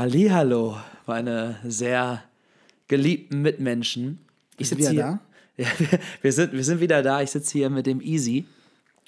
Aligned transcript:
Hallihallo, 0.00 0.78
meine 1.04 1.58
sehr 1.62 2.24
geliebten 2.88 3.42
Mitmenschen. 3.42 4.18
Ich 4.56 4.70
Sind 4.70 4.78
wir 4.78 4.84
sitze 4.86 4.94
hier. 4.94 5.02
da? 5.02 5.20
Ja, 5.58 5.66
wir, 5.76 6.00
wir, 6.22 6.32
sind, 6.32 6.52
wir 6.54 6.64
sind 6.64 6.80
wieder 6.80 7.02
da. 7.02 7.20
Ich 7.20 7.32
sitze 7.32 7.52
hier 7.52 7.68
mit 7.68 7.84
dem 7.84 8.00
Easy. 8.00 8.46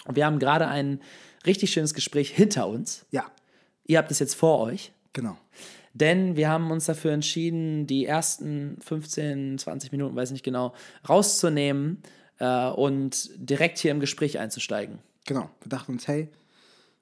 Und 0.05 0.17
wir 0.17 0.27
haben 0.27 0.39
gerade 0.39 0.69
ein 0.69 1.01
richtig 1.47 1.73
schönes 1.73 1.95
Gespräch 1.95 2.31
hinter 2.31 2.69
uns. 2.69 3.07
Ja, 3.11 3.25
Ihr 3.87 3.97
habt 3.97 4.11
es 4.11 4.19
jetzt 4.19 4.35
vor 4.35 4.61
euch. 4.61 4.93
genau. 5.15 5.39
Denn 5.95 6.37
wir 6.37 6.51
haben 6.51 6.71
uns 6.71 6.85
dafür 6.85 7.13
entschieden, 7.13 7.87
die 7.87 8.05
ersten 8.05 8.77
15, 8.83 9.57
20 9.57 9.93
Minuten, 9.93 10.15
weiß 10.15 10.31
nicht 10.33 10.45
genau, 10.45 10.75
rauszunehmen 11.09 12.03
äh, 12.39 12.69
und 12.69 13.31
direkt 13.37 13.79
hier 13.79 13.93
im 13.93 14.01
Gespräch 14.01 14.39
einzusteigen. 14.39 14.99
Genau. 15.25 15.49
Wir 15.63 15.71
dachten 15.71 15.93
uns, 15.93 16.07
hey, 16.07 16.29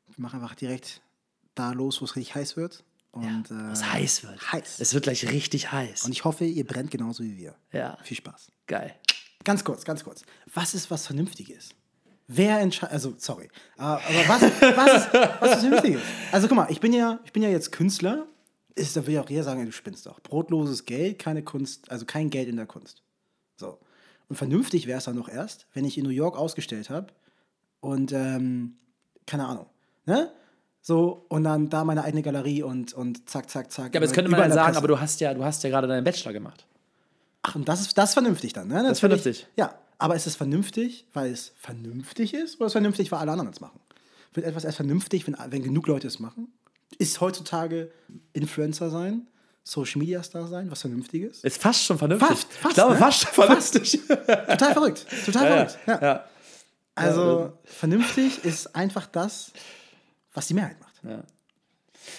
wir 0.07 0.23
machen 0.23 0.41
einfach 0.41 0.55
direkt 0.55 1.01
da 1.57 1.73
los, 1.73 2.01
wo 2.01 2.05
es 2.05 2.15
richtig 2.15 2.37
heiß 2.37 2.57
wird. 2.57 2.85
Und, 3.13 3.51
äh, 3.51 3.71
Was 3.71 3.93
heiß 3.93 4.23
wird. 4.23 4.53
Heiß. 4.53 4.79
Es 4.81 4.95
wird 4.95 5.05
gleich 5.05 5.29
richtig 5.31 5.73
heiß. 5.73 6.05
Und 6.05 6.13
ich 6.13 6.25
hoffe, 6.25 6.45
ihr 6.45 6.65
brennt 6.67 6.91
genauso 6.91 7.25
wie 7.25 7.37
wir. 7.37 7.55
ja, 7.73 7.99
Viel 8.03 8.17
Spaß. 8.19 8.53
geil. 8.67 8.95
Ganz 9.43 9.65
kurz, 9.65 9.85
ganz 9.85 10.05
kurz. 10.05 10.23
Was 10.53 10.75
ist 10.75 10.91
was 10.91 11.07
Vernünftiges? 11.07 11.71
Wer 12.29 12.61
entscheidet, 12.61 12.93
also 12.93 13.15
sorry, 13.19 13.47
äh, 13.79 13.81
aber 13.81 14.01
was, 14.29 14.43
was, 14.43 15.05
ist, 15.07 15.13
was 15.41 15.53
ist 15.55 15.61
Vernünftiges? 15.61 16.03
Also 16.31 16.47
guck 16.47 16.57
mal, 16.57 16.71
ich 16.71 16.79
bin 16.79 16.93
ja, 16.93 17.19
ich 17.25 17.33
bin 17.33 17.43
ja 17.43 17.49
jetzt 17.49 17.73
Künstler. 17.73 18.27
Ist, 18.77 18.97
da 18.97 19.05
will 19.05 19.15
ich 19.15 19.19
auch 19.21 19.29
jeder 19.29 19.43
sagen, 19.43 19.67
du 19.67 19.73
spinnst 19.73 20.07
doch. 20.07 20.21
Brotloses 20.21 20.85
Geld, 20.85 21.19
keine 21.19 21.43
Kunst, 21.43 21.91
also 21.91 22.07
kein 22.07 22.31
Geld 22.31 22.49
in 22.49 22.57
der 22.57 22.67
Kunst. 22.67 23.03
So. 23.57 23.81
Und 24.29 24.37
vernünftig 24.37 24.87
wäre 24.87 24.99
es 24.99 25.05
dann 25.05 25.17
noch 25.17 25.29
erst, 25.29 25.67
wenn 25.73 25.85
ich 25.85 25.99
in 25.99 26.05
New 26.05 26.11
York 26.11 26.37
ausgestellt 26.37 26.89
habe 26.89 27.09
und, 27.81 28.13
ähm, 28.13 28.79
keine 29.27 29.47
Ahnung, 29.47 29.67
ne? 30.07 30.33
So, 30.83 31.27
und 31.29 31.45
dann 31.45 31.69
da 31.69 31.85
meine 31.85 32.05
eigene 32.05 32.23
Galerie 32.23 32.63
und, 32.63 32.95
und 32.95 33.29
zack, 33.29 33.51
zack, 33.51 33.71
zack. 33.71 33.95
Ja, 33.95 33.99
aber 33.99 34.07
das 34.07 34.15
könnte 34.15 34.31
man 34.31 34.51
sagen, 34.51 34.77
aber 34.77 34.89
du 34.89 34.99
hast 34.99 35.21
ja, 35.21 35.35
du 35.35 35.45
hast 35.45 35.63
ja 35.63 35.71
gerade 35.71 35.87
deinen 35.87 36.05
Bachelor 36.05 36.33
gemacht. 36.33 36.65
Ach, 37.43 37.55
und 37.55 37.69
das 37.69 37.81
ist, 37.81 37.97
das 37.97 38.11
ist 38.11 38.15
vernünftig 38.15 38.53
dann, 38.53 38.69
ne? 38.69 38.77
ist 38.77 38.83
Natürlich. 38.83 39.23
vernünftig. 39.23 39.47
Ja, 39.57 39.75
aber 39.99 40.17
ist 40.17 40.27
es 40.27 40.37
vernünftig, 40.37 41.07
weil 41.13 41.31
es 41.31 41.53
vernünftig 41.57 42.33
ist 42.33 42.57
oder 42.57 42.67
ist 42.67 42.71
es 42.71 42.73
vernünftig, 42.73 43.13
weil 43.13 43.19
alle 43.19 43.33
anderen 43.33 43.51
es 43.51 43.61
machen? 43.61 43.79
Wird 44.33 44.47
etwas 44.47 44.65
erst 44.65 44.77
vernünftig, 44.77 45.27
wenn, 45.27 45.37
wenn 45.49 45.63
genug 45.63 45.87
Leute 45.87 46.07
es 46.07 46.19
machen? 46.19 46.53
Ist 46.99 47.21
heutzutage 47.21 47.91
Influencer 48.33 48.91
sein, 48.91 49.27
Social 49.63 49.99
Media 49.99 50.23
Star 50.23 50.47
sein, 50.47 50.71
was 50.71 50.81
Vernünftiges? 50.81 51.45
Ist 51.45 51.61
fast 51.61 51.85
schon 51.85 51.99
vernünftig. 51.99 52.29
Fast, 52.29 52.53
fast, 52.53 52.67
ich 52.71 52.75
glaube, 52.75 52.95
ne? 52.95 52.99
fast 52.99 53.21
schon 53.21 53.33
vernünftig. 53.33 54.01
Total 54.09 54.73
verrückt, 54.73 55.07
total 55.27 55.45
ja, 55.45 55.51
verrückt. 55.51 55.79
Ja. 55.87 56.03
ja. 56.03 56.25
Also, 56.95 57.53
vernünftig 57.65 58.45
ist 58.45 58.75
einfach 58.75 59.07
das, 59.07 59.53
was 60.33 60.47
die 60.47 60.55
Mehrheit 60.55 60.77
macht. 60.81 61.01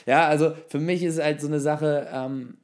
Ja, 0.05 0.27
also 0.27 0.53
für 0.67 0.79
mich 0.79 1.03
ist 1.03 1.15
es 1.17 1.23
halt 1.23 1.41
so 1.41 1.47
eine 1.47 1.59
Sache, 1.59 2.07
ähm, 2.11 2.57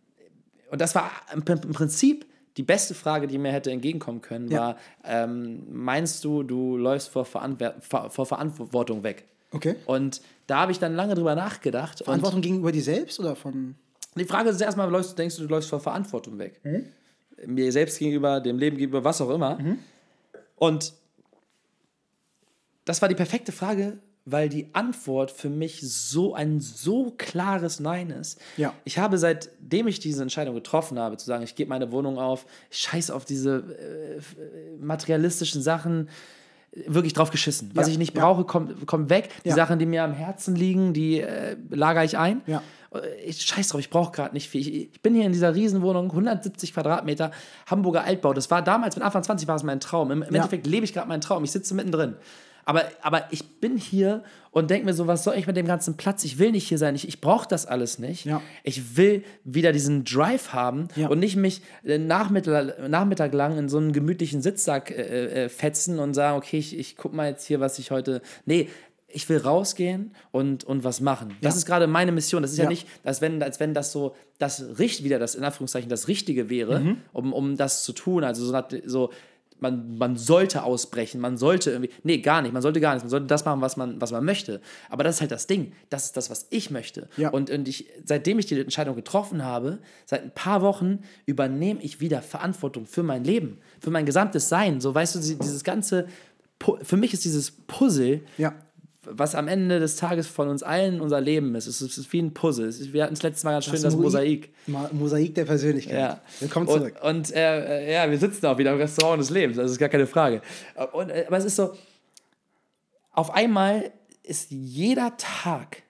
und 0.69 0.81
das 0.81 0.93
war 0.95 1.09
im, 1.33 1.43
im 1.47 1.73
Prinzip 1.73 2.25
die 2.57 2.63
beste 2.63 2.93
Frage, 2.95 3.27
die 3.27 3.37
mir 3.37 3.51
hätte 3.51 3.71
entgegenkommen 3.71 4.21
können, 4.21 4.49
Ja. 4.49 4.59
war, 4.59 4.77
ähm, 5.03 5.63
meinst 5.69 6.23
du, 6.23 6.43
du 6.43 6.75
läufst 6.77 7.09
vor, 7.09 7.25
Veranwer 7.25 7.75
vor, 7.81 8.25
Verantwortung 8.25 9.03
weg? 9.03 9.25
Okay. 9.51 9.75
Und 9.85 10.21
da 10.47 10.61
habe 10.61 10.71
ich 10.71 10.79
dann 10.79 10.95
lange 10.95 11.15
drüber 11.15 11.35
nachgedacht. 11.35 12.03
Verantwortung 12.03 12.41
gegenüber 12.41 12.71
dir 12.71 12.81
selbst 12.83 13.19
oder 13.19 13.35
von. 13.35 13.75
Die 14.15 14.25
Frage 14.25 14.49
ist 14.49 14.59
erstmal, 14.59 14.89
läufst, 14.89 15.17
denkst 15.17 15.35
du, 15.37 15.43
du 15.43 15.47
läufst 15.49 15.69
vor 15.69 15.79
Verantwortung 15.79 16.37
weg? 16.39 16.59
Mhm. 16.63 16.85
Mir 17.45 17.71
selbst 17.71 17.99
gegenüber, 17.99 18.41
dem 18.41 18.57
Leben 18.57 18.77
gegenüber, 18.77 19.03
was 19.03 19.21
auch 19.21 19.29
immer. 19.29 19.59
Und 20.55 20.93
das 22.85 23.01
war 23.01 23.09
die 23.09 23.15
perfekte 23.15 23.51
Frage, 23.51 23.99
weil 24.29 24.49
die 24.49 24.67
Antwort 24.73 25.31
für 25.31 25.49
mich 25.49 25.79
so 25.81 26.35
ein 26.35 26.59
so 26.59 27.13
klares 27.17 27.79
Nein 27.79 28.09
ist. 28.09 28.39
Ja. 28.57 28.73
Ich 28.83 28.99
habe 28.99 29.17
seitdem 29.17 29.87
ich 29.87 29.99
diese 29.99 30.21
Entscheidung 30.21 30.53
getroffen 30.53 30.99
habe, 30.99 31.15
zu 31.15 31.25
sagen, 31.25 31.43
ich 31.43 31.55
gebe 31.55 31.69
meine 31.69 31.91
Wohnung 31.93 32.19
auf, 32.19 32.45
ich 32.69 32.79
scheiße 32.79 33.15
auf 33.15 33.23
diese 33.23 33.63
äh, 33.79 34.17
äh, 34.17 34.21
materialistischen 34.81 35.61
Sachen, 35.61 36.09
wirklich 36.85 37.13
drauf 37.13 37.31
geschissen. 37.31 37.71
Was 37.73 37.87
Ja, 37.87 37.93
ich 37.93 37.97
nicht 37.97 38.15
ja. 38.15 38.21
brauche, 38.21 38.43
kommt, 38.43 38.85
kommt 38.85 39.09
weg. 39.09 39.29
Die 39.45 39.49
Ja. 39.49 39.55
Sachen, 39.55 39.79
die 39.79 39.85
mir 39.85 40.03
am 40.03 40.11
Herzen 40.13 40.55
liegen, 40.55 40.93
die 40.93 41.21
äh, 41.21 41.55
lagere 41.69 42.03
ich 42.05 42.17
ein. 42.17 42.41
Ja. 42.45 42.61
Ich 43.25 43.41
scheiß 43.41 43.69
drauf, 43.69 43.79
ich 43.79 43.89
brauche 43.89 44.11
gerade 44.11 44.33
nicht 44.33 44.49
viel. 44.49 44.61
Ich, 44.61 44.73
ich 44.93 45.01
bin 45.01 45.13
hier 45.13 45.25
in 45.25 45.31
dieser 45.31 45.55
Riesenwohnung, 45.55 46.09
170 46.09 46.73
Quadratmeter, 46.73 47.31
Hamburger 47.65 48.03
Altbau. 48.03 48.33
Das 48.33 48.49
war 48.51 48.61
damals, 48.61 48.95
mit 48.95 49.03
Anfang 49.05 49.23
20 49.23 49.47
war 49.47 49.55
es 49.55 49.63
mein 49.63 49.79
Traum. 49.79 50.11
Im, 50.11 50.21
im 50.21 50.29
Ja. 50.33 50.37
Endeffekt 50.41 50.67
lebe 50.67 50.83
ich 50.85 50.93
gerade 50.93 51.07
meinen 51.07 51.21
Traum. 51.21 51.43
Ich 51.43 51.51
sitze 51.51 51.73
mittendrin. 51.75 52.15
Aber, 52.67 52.83
aber 53.01 53.27
ich 53.31 53.59
bin 53.61 53.77
hier 53.77 54.23
und 54.51 54.69
denke 54.69 54.85
mir 54.85 54.93
so, 54.93 55.07
was 55.07 55.23
soll 55.23 55.35
ich 55.35 55.47
mit 55.47 55.55
dem 55.55 55.67
ganzen 55.67 55.95
Platz? 55.95 56.25
Ich 56.25 56.37
will 56.37 56.51
nicht 56.51 56.67
hier 56.67 56.77
sein. 56.77 56.95
Ich, 56.95 57.07
ich 57.07 57.21
brauche 57.21 57.47
das 57.47 57.65
alles 57.65 57.97
nicht. 57.97 58.25
Ja. 58.25 58.41
Ich 58.63 58.97
will 58.97 59.23
wieder 59.45 59.71
diesen 59.71 60.03
Drive 60.03 60.51
haben 60.51 60.89
Ja. 60.95 61.07
und 61.07 61.19
nicht 61.19 61.37
mich 61.37 61.61
äh, 61.85 61.97
Nachmittag, 61.97 62.89
Nachmittag 62.89 63.33
lang 63.33 63.57
in 63.57 63.69
so 63.69 63.77
einen 63.77 63.93
gemütlichen 63.93 64.41
Sitzsack 64.41 64.91
äh, 64.91 65.45
äh, 65.45 65.49
fetzen 65.49 65.97
und 65.99 66.13
sagen, 66.13 66.37
okay, 66.37 66.57
ich, 66.57 66.77
ich 66.77 66.97
guck 66.97 67.13
mal 67.13 67.29
jetzt 67.29 67.45
hier, 67.45 67.61
was 67.61 67.79
ich 67.79 67.89
heute. 67.91 68.21
Nee, 68.45 68.67
ich 69.07 69.29
will 69.29 69.37
rausgehen 69.37 70.13
und, 70.31 70.65
und 70.65 70.83
was 70.83 70.99
machen. 70.99 71.37
Das 71.41 71.53
Ja. 71.53 71.59
ist 71.59 71.65
gerade 71.65 71.87
meine 71.87 72.11
Mission. 72.11 72.41
Das 72.41 72.51
ist 72.51 72.57
ja, 72.57 72.65
Ja. 72.65 72.69
nicht, 72.69 72.85
als 73.05 73.21
wenn, 73.21 73.41
als 73.41 73.61
wenn 73.61 73.73
das 73.73 73.93
so 73.93 74.13
das 74.39 74.61
Richt, 74.77 75.05
wieder 75.05 75.19
das 75.19 75.35
in 75.35 75.45
Anführungszeichen 75.45 75.89
das 75.89 76.09
Richtige 76.09 76.49
wäre, 76.49 76.81
Mhm. 76.81 76.97
um, 77.13 77.31
um 77.31 77.55
das 77.55 77.83
zu 77.83 77.93
tun. 77.93 78.25
Also 78.25 78.45
so, 78.45 78.61
so 78.85 79.09
man, 79.59 79.97
man 79.97 80.17
sollte 80.17 80.63
ausbrechen, 80.63 81.19
man 81.19 81.37
sollte 81.37 81.71
irgendwie. 81.71 81.91
Nee, 82.03 82.19
gar 82.19 82.41
nicht. 82.41 82.53
Man 82.53 82.61
sollte 82.61 82.79
gar 82.79 82.93
nicht. 82.93 83.03
Man 83.03 83.09
sollte 83.09 83.27
das 83.27 83.45
machen, 83.45 83.61
was 83.61 83.75
man, 83.77 83.99
was 83.99 84.11
man 84.11 84.23
möchte. 84.23 84.61
Aber 84.89 85.03
das 85.03 85.15
ist 85.15 85.21
halt 85.21 85.31
das 85.31 85.47
Ding. 85.47 85.73
Das 85.89 86.05
ist 86.05 86.17
das, 86.17 86.29
was 86.29 86.47
ich 86.49 86.69
möchte. 86.71 87.07
Ja. 87.17 87.29
Und, 87.29 87.49
und 87.49 87.67
ich, 87.67 87.87
seitdem 88.05 88.39
ich 88.39 88.45
die 88.45 88.59
Entscheidung 88.59 88.95
getroffen 88.95 89.43
habe, 89.43 89.79
seit 90.05 90.23
ein 90.23 90.31
paar 90.31 90.61
Wochen 90.61 90.99
übernehme 91.25 91.81
ich 91.81 91.99
wieder 91.99 92.21
Verantwortung 92.21 92.85
für 92.85 93.03
mein 93.03 93.23
Leben, 93.23 93.57
für 93.79 93.89
mein 93.91 94.05
gesamtes 94.05 94.47
Sein. 94.49 94.79
So, 94.81 94.93
weißt 94.93 95.15
du, 95.15 95.19
die- 95.19 95.35
dieses 95.39 95.63
ganze. 95.63 96.07
Für 96.81 96.97
mich 96.97 97.13
ist 97.13 97.23
dieses 97.23 97.51
Puzzle 97.51 98.21
Ja. 98.37 98.55
Was 99.09 99.35
am 99.35 99.47
Ende 99.47 99.79
des 99.79 99.95
Tages 99.95 100.27
von 100.27 100.47
uns 100.49 100.63
allen 100.63 101.01
unser 101.01 101.21
Leben 101.21 101.55
ist. 101.55 101.67
Es 101.67 101.81
ist, 101.81 102.13
wie 102.13 102.19
ein 102.19 102.33
Puzzle. 102.33 102.73
Wir 102.93 103.03
hatten 103.03 103.13
es 103.13 103.23
letztes 103.23 103.43
Mal 103.43 103.53
ganz 103.53 103.65
schön, 103.65 103.81
das, 103.81 103.95
Mosaik. 103.95 104.53
Ma 104.67 104.89
Mosaik 104.91 105.35
der 105.35 105.45
Persönlichkeit. 105.45 105.97
Ja. 105.97 106.21
Willkommen 106.39 106.67
und, 106.67 106.77
zurück. 106.77 106.95
Und 107.03 107.33
äh, 107.33 107.85
äh, 107.85 107.93
ja, 107.93 108.09
wir 108.09 108.17
sitzen 108.17 108.45
auch 108.45 108.57
wieder 108.57 108.73
im 108.73 108.77
Restaurant 108.77 109.21
des 109.21 109.29
Lebens, 109.29 109.57
das 109.57 109.71
ist 109.71 109.77
gar 109.77 109.89
keine 109.89 110.07
Frage. 110.07 110.41
Und, 110.93 111.09
äh, 111.09 111.25
aber 111.27 111.37
es 111.37 111.45
ist 111.45 111.55
so, 111.55 111.73
auf 113.11 113.33
einmal 113.33 113.91
ist 114.23 114.51
jeder 114.51 115.15
Tag, 115.17 115.83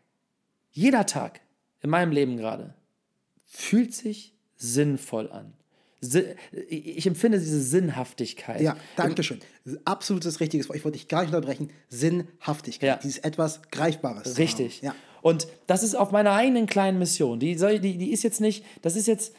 jeder 0.71 1.05
Tag 1.05 1.41
in 1.81 1.89
meinem 1.89 2.11
Leben 2.11 2.37
gerade, 2.37 2.73
fühlt 3.45 3.93
sich 3.93 4.33
sinnvoll 4.55 5.29
an. 5.31 5.53
Ich 6.69 7.07
empfinde 7.07 7.39
diese 7.39 7.61
Sinnhaftigkeit. 7.61 8.61
Ja, 8.61 8.77
danke 8.95 9.23
schön. 9.23 9.39
Absolutes 9.83 10.39
richtiges 10.39 10.69
Wort. 10.69 10.77
Ich 10.77 10.85
wollte 10.85 10.97
dich 10.97 11.07
gar 11.07 11.21
nicht 11.21 11.33
unterbrechen. 11.33 11.71
Sinnhaftigkeit. 11.89 12.87
Ja. 12.87 12.95
Dieses 12.97 13.19
etwas 13.19 13.61
Greifbares. 13.71 14.37
Richtig. 14.37 14.81
Ja. 14.81 14.93
Und 15.21 15.47
das 15.65 15.81
ist 15.81 15.95
auf 15.95 16.11
meiner 16.11 16.33
eigenen 16.33 16.67
kleinen 16.67 16.99
Mission. 16.99 17.39
Die, 17.39 17.55
soll, 17.55 17.79
die, 17.79 17.97
die 17.97 18.11
ist 18.11 18.23
jetzt 18.23 18.41
nicht, 18.41 18.63
das 18.81 18.95
ist 18.95 19.07
jetzt. 19.07 19.33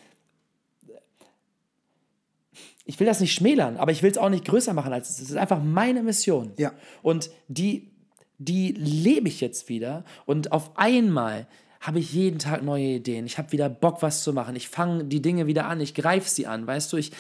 Ich 2.84 2.98
will 2.98 3.06
das 3.06 3.20
nicht 3.20 3.34
schmälern, 3.34 3.76
aber 3.76 3.92
ich 3.92 4.02
will 4.02 4.10
es 4.10 4.18
auch 4.18 4.30
nicht 4.30 4.46
größer 4.46 4.72
machen 4.72 4.92
als 4.92 5.10
es 5.10 5.16
ist. 5.16 5.24
Es 5.24 5.30
ist 5.30 5.36
einfach 5.36 5.62
meine 5.62 6.02
Mission. 6.02 6.52
Ja. 6.56 6.72
Und 7.02 7.30
die, 7.46 7.90
die 8.38 8.72
lebe 8.72 9.28
ich 9.28 9.40
jetzt 9.40 9.68
wieder. 9.68 10.04
Und 10.26 10.52
auf 10.52 10.76
einmal 10.76 11.46
habe 11.80 11.98
ich 12.00 12.12
jeden 12.12 12.38
Tag 12.38 12.62
neue 12.62 12.84
Ideen. 12.84 13.26
Ich 13.26 13.38
habe 13.38 13.52
wieder 13.52 13.68
Bock, 13.68 14.02
was 14.02 14.22
zu 14.22 14.32
machen. 14.32 14.56
Ich 14.56 14.68
fange 14.68 15.04
die 15.04 15.22
Dinge 15.22 15.46
wieder 15.46 15.66
an. 15.66 15.80
Ich 15.80 15.94
greife 15.94 16.28
sie 16.28 16.46
an. 16.46 16.66
Weißt 16.66 16.92
du, 16.92 16.96
ich, 16.96 17.12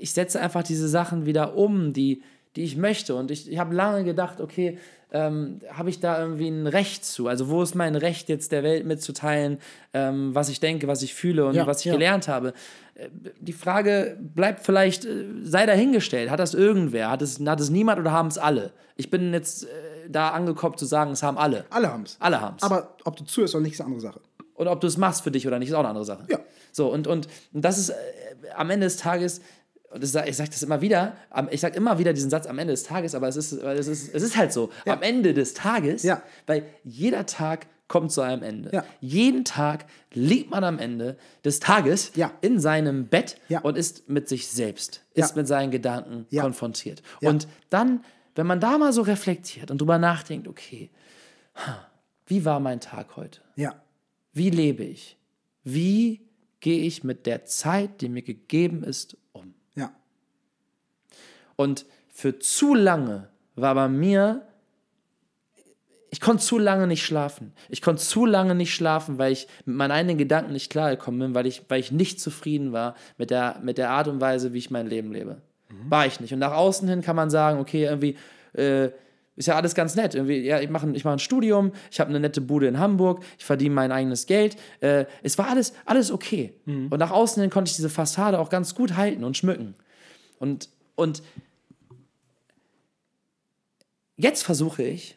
ich 0.00 0.12
setze 0.12 0.40
einfach 0.40 0.62
diese 0.62 0.88
Sachen 0.88 1.26
wieder 1.26 1.56
um, 1.56 1.92
die, 1.92 2.22
die 2.56 2.64
ich 2.64 2.76
möchte. 2.76 3.14
Und 3.14 3.30
ich, 3.30 3.50
ich 3.50 3.58
habe 3.58 3.74
lange 3.74 4.04
gedacht, 4.04 4.40
okay, 4.40 4.78
ähm, 5.10 5.60
habe 5.70 5.90
ich 5.90 6.00
da 6.00 6.20
irgendwie 6.20 6.48
ein 6.48 6.66
Recht 6.66 7.04
zu? 7.04 7.28
Also 7.28 7.48
wo 7.48 7.62
ist 7.62 7.74
mein 7.74 7.94
Recht 7.94 8.28
jetzt 8.28 8.50
der 8.52 8.62
Welt 8.64 8.84
mitzuteilen, 8.84 9.58
ähm, 9.92 10.34
was 10.34 10.48
ich 10.48 10.58
denke, 10.60 10.88
was 10.88 11.02
ich 11.02 11.14
fühle 11.14 11.46
und 11.46 11.54
Ja, 11.54 11.66
was 11.66 11.78
ich 11.80 11.86
ja. 11.86 11.92
gelernt 11.92 12.26
habe? 12.26 12.52
Äh, 12.96 13.08
Die 13.40 13.52
Frage 13.52 14.18
bleibt 14.20 14.64
vielleicht, 14.66 15.04
äh, 15.04 15.24
sei 15.42 15.66
dahingestellt. 15.66 16.30
Hat 16.30 16.40
das 16.40 16.52
irgendwer? 16.52 17.10
Hat 17.10 17.22
es, 17.22 17.40
hat 17.40 17.60
es 17.60 17.70
niemand 17.70 18.00
oder 18.00 18.10
haben 18.10 18.28
es 18.28 18.38
alle? 18.38 18.72
Ich 18.96 19.08
bin 19.08 19.32
jetzt 19.32 19.64
äh, 19.64 19.68
da 20.08 20.30
angekommen 20.30 20.76
zu 20.76 20.84
sagen, 20.86 21.12
es 21.12 21.22
haben 21.22 21.38
alle. 21.38 21.64
Alle 21.70 21.92
haben 21.92 22.02
es. 22.04 22.16
Alle 22.20 22.40
haben 22.40 22.56
es. 22.56 22.62
Aber 22.62 22.96
ob 23.04 23.16
du 23.16 23.24
zuhörst 23.24 23.54
oder 23.54 23.62
nicht, 23.62 23.74
ist 23.74 23.80
eine 23.80 23.86
andere 23.86 24.00
Sache. 24.00 24.20
Und 24.54 24.68
ob 24.68 24.80
du 24.80 24.86
es 24.86 24.96
machst 24.96 25.22
für 25.22 25.30
dich 25.30 25.46
oder 25.46 25.58
nicht, 25.58 25.68
ist 25.68 25.74
auch 25.74 25.80
eine 25.80 25.88
andere 25.88 26.04
Sache. 26.04 26.24
Ja. 26.28 26.38
So, 26.72 26.88
und, 26.92 27.06
und, 27.06 27.28
und 27.52 27.64
das 27.64 27.78
ist 27.78 27.90
äh, 27.90 27.94
am 28.56 28.70
Ende 28.70 28.86
des 28.86 28.96
Tages, 28.96 29.40
und 29.90 30.02
ich 30.02 30.10
sage 30.10 30.30
das 30.50 30.62
immer 30.62 30.80
wieder, 30.80 31.12
ich 31.50 31.60
sage 31.60 31.76
immer 31.76 31.98
wieder 31.98 32.12
diesen 32.12 32.30
Satz 32.30 32.46
am 32.46 32.58
Ende 32.58 32.72
des 32.72 32.82
Tages, 32.82 33.14
aber 33.14 33.28
es 33.28 33.36
ist, 33.36 33.52
es 33.52 33.86
ist, 33.86 34.12
es 34.14 34.22
ist 34.22 34.36
halt 34.36 34.52
so, 34.52 34.70
am 34.86 35.02
Ende 35.02 35.34
des 35.34 35.54
Tages, 35.54 36.02
Ja. 36.02 36.20
weil 36.46 36.64
jeder 36.82 37.26
Tag 37.26 37.66
kommt 37.86 38.10
zu 38.10 38.22
einem 38.22 38.42
Ende. 38.42 38.70
Ja. 38.72 38.84
Jeden 39.00 39.44
Tag 39.44 39.84
liegt 40.12 40.50
man 40.50 40.64
am 40.64 40.78
Ende 40.78 41.16
des 41.44 41.60
Tages 41.60 42.10
Ja. 42.16 42.32
in 42.40 42.58
seinem 42.58 43.06
Bett 43.06 43.36
Ja. 43.48 43.60
und 43.60 43.76
ist 43.76 44.08
mit 44.08 44.28
sich 44.28 44.48
selbst, 44.48 45.02
ist 45.12 45.30
Ja. 45.30 45.36
mit 45.36 45.46
seinen 45.46 45.70
Gedanken 45.70 46.26
Ja. 46.30 46.42
konfrontiert. 46.42 47.02
Ja. 47.20 47.28
Und 47.30 47.46
dann, 47.70 48.02
wenn 48.34 48.46
man 48.46 48.60
da 48.60 48.78
mal 48.78 48.92
so 48.92 49.02
reflektiert 49.02 49.70
und 49.70 49.80
drüber 49.80 49.98
nachdenkt, 49.98 50.48
okay, 50.48 50.90
wie 52.26 52.44
war 52.44 52.60
mein 52.60 52.80
Tag 52.80 53.16
heute? 53.16 53.40
Ja. 53.56 53.80
Wie 54.32 54.50
lebe 54.50 54.82
ich? 54.82 55.16
wie 55.64 56.20
gehe 56.60 56.82
ich 56.82 57.02
mit 57.02 57.26
der 57.26 57.46
Zeit, 57.46 58.00
die 58.00 58.08
mir 58.08 58.22
gegeben 58.22 58.84
ist, 58.84 59.16
um? 59.32 59.54
Ja. 59.74 59.92
Und 61.56 61.86
für 62.08 62.38
zu 62.38 62.74
lange 62.74 63.28
war 63.56 63.74
bei 63.74 63.88
mir, 63.88 64.46
ich 66.10 66.20
konnte 66.20 66.44
zu 66.44 66.58
lange 66.58 66.86
nicht 66.86 67.04
schlafen. 67.04 67.52
Ich 67.68 67.82
konnte 67.82 68.02
zu 68.02 68.24
lange 68.24 68.54
nicht 68.54 68.72
schlafen, 68.72 69.18
weil 69.18 69.32
ich 69.32 69.48
mit 69.64 69.76
meinen 69.76 69.90
eigenen 69.90 70.18
Gedanken 70.18 70.52
nicht 70.52 70.70
klargekommen 70.70 71.20
bin, 71.20 71.34
weil 71.34 71.46
ich, 71.46 71.62
weil 71.68 71.80
ich 71.80 71.90
nicht 71.90 72.20
zufrieden 72.20 72.72
war 72.72 72.94
mit 73.18 73.30
der, 73.30 73.60
mit 73.62 73.78
der 73.78 73.90
Art 73.90 74.06
und 74.06 74.20
Weise, 74.20 74.52
wie 74.52 74.58
ich 74.58 74.70
mein 74.70 74.86
Leben 74.86 75.12
lebe. 75.12 75.42
War 75.88 76.06
ich 76.06 76.20
nicht. 76.20 76.32
Und 76.32 76.38
nach 76.38 76.52
außen 76.52 76.88
hin 76.88 77.02
kann 77.02 77.16
man 77.16 77.30
sagen, 77.30 77.58
okay, 77.58 77.84
irgendwie 77.84 78.16
äh, 78.52 78.90
ist 79.36 79.46
ja 79.46 79.56
alles 79.56 79.74
ganz 79.74 79.94
nett. 79.96 80.14
Irgendwie, 80.14 80.40
ja, 80.40 80.60
ich 80.60 80.70
mache 80.70 80.90
ich 80.92 81.04
mach 81.04 81.12
ein 81.12 81.18
Studium, 81.18 81.72
ich 81.90 82.00
habe 82.00 82.10
eine 82.10 82.20
nette 82.20 82.40
Bude 82.40 82.66
in 82.66 82.78
Hamburg, 82.78 83.24
ich 83.38 83.44
verdiene 83.44 83.74
mein 83.74 83.92
eigenes 83.92 84.26
Geld. 84.26 84.56
Äh, 84.80 85.06
es 85.22 85.38
war 85.38 85.48
alles, 85.48 85.72
alles 85.84 86.10
okay. 86.10 86.54
Und 86.90 86.98
nach 86.98 87.10
außen 87.10 87.40
hin 87.40 87.50
konnte 87.50 87.70
ich 87.70 87.76
diese 87.76 87.90
Fassade 87.90 88.38
auch 88.38 88.50
ganz 88.50 88.74
gut 88.74 88.96
halten 88.96 89.24
und 89.24 89.36
schmücken. 89.36 89.74
Und, 90.38 90.68
und 90.94 91.22
jetzt 94.16 94.42
versuche 94.42 94.82
ich, 94.82 95.16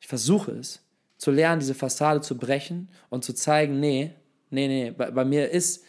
ich 0.00 0.08
versuche 0.08 0.52
es, 0.52 0.82
zu 1.18 1.32
lernen, 1.32 1.60
diese 1.60 1.74
Fassade 1.74 2.20
zu 2.20 2.36
brechen 2.36 2.88
und 3.10 3.24
zu 3.24 3.34
zeigen, 3.34 3.80
nee, 3.80 4.12
nee, 4.50 4.68
nee, 4.68 4.90
bei, 4.92 5.10
bei 5.10 5.24
mir 5.24 5.50
ist, 5.50 5.84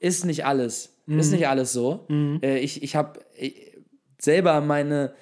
ist 0.00 0.24
nicht 0.24 0.44
alles, 0.44 0.97
ist 1.16 1.32
nicht 1.32 1.48
alles 1.48 1.72
so. 1.72 2.06
Äh, 2.42 2.58
ich 2.58 2.82
ich 2.82 2.96
habe 2.96 3.20
selber 4.20 4.60
meine, 4.60 5.14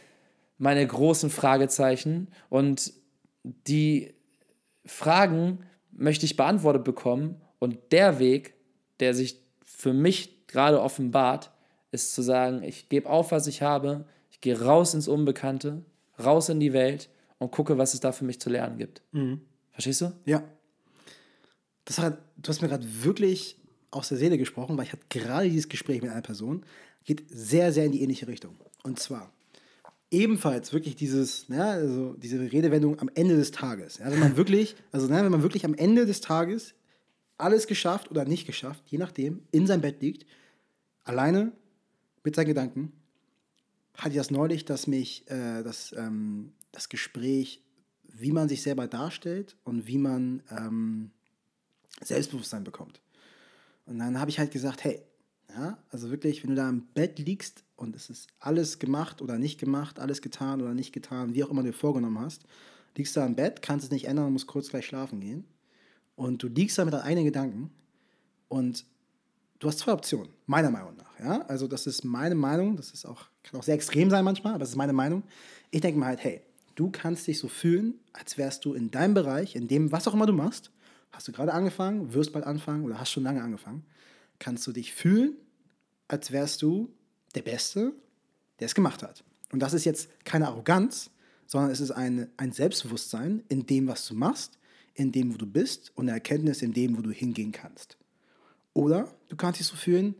meine 0.58 0.86
großen 0.86 1.30
Fragezeichen 1.30 2.28
und 2.48 2.92
die 3.44 4.14
Fragen 4.84 5.60
möchte 5.92 6.26
ich 6.26 6.36
beantwortet 6.36 6.84
bekommen 6.84 7.40
und 7.58 7.78
der 7.92 8.18
Weg, 8.18 8.54
der 9.00 9.14
sich 9.14 9.40
für 9.64 9.92
mich 9.92 10.46
gerade 10.46 10.80
offenbart, 10.80 11.50
ist 11.90 12.14
zu 12.14 12.22
sagen, 12.22 12.62
ich 12.62 12.88
gebe 12.88 13.08
auf, 13.08 13.30
was 13.32 13.46
ich 13.46 13.62
habe, 13.62 14.06
ich 14.30 14.40
gehe 14.40 14.60
raus 14.60 14.94
ins 14.94 15.08
Unbekannte, 15.08 15.84
raus 16.22 16.48
in 16.48 16.60
die 16.60 16.72
Welt 16.72 17.08
und 17.38 17.50
gucke, 17.52 17.78
was 17.78 17.94
es 17.94 18.00
da 18.00 18.12
für 18.12 18.24
mich 18.24 18.40
zu 18.40 18.50
lernen 18.50 18.78
gibt. 18.78 19.02
Verstehst 19.72 20.00
du? 20.00 20.12
Ja. 20.24 20.42
Das 21.84 21.98
hat, 21.98 22.18
du 22.36 22.48
hast 22.48 22.62
mir 22.62 22.68
gerade 22.68 22.86
wirklich 23.04 23.56
aus 23.96 24.08
der 24.08 24.18
Seele 24.18 24.38
gesprochen, 24.38 24.76
weil 24.76 24.84
ich 24.84 24.92
hatte 24.92 25.04
gerade 25.08 25.48
dieses 25.48 25.68
Gespräch 25.68 26.02
mit 26.02 26.10
einer 26.10 26.22
Person, 26.22 26.64
geht 27.04 27.24
sehr, 27.30 27.72
sehr 27.72 27.86
in 27.86 27.92
die 27.92 28.02
ähnliche 28.02 28.28
Richtung. 28.28 28.56
Und 28.82 28.98
zwar 28.98 29.32
ebenfalls 30.10 30.72
wirklich 30.72 30.96
dieses, 30.96 31.48
ne, 31.48 31.64
also 31.64 32.14
diese 32.14 32.40
Redewendung 32.52 33.00
am 33.00 33.10
Ende 33.14 33.36
des 33.36 33.50
Tages. 33.50 33.98
Ja, 33.98 34.10
wenn 34.10 34.20
man 34.20 34.36
wirklich, 34.36 34.76
also 34.92 35.06
ne, 35.06 35.22
wenn 35.24 35.32
man 35.32 35.42
wirklich 35.42 35.64
am 35.64 35.74
Ende 35.74 36.06
des 36.06 36.20
Tages 36.20 36.74
alles 37.38 37.66
geschafft 37.66 38.10
oder 38.10 38.24
nicht 38.24 38.46
geschafft, 38.46 38.84
je 38.86 38.98
nachdem, 38.98 39.42
in 39.50 39.66
seinem 39.66 39.82
Bett 39.82 40.00
liegt, 40.00 40.26
alleine 41.04 41.52
mit 42.24 42.34
seinen 42.34 42.46
Gedanken, 42.46 42.92
hatte 43.94 44.10
ich 44.10 44.16
das 44.16 44.30
neulich, 44.30 44.64
dass 44.64 44.86
mich 44.86 45.28
äh, 45.30 45.62
das, 45.62 45.94
ähm, 45.96 46.52
das 46.72 46.88
Gespräch, 46.88 47.62
wie 48.04 48.32
man 48.32 48.48
sich 48.48 48.62
selber 48.62 48.86
darstellt 48.86 49.56
und 49.64 49.86
wie 49.86 49.98
man 49.98 50.42
ähm, 50.50 51.10
Selbstbewusstsein 52.02 52.64
bekommt. 52.64 53.00
Und 53.86 53.98
dann 53.98 54.20
habe 54.20 54.30
ich 54.30 54.38
halt 54.38 54.50
gesagt, 54.50 54.84
hey, 54.84 55.00
ja, 55.56 55.78
also 55.90 56.10
wirklich, 56.10 56.42
wenn 56.42 56.50
du 56.50 56.56
da 56.56 56.68
im 56.68 56.86
Bett 56.92 57.18
liegst 57.18 57.64
und 57.76 57.96
es 57.96 58.10
ist 58.10 58.28
alles 58.40 58.78
gemacht 58.78 59.22
oder 59.22 59.38
nicht 59.38 59.58
gemacht, 59.58 59.98
alles 59.98 60.20
getan 60.20 60.60
oder 60.60 60.74
nicht 60.74 60.92
getan, 60.92 61.34
wie 61.34 61.44
auch 61.44 61.50
immer 61.50 61.62
du 61.62 61.68
dir 61.68 61.76
vorgenommen 61.76 62.18
hast, 62.18 62.44
liegst 62.96 63.16
da 63.16 63.24
im 63.24 63.36
Bett, 63.36 63.62
kannst 63.62 63.84
es 63.84 63.90
nicht 63.90 64.06
ändern 64.06 64.26
und 64.26 64.32
musst 64.32 64.46
kurz 64.46 64.68
gleich 64.68 64.86
schlafen 64.86 65.20
gehen. 65.20 65.44
Und 66.16 66.42
du 66.42 66.48
liegst 66.48 66.78
da 66.78 66.84
mit 66.84 66.94
deinen 66.94 67.02
eigenen 67.02 67.26
Gedanken 67.26 67.70
und 68.48 68.84
du 69.58 69.68
hast 69.68 69.78
zwei 69.78 69.92
Optionen, 69.92 70.30
meiner 70.46 70.70
Meinung 70.70 70.96
nach. 70.96 71.18
Ja? 71.20 71.42
Also 71.42 71.68
das 71.68 71.86
ist 71.86 72.04
meine 72.04 72.34
Meinung, 72.34 72.76
das 72.76 72.90
ist 72.90 73.06
auch, 73.06 73.26
kann 73.42 73.60
auch 73.60 73.64
sehr 73.64 73.74
extrem 73.74 74.10
sein 74.10 74.24
manchmal, 74.24 74.54
aber 74.54 74.60
das 74.60 74.70
ist 74.70 74.76
meine 74.76 74.92
Meinung. 74.92 75.22
Ich 75.70 75.80
denke 75.80 75.98
mir 75.98 76.06
halt, 76.06 76.22
hey, 76.24 76.42
du 76.74 76.90
kannst 76.90 77.26
dich 77.26 77.38
so 77.38 77.48
fühlen, 77.48 77.94
als 78.12 78.36
wärst 78.38 78.64
du 78.64 78.74
in 78.74 78.90
deinem 78.90 79.14
Bereich, 79.14 79.56
in 79.56 79.68
dem, 79.68 79.92
was 79.92 80.08
auch 80.08 80.14
immer 80.14 80.26
du 80.26 80.32
machst, 80.32 80.70
hast 81.16 81.26
du 81.26 81.32
gerade 81.32 81.54
angefangen, 81.54 82.12
wirst 82.12 82.32
bald 82.34 82.44
anfangen 82.44 82.84
oder 82.84 83.00
hast 83.00 83.10
schon 83.10 83.22
lange 83.22 83.42
angefangen, 83.42 83.86
kannst 84.38 84.66
du 84.66 84.72
dich 84.72 84.92
fühlen, 84.92 85.34
als 86.08 86.30
wärst 86.30 86.60
du 86.60 86.92
der 87.34 87.40
Beste, 87.40 87.92
der 88.60 88.66
es 88.66 88.74
gemacht 88.74 89.02
hat. 89.02 89.24
Und 89.50 89.60
das 89.60 89.72
ist 89.72 89.86
jetzt 89.86 90.10
keine 90.26 90.46
Arroganz, 90.46 91.10
sondern 91.46 91.70
es 91.70 91.80
ist 91.80 91.90
ein, 91.90 92.28
ein 92.36 92.52
Selbstbewusstsein 92.52 93.42
in 93.48 93.64
dem, 93.64 93.86
was 93.88 94.06
du 94.06 94.14
machst, 94.14 94.58
in 94.92 95.10
dem, 95.10 95.32
wo 95.32 95.38
du 95.38 95.46
bist 95.46 95.90
und 95.94 96.04
eine 96.04 96.18
Erkenntnis 96.18 96.60
in 96.60 96.74
dem, 96.74 96.98
wo 96.98 97.00
du 97.00 97.10
hingehen 97.10 97.50
kannst. 97.50 97.96
Oder 98.74 99.10
du 99.30 99.36
kannst 99.36 99.58
dich 99.58 99.66
so 99.66 99.76
fühlen, 99.76 100.16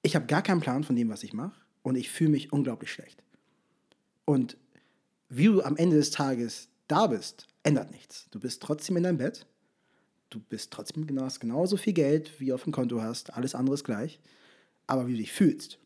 ich 0.00 0.16
habe 0.16 0.24
gar 0.24 0.42
keinen 0.42 0.60
Plan 0.60 0.82
von 0.82 0.96
dem, 0.96 1.10
was 1.10 1.22
ich 1.24 1.34
mache 1.34 1.60
und 1.82 1.96
ich 1.96 2.10
fühle 2.10 2.30
mich 2.30 2.52
unglaublich 2.54 2.90
schlecht. 2.90 3.22
Und 4.24 4.56
wie 5.28 5.44
du 5.44 5.62
am 5.62 5.76
Ende 5.76 5.96
des 5.96 6.10
Tages 6.10 6.68
da 6.88 7.06
bist, 7.06 7.48
ändert 7.64 7.90
nichts. 7.90 8.28
Du 8.30 8.40
bist 8.40 8.62
trotzdem 8.62 8.96
in 8.96 9.02
deinem 9.02 9.18
Bett, 9.18 9.46
du 10.34 10.40
bist 10.40 10.72
trotzdem 10.72 11.06
genau, 11.06 11.26
genauso 11.38 11.76
viel 11.76 11.92
Geld, 11.92 12.40
wie 12.40 12.46
du 12.46 12.54
auf 12.54 12.64
dem 12.64 12.72
Konto 12.72 13.00
hast, 13.00 13.32
alles 13.34 13.54
andere 13.54 13.74
ist 13.74 13.84
gleich. 13.84 14.20
Aber 14.86 15.06
wie 15.06 15.12
du 15.12 15.18
dich 15.18 15.32
fühlst, 15.32 15.78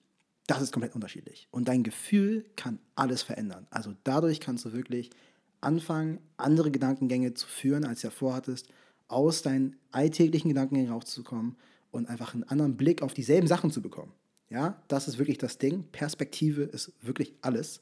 das 0.47 0.63
ist 0.63 0.73
komplett 0.73 0.95
unterschiedlich. 0.95 1.47
Und 1.51 1.69
dein 1.69 1.83
Gefühl 1.83 2.47
kann 2.57 2.79
alles 2.95 3.23
verändern. 3.23 3.67
Also 3.71 3.95
dadurch 4.05 4.41
kannst 4.41 4.65
du 4.65 4.73
wirklich 4.73 5.11
anfangen, 5.61 6.19
andere 6.37 6.71
Gedankengänge 6.71 7.35
zu 7.35 7.47
führen, 7.47 7.85
als 7.85 8.01
du 8.01 8.09
davor 8.09 8.35
hattest, 8.35 8.69
aus 9.09 9.43
deinen 9.43 9.77
alltäglichen 9.91 10.49
Gedankengängen 10.49 10.93
rauszukommen 10.93 11.57
und 11.91 12.09
einfach 12.09 12.35
einen 12.35 12.45
anderen 12.45 12.77
Blick 12.77 13.03
auf 13.03 13.15
dieselben 13.15 13.47
Sachen 13.47 13.71
zu 13.71 13.83
bekommen. 13.83 14.13
Ja, 14.51 14.83
das 14.89 15.09
ist 15.09 15.19
wirklich 15.19 15.39
das 15.39 15.59
Ding. 15.59 15.85
Perspektive 15.93 16.63
ist 16.63 16.93
wirklich 17.03 17.35
alles. 17.43 17.81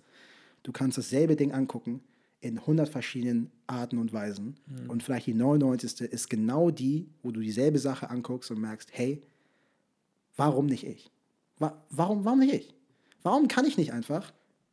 Du 0.64 0.72
kannst 0.72 0.98
dasselbe 0.98 1.36
Ding 1.36 1.52
angucken 1.52 2.00
in 2.46 2.58
100 2.58 2.88
verschiedenen 2.88 3.50
Arten 3.66 3.98
und 3.98 4.12
Weisen. 4.12 4.56
Und 4.88 5.02
vielleicht 5.02 5.26
die 5.26 5.34
99. 5.34 6.00
ist 6.02 6.31
genau 6.31 6.70
die, 6.70 7.08
wo 7.22 7.31
du 7.31 7.40
dieselbe 7.40 7.78
Sache 7.78 8.08
anguckst 8.10 8.50
und 8.50 8.60
merkst, 8.60 8.90
hey, 8.93 9.20
warum 10.37 10.66
nicht 10.66 10.84
ich? 10.87 11.10
Wa 11.58 11.75
warum, 11.90 12.25
warum 12.25 12.38
nicht 12.40 12.52
ich? 12.54 12.75
Warum 13.22 13.48
kann 13.48 13.64
ich 13.64 13.76
nicht 13.76 13.93
einfach 13.93 14.32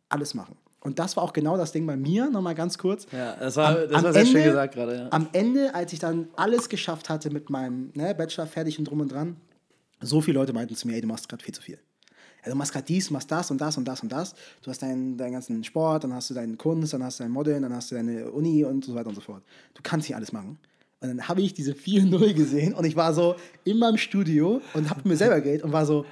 alles 0.09 0.33
machen? 0.33 0.55
Und 0.81 0.99
das 0.99 1.15
war 1.15 1.23
auch 1.23 1.31
genau 1.31 1.55
das 1.55 1.71
Ding 1.71 1.85
bei 1.87 1.95
mir, 1.95 2.29
nochmal 2.29 2.55
ganz 2.55 2.77
kurz. 2.77 3.07
Ja, 3.11 3.37
das 3.37 3.55
war, 3.55 3.69
Am- 3.69 3.87
das 3.89 3.93
am 3.99 4.03
war 4.03 4.13
sehr 4.13 4.25
schön 4.25 4.35
Ende- 4.35 4.49
gesagt 4.49 4.73
gerade. 4.73 4.95
Ja. 4.97 5.07
Am 5.11 5.27
Ende, 5.31 5.73
als 5.73 5.93
ich 5.93 5.99
dann 5.99 6.27
alles 6.35 6.67
geschafft 6.67 7.09
hatte 7.09 7.29
mit 7.29 7.49
meinem 7.49 7.91
ne, 7.95 8.13
Bachelor 8.13 8.47
fertig 8.47 8.77
und 8.79 8.85
drum 8.85 8.99
und 8.99 9.11
dran, 9.11 9.37
so 10.01 10.19
viele 10.19 10.39
Leute 10.39 10.51
meinten 10.51 10.75
zu 10.75 10.87
mir, 10.87 10.95
ey, 10.95 11.01
du 11.01 11.07
machst 11.07 11.29
gerade 11.29 11.41
viel 11.43 11.53
zu 11.53 11.61
viel. 11.61 11.79
Ja, 12.43 12.51
du 12.51 12.57
machst 12.57 12.73
gerade 12.73 12.85
dies, 12.85 13.09
machst 13.09 13.31
das 13.31 13.51
und 13.51 13.59
das 13.59 13.77
und 13.77 13.85
das 13.85 14.01
und 14.01 14.11
das. 14.11 14.35
Du 14.61 14.69
hast 14.69 14.81
deinen, 14.81 15.17
deinen 15.17 15.33
ganzen 15.33 15.63
Sport, 15.63 16.03
dann 16.03 16.13
hast 16.13 16.29
du 16.29 16.33
deinen 16.33 16.57
Kunst, 16.57 16.93
dann 16.93 17.03
hast 17.03 17.19
du 17.19 17.23
dein 17.23 17.31
Modeln, 17.31 17.63
dann 17.63 17.73
hast 17.73 17.91
du 17.91 17.95
deine 17.95 18.31
Uni 18.31 18.65
und 18.65 18.83
so 18.83 18.95
weiter 18.95 19.09
und 19.09 19.15
so 19.15 19.21
fort. 19.21 19.43
Du 19.73 19.81
kannst 19.81 20.07
nicht 20.07 20.15
alles 20.15 20.31
machen. 20.31 20.57
Und 20.99 21.09
dann 21.09 21.27
habe 21.27 21.41
ich 21.41 21.53
diese 21.53 21.73
4-0 21.73 22.33
gesehen 22.33 22.73
und 22.73 22.85
ich 22.85 22.95
war 22.95 23.13
so 23.13 23.35
in 23.63 23.77
meinem 23.77 23.97
Studio 23.97 24.61
und 24.73 24.89
habe 24.89 25.07
mir 25.07 25.17
selber 25.17 25.41
Geld 25.41 25.63
und 25.63 25.71
war 25.71 25.85
so, 25.85 26.05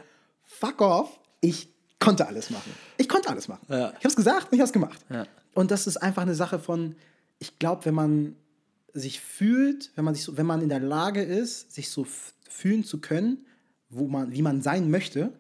fuck 0.43 0.81
off, 0.81 1.19
ich 1.39 1.69
konnte 2.00 2.27
alles 2.27 2.50
machen. 2.50 2.71
Ich 2.97 3.07
konnte 3.07 3.29
alles 3.29 3.47
machen. 3.47 3.65
Ja. 3.69 3.89
Ich 3.91 4.00
habe 4.00 4.09
es 4.09 4.15
gesagt 4.15 4.51
und 4.51 4.53
ich 4.53 4.59
habe 4.59 4.67
es 4.67 4.73
gemacht. 4.73 5.00
Ja. 5.09 5.25
Und 5.53 5.71
das 5.71 5.88
ist 5.88 5.97
einfach 5.97 6.23
eine 6.23 6.35
Sache 6.35 6.59
von, 6.59 6.95
ich 7.39 7.57
glaube, 7.57 7.85
wenn 7.85 7.93
man 7.93 8.35
sich 8.93 9.21
fühlt, 9.21 9.91
wenn 9.95 10.05
man 10.05 10.13
sich 10.13 10.23
so, 10.23 10.38
wenn 10.38 10.45
man 10.45 10.61
in 10.61 10.69
der 10.69 10.79
Lage 10.79 11.21
ist, 11.21 11.71
sich 11.73 11.89
so 11.89 12.05
fühlen 12.50 12.83
zu 12.83 13.00
können, 13.00 13.45
wo 13.89 14.07
man, 14.07 14.31
wie 14.31 14.41
man 14.41 14.61
sein 14.61 14.89
möchte, 14.89 15.31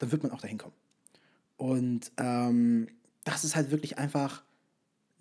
dann 0.00 0.10
wird 0.10 0.24
man 0.24 0.32
auch 0.32 0.40
dahin 0.40 0.58
kommen. 0.58 0.74
Und 1.56 2.10
ähm, 2.16 2.88
das 3.24 3.44
ist 3.44 3.54
halt 3.54 3.70
wirklich 3.70 3.98
einfach 3.98 4.42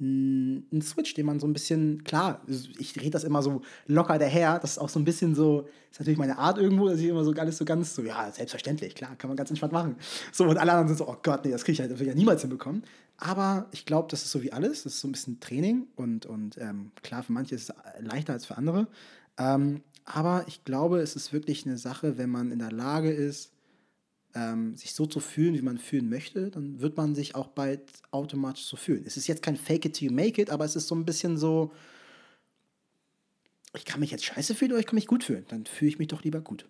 ein 0.01 0.81
Switch, 0.81 1.13
den 1.13 1.25
man 1.25 1.39
so 1.41 1.47
ein 1.47 1.51
bisschen, 1.51 2.03
klar, 2.05 2.41
ich 2.47 2.95
rede 2.95 3.11
das 3.11 3.25
immer 3.25 3.43
so 3.43 3.61
locker 3.85 4.17
daher, 4.17 4.57
das 4.59 4.71
ist 4.71 4.77
auch 4.77 4.87
so 4.87 4.97
ein 4.97 5.03
bisschen 5.03 5.35
so, 5.35 5.67
ist 5.91 5.99
natürlich 5.99 6.17
meine 6.17 6.37
Art 6.37 6.57
irgendwo, 6.57 6.87
dass 6.87 6.99
ich 6.99 7.07
immer 7.07 7.25
so 7.25 7.31
alles 7.33 7.57
so 7.57 7.65
ganz 7.65 7.95
so, 7.95 8.03
ja, 8.03 8.31
selbstverständlich, 8.31 8.95
klar, 8.95 9.17
kann 9.17 9.29
man 9.29 9.35
ganz 9.35 9.49
entspannt 9.49 9.73
machen. 9.73 9.97
So, 10.31 10.45
und 10.45 10.57
alle 10.57 10.71
anderen 10.71 10.87
sind 10.87 10.97
so, 10.97 11.07
oh 11.07 11.17
Gott, 11.21 11.43
nee, 11.43 11.51
das 11.51 11.65
kriege 11.65 11.73
ich 11.73 11.79
halt 11.81 11.91
das 11.91 11.99
ich 11.99 12.07
ja 12.07 12.15
niemals 12.15 12.41
hinbekommen. 12.41 12.83
Aber 13.17 13.67
ich 13.73 13.85
glaube, 13.85 14.07
das 14.09 14.23
ist 14.23 14.31
so 14.31 14.41
wie 14.41 14.53
alles, 14.53 14.83
das 14.83 14.93
ist 14.93 15.01
so 15.01 15.09
ein 15.09 15.11
bisschen 15.11 15.41
Training 15.41 15.87
und, 15.97 16.25
und 16.25 16.57
ähm, 16.59 16.91
klar, 17.03 17.21
für 17.21 17.33
manche 17.33 17.55
ist 17.55 17.69
es 17.69 17.75
leichter 17.99 18.31
als 18.31 18.45
für 18.45 18.57
andere. 18.57 18.87
Ähm, 19.37 19.81
aber 20.05 20.45
ich 20.47 20.63
glaube, 20.63 21.01
es 21.01 21.17
ist 21.17 21.33
wirklich 21.33 21.65
eine 21.65 21.77
Sache, 21.77 22.17
wenn 22.17 22.29
man 22.29 22.51
in 22.51 22.59
der 22.59 22.71
Lage 22.71 23.11
ist, 23.11 23.51
ähm, 24.39 24.75
sich 24.75 24.93
so 24.93 25.05
zu 25.05 25.19
fühlen, 25.19 25.55
wie 25.55 25.61
man 25.61 25.77
fühlen 25.77 26.09
möchte, 26.09 26.49
dann 26.49 26.79
wird 26.79 26.97
man 26.97 27.15
sich 27.15 27.35
auch 27.35 27.47
bald 27.47 27.81
automatisch 28.11 28.65
so 28.65 28.77
fühlen. 28.77 29.03
Es 29.05 29.17
ist 29.17 29.27
jetzt 29.27 29.41
kein 29.41 29.57
Fake 29.57 29.85
it 29.85 29.93
till 29.93 30.09
you 30.09 30.15
make 30.15 30.41
it, 30.41 30.49
aber 30.49 30.65
es 30.65 30.75
ist 30.75 30.87
so 30.87 30.95
ein 30.95 31.05
bisschen 31.05 31.37
so, 31.37 31.71
ich 33.75 33.85
kann 33.85 33.99
mich 33.99 34.11
jetzt 34.11 34.25
scheiße 34.25 34.55
fühlen 34.55 34.71
oder 34.71 34.79
ich 34.79 34.85
kann 34.85 34.95
mich 34.95 35.07
gut 35.07 35.23
fühlen. 35.23 35.45
Dann 35.49 35.65
fühle 35.65 35.89
ich 35.89 35.99
mich 35.99 36.07
doch 36.07 36.23
lieber 36.23 36.41
gut. 36.41 36.65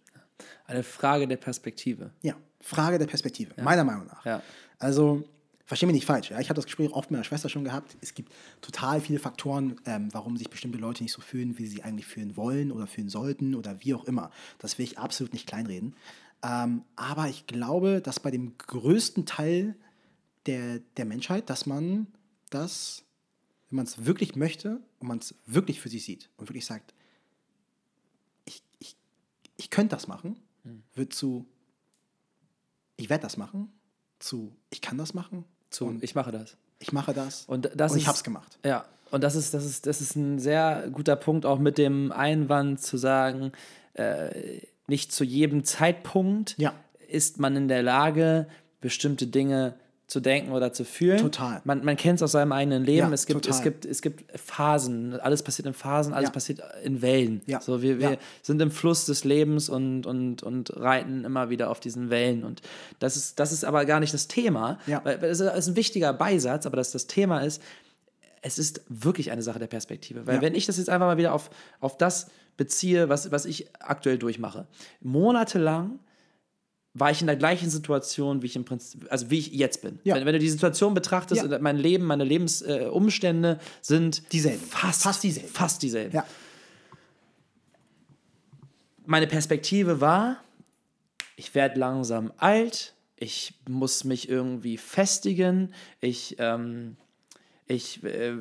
Eine 0.65 0.83
Frage 0.83 1.27
der 1.27 1.37
Perspektive. 1.37 2.11
Ja, 2.21 2.35
Frage 2.61 2.97
der 2.97 3.07
Perspektive, 3.07 3.53
meiner 3.61 3.83
Meinung 3.83 4.07
nach. 4.07 4.25
Ja. 4.25 4.41
Also 4.77 5.23
verstehe 5.65 5.85
mich 5.87 5.95
nicht 5.95 6.05
falsch. 6.05 6.31
Ja? 6.31 6.39
Ich 6.39 6.49
habe 6.49 6.55
das 6.55 6.65
Gespräch 6.65 6.91
oft 6.91 7.11
mit 7.11 7.17
meiner 7.17 7.23
Schwester 7.23 7.49
schon 7.49 7.63
gehabt. 7.63 7.95
Es 8.01 8.13
gibt 8.15 8.33
total 8.61 9.01
viele 9.01 9.19
Faktoren, 9.19 9.79
ähm, 9.85 10.09
warum 10.11 10.35
sich 10.35 10.49
bestimmte 10.49 10.79
Leute 10.79 11.03
nicht 11.03 11.11
so 11.11 11.21
fühlen, 11.21 11.59
wie 11.59 11.67
sie 11.67 11.83
eigentlich 11.83 12.07
fühlen 12.07 12.35
wollen 12.35 12.71
oder 12.71 12.87
fühlen 12.87 13.09
sollten 13.09 13.53
oder 13.53 13.77
wie 13.81 13.93
auch 13.93 14.05
immer. 14.05 14.31
Das 14.57 14.77
will 14.77 14.85
ich 14.85 14.97
absolut 14.97 15.33
nicht 15.33 15.45
kleinreden. 15.45 15.93
Ähm, 16.41 16.83
aber 16.95 17.27
ich 17.27 17.47
glaube, 17.47 18.01
dass 18.01 18.19
bei 18.19 18.31
dem 18.31 18.57
größten 18.57 19.25
Teil 19.25 19.75
der, 20.45 20.79
der 20.97 21.05
Menschheit, 21.05 21.49
dass 21.49 21.65
man 21.65 22.07
das, 22.49 23.03
wenn 23.69 23.77
man 23.77 23.85
es 23.85 24.05
wirklich 24.05 24.35
möchte 24.35 24.81
und 24.99 25.07
man 25.07 25.19
es 25.19 25.35
wirklich 25.45 25.79
für 25.81 25.89
sich 25.89 26.05
sieht 26.05 26.29
und 26.37 26.49
wirklich 26.49 26.65
sagt, 26.65 26.93
ich, 28.45 28.63
ich, 28.79 28.95
ich 29.57 29.69
könnte 29.69 29.95
das 29.95 30.07
machen, 30.07 30.37
wird 30.95 31.13
zu, 31.13 31.45
ich 32.95 33.09
werde 33.09 33.23
das 33.23 33.37
machen, 33.37 33.71
zu, 34.19 34.55
ich 34.69 34.81
kann 34.81 34.97
das 34.97 35.13
machen, 35.13 35.45
Zu, 35.69 35.85
und 35.85 36.03
ich 36.03 36.15
mache 36.15 36.31
das. 36.31 36.57
ich 36.79 36.91
mache 36.91 37.13
das 37.13 37.45
Und 37.45 37.71
das 37.75 37.91
und 37.93 37.97
ich 37.97 38.07
habe 38.07 38.17
es 38.17 38.23
gemacht. 38.23 38.59
Ja, 38.63 38.85
und 39.11 39.23
das 39.23 39.35
ist, 39.35 39.53
das 39.53 39.65
ist, 39.65 39.85
das 39.85 40.01
ist 40.01 40.15
ein 40.15 40.39
sehr 40.39 40.89
guter 40.91 41.15
Punkt, 41.15 41.45
auch 41.45 41.59
mit 41.59 41.77
dem 41.77 42.11
Einwand 42.11 42.81
zu 42.81 42.97
sagen, 42.97 43.51
äh, 43.93 44.61
nicht 44.89 45.11
zu 45.11 45.23
jedem 45.23 45.63
Zeitpunkt 45.63 46.55
Ja. 46.57 46.73
ist 47.07 47.39
man 47.39 47.55
in 47.55 47.67
der 47.67 47.83
Lage, 47.83 48.47
bestimmte 48.81 49.27
Dinge 49.27 49.75
zu 50.07 50.21
denken 50.21 50.53
oder 50.53 50.73
zu 50.73 50.85
fühlen. 50.85 51.19
Total. 51.19 51.61
Man, 51.65 51.85
man 51.85 51.95
kennt 51.95 52.15
es 52.17 52.23
aus 52.23 52.31
seinem 52.31 52.51
eigenen 52.51 52.83
Leben. 52.83 53.09
Ja, 53.09 53.13
es, 53.13 53.27
gibt, 53.27 53.45
es, 53.47 53.61
gibt, 53.61 53.85
es 53.85 54.01
gibt 54.01 54.23
Phasen. 54.39 55.19
Alles 55.19 55.43
passiert 55.43 55.67
in 55.67 55.75
Phasen, 55.75 56.13
alles 56.15 56.29
Ja. 56.29 56.33
passiert 56.33 56.61
in 56.83 57.03
Wellen. 57.03 57.41
Ja. 57.45 57.61
So, 57.61 57.83
wir, 57.83 57.99
wir 57.99 58.17
sind 58.41 58.59
im 58.59 58.71
Fluss 58.71 59.05
des 59.05 59.23
Lebens 59.23 59.69
und, 59.69 60.07
und, 60.07 60.41
und 60.41 60.75
reiten 60.75 61.25
immer 61.25 61.51
wieder 61.51 61.69
auf 61.69 61.79
diesen 61.79 62.09
Wellen. 62.09 62.43
Und 62.43 62.63
das 62.97 63.17
ist, 63.17 63.39
das 63.39 63.51
ist 63.51 63.63
aber 63.63 63.85
gar 63.85 63.99
nicht 63.99 64.13
das 64.15 64.27
Thema. 64.27 64.79
Ja. 64.87 65.01
Weil, 65.03 65.19
das 65.19 65.41
ist 65.41 65.67
ein 65.67 65.75
wichtiger 65.75 66.11
Beisatz, 66.11 66.65
aber 66.65 66.77
das, 66.77 66.91
das 66.91 67.05
Thema 67.05 67.41
ist, 67.41 67.61
es 68.41 68.57
ist 68.59 68.81
wirklich 68.89 69.31
eine 69.31 69.41
Sache 69.41 69.59
der 69.59 69.67
Perspektive. 69.67 70.25
Weil 70.27 70.35
Ja. 70.37 70.41
wenn 70.41 70.55
ich 70.55 70.65
das 70.65 70.77
jetzt 70.77 70.89
einfach 70.89 71.07
mal 71.07 71.17
wieder 71.17 71.33
auf, 71.33 71.49
auf 71.79 71.97
das 71.97 72.27
beziehe, 72.57 73.09
was, 73.09 73.31
was 73.31 73.45
ich 73.45 73.67
aktuell 73.79 74.17
durchmache. 74.17 74.67
Monatelang 75.01 75.99
war 76.93 77.11
ich 77.11 77.21
in 77.21 77.27
der 77.27 77.35
gleichen 77.35 77.69
Situation, 77.69 78.41
wie 78.41 78.47
ich 78.47 78.55
im 78.55 78.65
Prinzip, 78.65 79.05
also 79.09 79.29
wie 79.29 79.37
ich 79.39 79.51
jetzt 79.53 79.81
bin. 79.81 79.99
Ja. 80.03 80.15
Wenn, 80.15 80.25
wenn 80.25 80.33
du 80.33 80.39
die 80.39 80.49
Situation 80.49 80.93
betrachtest, 80.93 81.43
Ja. 81.43 81.59
mein 81.59 81.77
Leben, 81.77 82.03
meine 82.05 82.23
Lebensumstände 82.23 83.51
äh, 83.61 83.65
sind 83.81 84.31
Dieselben. 84.33 84.59
Fast, 84.65 85.03
Fast 85.03 85.23
dieselben. 85.23 85.49
Fast 85.49 85.81
dieselben. 85.81 86.15
Ja, 86.15 86.25
Meine 89.05 89.27
Perspektive 89.27 90.01
war, 90.01 90.37
ich 91.35 91.55
werde 91.55 91.79
langsam 91.79 92.31
alt, 92.37 92.93
ich 93.15 93.53
muss 93.67 94.03
mich 94.03 94.29
irgendwie 94.29 94.77
festigen, 94.77 95.73
ich, 95.99 96.35
ähm, 96.39 96.95
ich 97.69 98.03
äh, 98.03 98.33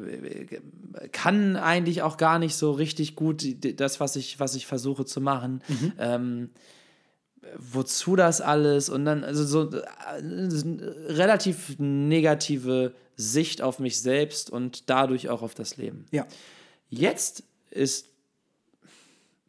kann 1.13 1.57
eigentlich 1.57 2.01
auch 2.03 2.17
gar 2.17 2.39
nicht 2.39 2.57
so 2.57 2.73
richtig 2.73 3.15
gut 3.15 3.45
das, 3.79 4.01
was 4.01 4.17
ich, 4.17 4.41
was 4.41 4.55
ich 4.55 4.67
versuche 4.67 5.05
zu 5.05 5.21
machen. 5.21 5.63
Ähm, 5.99 6.51
wozu 7.57 8.17
das 8.17 8.41
alles? 8.41 8.89
Und 8.89 9.05
dann, 9.05 9.25
also 9.25 9.45
so 9.45 9.71
äh, 9.71 9.83
eine 10.17 10.95
relativ 11.09 11.79
negative 11.79 12.95
Sicht 13.17 13.61
auf 13.61 13.79
mich 13.81 14.01
selbst 14.01 14.49
und 14.51 14.89
dadurch 14.89 15.29
auch 15.29 15.43
auf 15.43 15.55
das 15.55 15.77
Leben. 15.77 16.07
ja, 16.11 16.27
Jetzt 16.89 17.43
ist 17.71 18.07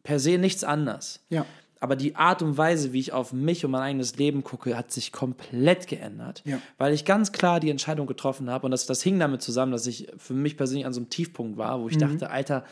per 0.02 0.18
se 0.20 0.36
nichts 0.36 0.62
anders. 0.62 1.20
ja, 1.30 1.46
Aber 1.82 1.96
die 1.96 2.14
Art 2.14 2.42
und 2.42 2.58
Weise, 2.58 2.92
wie 2.92 3.00
ich 3.00 3.12
auf 3.12 3.32
mich 3.32 3.64
und 3.64 3.70
mein 3.70 3.80
eigenes 3.80 4.16
Leben 4.16 4.44
gucke, 4.44 4.76
hat 4.76 4.92
sich 4.92 5.12
komplett 5.12 5.86
geändert. 5.86 6.42
Ja. 6.44 6.60
Weil 6.76 6.92
ich 6.92 7.06
ganz 7.06 7.32
klar 7.32 7.58
die 7.58 7.70
Entscheidung 7.70 8.06
getroffen 8.06 8.50
habe. 8.50 8.66
Und 8.66 8.70
das, 8.70 8.84
das 8.84 9.02
hing 9.02 9.18
damit 9.18 9.40
zusammen, 9.40 9.72
dass 9.72 9.86
ich 9.86 10.08
für 10.18 10.34
mich 10.34 10.58
persönlich 10.58 10.84
an 10.84 10.92
so 10.92 11.00
einem 11.00 11.08
Tiefpunkt 11.08 11.56
war, 11.56 11.80
wo 11.80 11.88
ich 11.88 11.96
dachte, 11.96 12.30
Alter, 12.30 12.64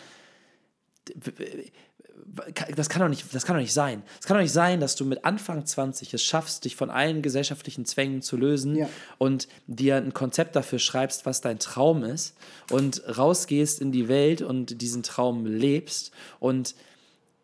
das 2.76 2.88
kann 2.88 3.00
doch 3.00 3.08
nicht, 3.08 3.32
das 3.34 3.46
kann 3.46 3.56
doch 3.56 3.62
nicht 3.62 3.72
sein. 3.72 4.02
Es 4.20 4.26
kann 4.26 4.36
doch 4.36 4.42
nicht 4.42 4.52
sein, 4.52 4.80
dass 4.80 4.96
du 4.96 5.04
mit 5.04 5.24
Anfang 5.24 5.64
20 5.64 6.12
es 6.14 6.22
schaffst, 6.22 6.64
dich 6.64 6.76
von 6.76 6.90
allen 6.90 7.22
gesellschaftlichen 7.22 7.84
Zwängen 7.86 8.22
zu 8.22 8.36
lösen 8.36 8.76
Ja. 8.76 8.88
und 9.18 9.48
dir 9.66 9.96
ein 9.96 10.12
Konzept 10.12 10.54
dafür 10.56 10.78
schreibst, 10.78 11.26
was 11.26 11.40
dein 11.40 11.58
Traum 11.58 12.04
ist 12.04 12.36
und 12.70 13.02
rausgehst 13.16 13.80
in 13.80 13.92
die 13.92 14.08
Welt 14.08 14.42
und 14.42 14.82
diesen 14.82 15.02
Traum 15.02 15.46
lebst 15.46 16.12
und 16.40 16.74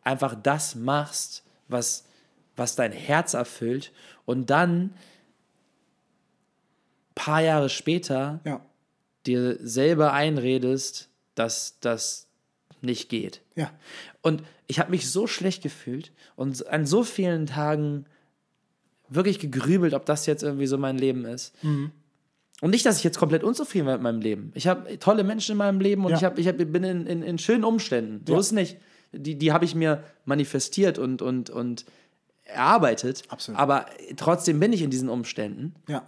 einfach 0.03 0.35
das 0.35 0.75
machst, 0.75 1.44
was, 1.69 2.05
was 2.57 2.77
dein 2.77 2.93
Herz 2.93 3.35
erfüllt 3.35 3.93
und 4.27 4.51
dann 4.51 4.95
paar 7.15 7.41
Jahre 7.43 7.69
später 7.69 8.41
ja, 8.45 8.61
dir 9.27 9.57
selber 9.63 10.13
einredest, 10.13 11.09
dass 11.35 11.79
das 11.81 12.27
nicht 12.83 13.09
geht. 13.09 13.41
ja, 13.55 13.71
Und 14.21 14.43
ich 14.67 14.79
habe 14.79 14.91
mich 14.91 15.11
so 15.11 15.27
schlecht 15.27 15.63
gefühlt 15.63 16.13
und 16.37 16.67
an 16.69 16.87
so 16.87 17.03
vielen 17.05 17.47
Tagen 17.47 18.07
wirklich 19.09 19.39
gegrübelt, 19.39 19.95
ob 19.95 20.05
das 20.07 20.27
jetzt 20.27 20.43
irgendwie 20.43 20.67
so 20.67 20.77
mein 20.77 20.99
Leben 20.99 21.25
ist. 21.25 21.55
Und 21.63 22.71
nicht, 22.71 22.85
dass 22.85 22.99
ich 22.99 23.05
jetzt 23.05 23.19
komplett 23.19 23.45
unzufrieden 23.45 23.87
war 23.87 23.95
mit 23.95 24.03
meinem 24.03 24.21
Leben. 24.21 24.53
Ich 24.55 24.67
habe 24.67 24.99
tolle 24.99 25.25
Menschen 25.25 25.53
in 25.53 25.59
meinem 25.59 25.81
Leben 25.81 26.05
und 26.05 26.11
Ja. 26.13 26.17
ich, 26.19 26.25
hab, 26.25 26.39
ich 26.39 26.49
hab, 26.49 26.57
bin 26.57 26.85
in, 26.85 27.07
in, 27.07 27.23
in 27.23 27.39
schönen 27.39 27.65
Umständen. 27.65 28.25
So 28.27 28.35
Ja. 28.35 28.41
ist 28.41 28.53
nicht. 28.53 28.77
Die, 29.17 29.37
die 29.37 29.53
habe 29.53 29.65
ich 29.65 29.75
mir 29.75 30.03
manifestiert 30.25 30.99
und, 30.99 31.23
und, 31.23 31.51
und 31.51 31.85
erarbeitet. 32.45 33.23
Absolut. 33.29 33.61
Aber 33.61 33.87
trotzdem 34.17 34.61
bin 34.61 34.73
ich 34.73 34.83
in 34.83 34.91
diesen 34.91 35.09
Umständen. 35.09 35.75
ja, 35.89 36.07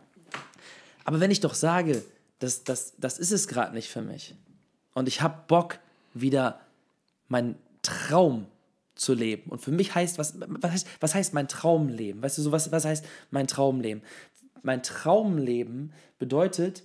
Aber 1.05 1.21
wenn 1.21 1.31
ich 1.31 1.41
doch 1.41 1.55
sage, 1.55 2.03
das, 2.39 2.65
das, 2.65 2.95
das 2.99 3.19
ist 3.19 3.33
es 3.33 3.49
gerade 3.49 3.75
nicht 3.75 3.89
für 3.89 4.03
mich 4.03 4.35
und 4.95 5.09
ich 5.09 5.21
habe 5.21 5.43
Bock, 5.47 5.79
wieder 6.15 6.61
meinen 7.29 7.57
Traum 7.83 8.47
zu 8.95 9.13
leben. 9.13 9.51
Und 9.51 9.61
für 9.61 9.71
mich 9.71 9.95
heißt, 9.95 10.19
was, 10.19 10.35
was, 10.39 10.71
heißt, 10.71 10.87
was 11.01 11.15
heißt 11.15 11.35
mein 11.35 11.49
Traumleben? 11.49 12.23
Weißt 12.23 12.39
du, 12.39 12.43
so 12.43 12.53
was, 12.53 12.73
was 12.73 12.85
heißt 12.85 13.05
mein 13.31 13.47
Traumleben? 13.47 14.03
Mein 14.63 14.83
Traumleben 14.83 15.93
bedeutet, 16.19 16.83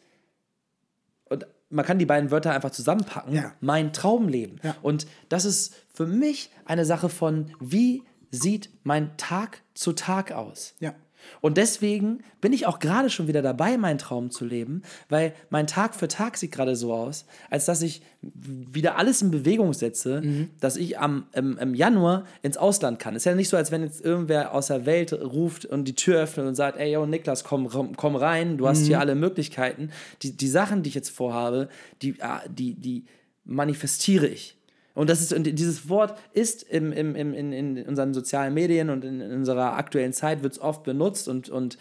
man 1.71 1.85
kann 1.85 1.99
die 1.99 2.05
beiden 2.05 2.31
Wörter 2.31 2.51
einfach 2.53 2.71
zusammenpacken, 2.71 3.33
Ja. 3.33 3.53
mein 3.61 3.93
Traumleben. 3.93 4.59
Ja. 4.63 4.75
Und 4.81 5.07
das 5.29 5.45
ist 5.45 5.73
für 5.93 6.05
mich 6.05 6.49
eine 6.65 6.85
Sache 6.85 7.09
von, 7.09 7.51
wie 7.59 8.03
sieht 8.31 8.69
mein 8.83 9.15
Tag 9.17 9.61
zu 9.73 9.93
Tag 9.93 10.31
aus? 10.31 10.73
ja, 10.79 10.93
Und 11.41 11.57
deswegen 11.57 12.19
bin 12.39 12.53
ich 12.53 12.67
auch 12.67 12.79
gerade 12.79 13.09
schon 13.09 13.27
wieder 13.27 13.41
dabei, 13.41 13.77
meinen 13.77 13.97
Traum 13.97 14.31
zu 14.31 14.45
leben, 14.45 14.81
weil 15.09 15.33
mein 15.49 15.67
Tag 15.67 15.95
für 15.95 16.07
Tag 16.07 16.37
sieht 16.37 16.51
gerade 16.51 16.75
so 16.75 16.93
aus, 16.93 17.25
als 17.49 17.65
dass 17.65 17.81
ich 17.81 18.01
wieder 18.21 18.97
alles 18.97 19.21
in 19.21 19.31
Bewegung 19.31 19.73
setze, 19.73 20.21
dass 20.59 20.77
ich 20.77 20.99
am, 20.99 21.25
im, 21.33 21.57
im 21.57 21.73
Januar 21.73 22.25
ins 22.43 22.57
Ausland 22.57 22.99
kann. 22.99 23.15
Ist 23.15 23.25
ja 23.25 23.33
nicht 23.33 23.49
so, 23.49 23.57
als 23.57 23.71
wenn 23.71 23.83
jetzt 23.83 24.03
irgendwer 24.03 24.53
aus 24.53 24.67
der 24.67 24.85
Welt 24.85 25.13
ruft 25.13 25.65
und 25.65 25.85
die 25.85 25.95
Tür 25.95 26.21
öffnet 26.21 26.45
und 26.45 26.55
sagt, 26.55 26.77
ey, 26.77 26.93
yo, 26.93 27.05
Niklas, 27.05 27.43
komm, 27.43 27.95
komm 27.95 28.15
rein, 28.15 28.57
du 28.57 28.67
hast 28.67 28.85
hier 28.85 28.99
alle 28.99 29.15
Möglichkeiten. 29.15 29.89
Die, 30.21 30.35
die 30.35 30.47
Sachen, 30.47 30.83
die 30.83 30.89
ich 30.89 30.95
jetzt 30.95 31.09
vorhabe, 31.09 31.69
die, 32.01 32.15
ah, 32.21 32.41
die, 32.47 32.75
die 32.75 33.05
manifestiere 33.43 34.27
ich. 34.27 34.57
Und 34.93 35.09
das 35.09 35.21
ist, 35.21 35.33
und 35.33 35.43
dieses 35.45 35.89
Wort 35.89 36.17
ist 36.33 36.63
im, 36.63 36.91
im, 36.91 37.15
im, 37.15 37.33
in, 37.33 37.53
in 37.53 37.85
unseren 37.87 38.13
sozialen 38.13 38.53
Medien 38.53 38.89
und 38.89 39.05
in, 39.05 39.21
in 39.21 39.31
unserer 39.31 39.77
aktuellen 39.77 40.13
Zeit 40.13 40.43
wird 40.43 40.53
es 40.53 40.61
oft 40.61 40.83
benutzt 40.83 41.27
und, 41.27 41.49
und 41.49 41.77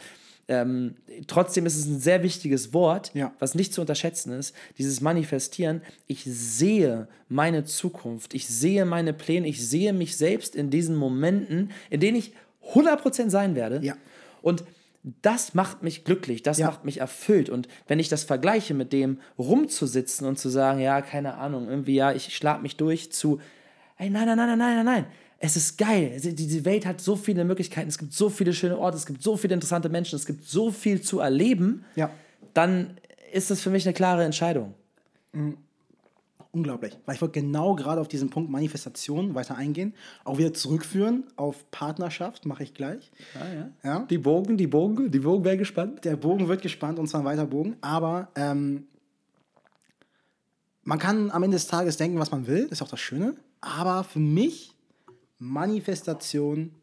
ähm, 0.49 0.97
trotzdem 1.29 1.65
ist 1.65 1.77
es 1.77 1.87
ein 1.87 2.01
sehr 2.01 2.25
wichtiges 2.25 2.75
Wort, 2.75 3.13
Ja. 3.15 3.33
was 3.39 3.55
nicht 3.55 3.73
zu 3.73 3.81
unterschätzen 3.81 4.33
ist, 4.33 4.55
dieses 4.79 5.01
Manifestieren. 5.01 5.81
Ich 6.09 6.25
sehe 6.25 7.07
meine 7.29 7.65
Zukunft, 7.65 8.35
ich 8.35 8.49
sehe 8.49 8.85
meine 8.85 9.13
Pläne, 9.13 9.47
ich 9.47 9.67
sehe 9.67 9.93
mich 9.93 10.17
selbst 10.17 10.57
in 10.57 10.71
diesen 10.71 10.97
Momenten, 10.97 11.71
in 11.89 12.01
denen 12.01 12.17
ich 12.17 12.33
100% 12.75 13.31
sein 13.31 13.55
werde. 13.55 13.81
Ja. 13.85 13.97
Und 14.43 14.65
das 15.03 15.55
macht 15.55 15.83
mich 15.83 16.05
glücklich, 16.05 16.43
das 16.43 16.59
Ja. 16.59 16.67
macht 16.67 16.85
mich 16.85 16.99
erfüllt. 16.99 17.49
Und 17.49 17.69
wenn 17.89 17.99
ich 17.99 18.09
das 18.09 18.25
vergleiche 18.25 18.75
mit 18.75 18.93
dem 18.93 19.19
rumzusitzen 19.39 20.27
und 20.27 20.39
zu 20.39 20.49
sagen, 20.49 20.81
ja, 20.81 21.01
keine 21.03 21.35
Ahnung, 21.39 21.69
irgendwie, 21.69 21.95
ja, 21.95 22.13
ich 22.13 22.35
schlag 22.37 22.61
mich 22.63 22.77
durch 22.77 23.11
zu, 23.13 23.41
ey, 23.99 24.11
nein, 24.11 24.27
nein, 24.27 24.37
nein, 24.37 24.49
nein, 24.49 24.59
nein, 24.59 24.77
nein, 24.77 24.85
nein. 24.85 25.07
Es 25.39 25.57
ist 25.57 25.79
geil. 25.79 26.13
Es- 26.15 26.23
Diese 26.35 26.65
Welt 26.67 26.85
hat 26.85 27.01
so 27.01 27.17
viele 27.17 27.45
Möglichkeiten, 27.45 27.89
es 27.89 27.97
gibt 27.97 28.13
so 28.13 28.29
viele 28.29 28.53
schöne 28.53 28.77
Orte, 28.79 28.99
es 28.99 29.07
gibt 29.07 29.23
so 29.23 29.39
viele 29.39 29.55
interessante 29.55 29.89
Menschen, 29.89 30.17
es 30.17 30.27
gibt 30.27 30.45
so 30.45 30.71
viel 30.71 31.01
zu 31.01 31.21
erleben, 31.21 31.85
ja. 31.97 32.11
dann 32.53 32.99
ist 33.33 33.51
das 33.51 33.63
für 33.63 33.71
mich 33.71 33.87
eine 33.87 33.95
klare 33.95 34.25
Entscheidung. 34.25 34.75
Unglaublich. 36.53 36.99
Weil 37.07 37.15
ich 37.15 37.21
wollte 37.21 37.41
genau 37.41 37.77
gerade 37.77 38.01
auf 38.01 38.09
diesen 38.09 38.29
Punkt 38.29 38.51
Manifestation 38.51 39.35
weiter 39.37 39.57
eingehen. 39.57 39.95
Auch 40.25 40.39
wieder 40.39 40.53
zurückführen 40.53 41.25
auf 41.37 41.71
Partnerschaft, 41.71 42.45
mache 42.45 42.65
ich 42.65 42.75
gleich. 42.75 43.13
Ja. 43.85 44.01
Die 44.11 44.19
Bogen, 44.19 44.57
die 44.57 44.67
Bogen, 44.67 45.13
die 45.13 45.21
Bogen 45.21 45.45
wäre 45.45 45.57
gespannt. 45.57 46.05
Der 46.05 46.17
Bogen 46.17 46.49
wird 46.49 46.63
gespannt 46.63 46.99
und 46.99 47.07
zwar 47.07 47.21
ein 47.21 47.27
weiter 47.27 47.47
Bogen. 47.47 47.77
Aber 47.83 48.29
ähm, 48.35 48.89
man 50.83 50.99
kann 50.99 51.31
am 51.31 51.45
Ende 51.45 51.57
des 51.57 51.69
Tages 51.69 51.97
denken, 51.99 52.19
was 52.19 52.33
man 52.33 52.49
will. 52.49 52.65
Das 52.65 52.79
ist 52.79 52.83
auch 52.83 52.89
das 52.89 53.01
Schöne. 53.01 53.37
Aber 53.61 54.03
für 54.03 54.19
mich, 54.19 54.75
Manifestation 55.39 56.75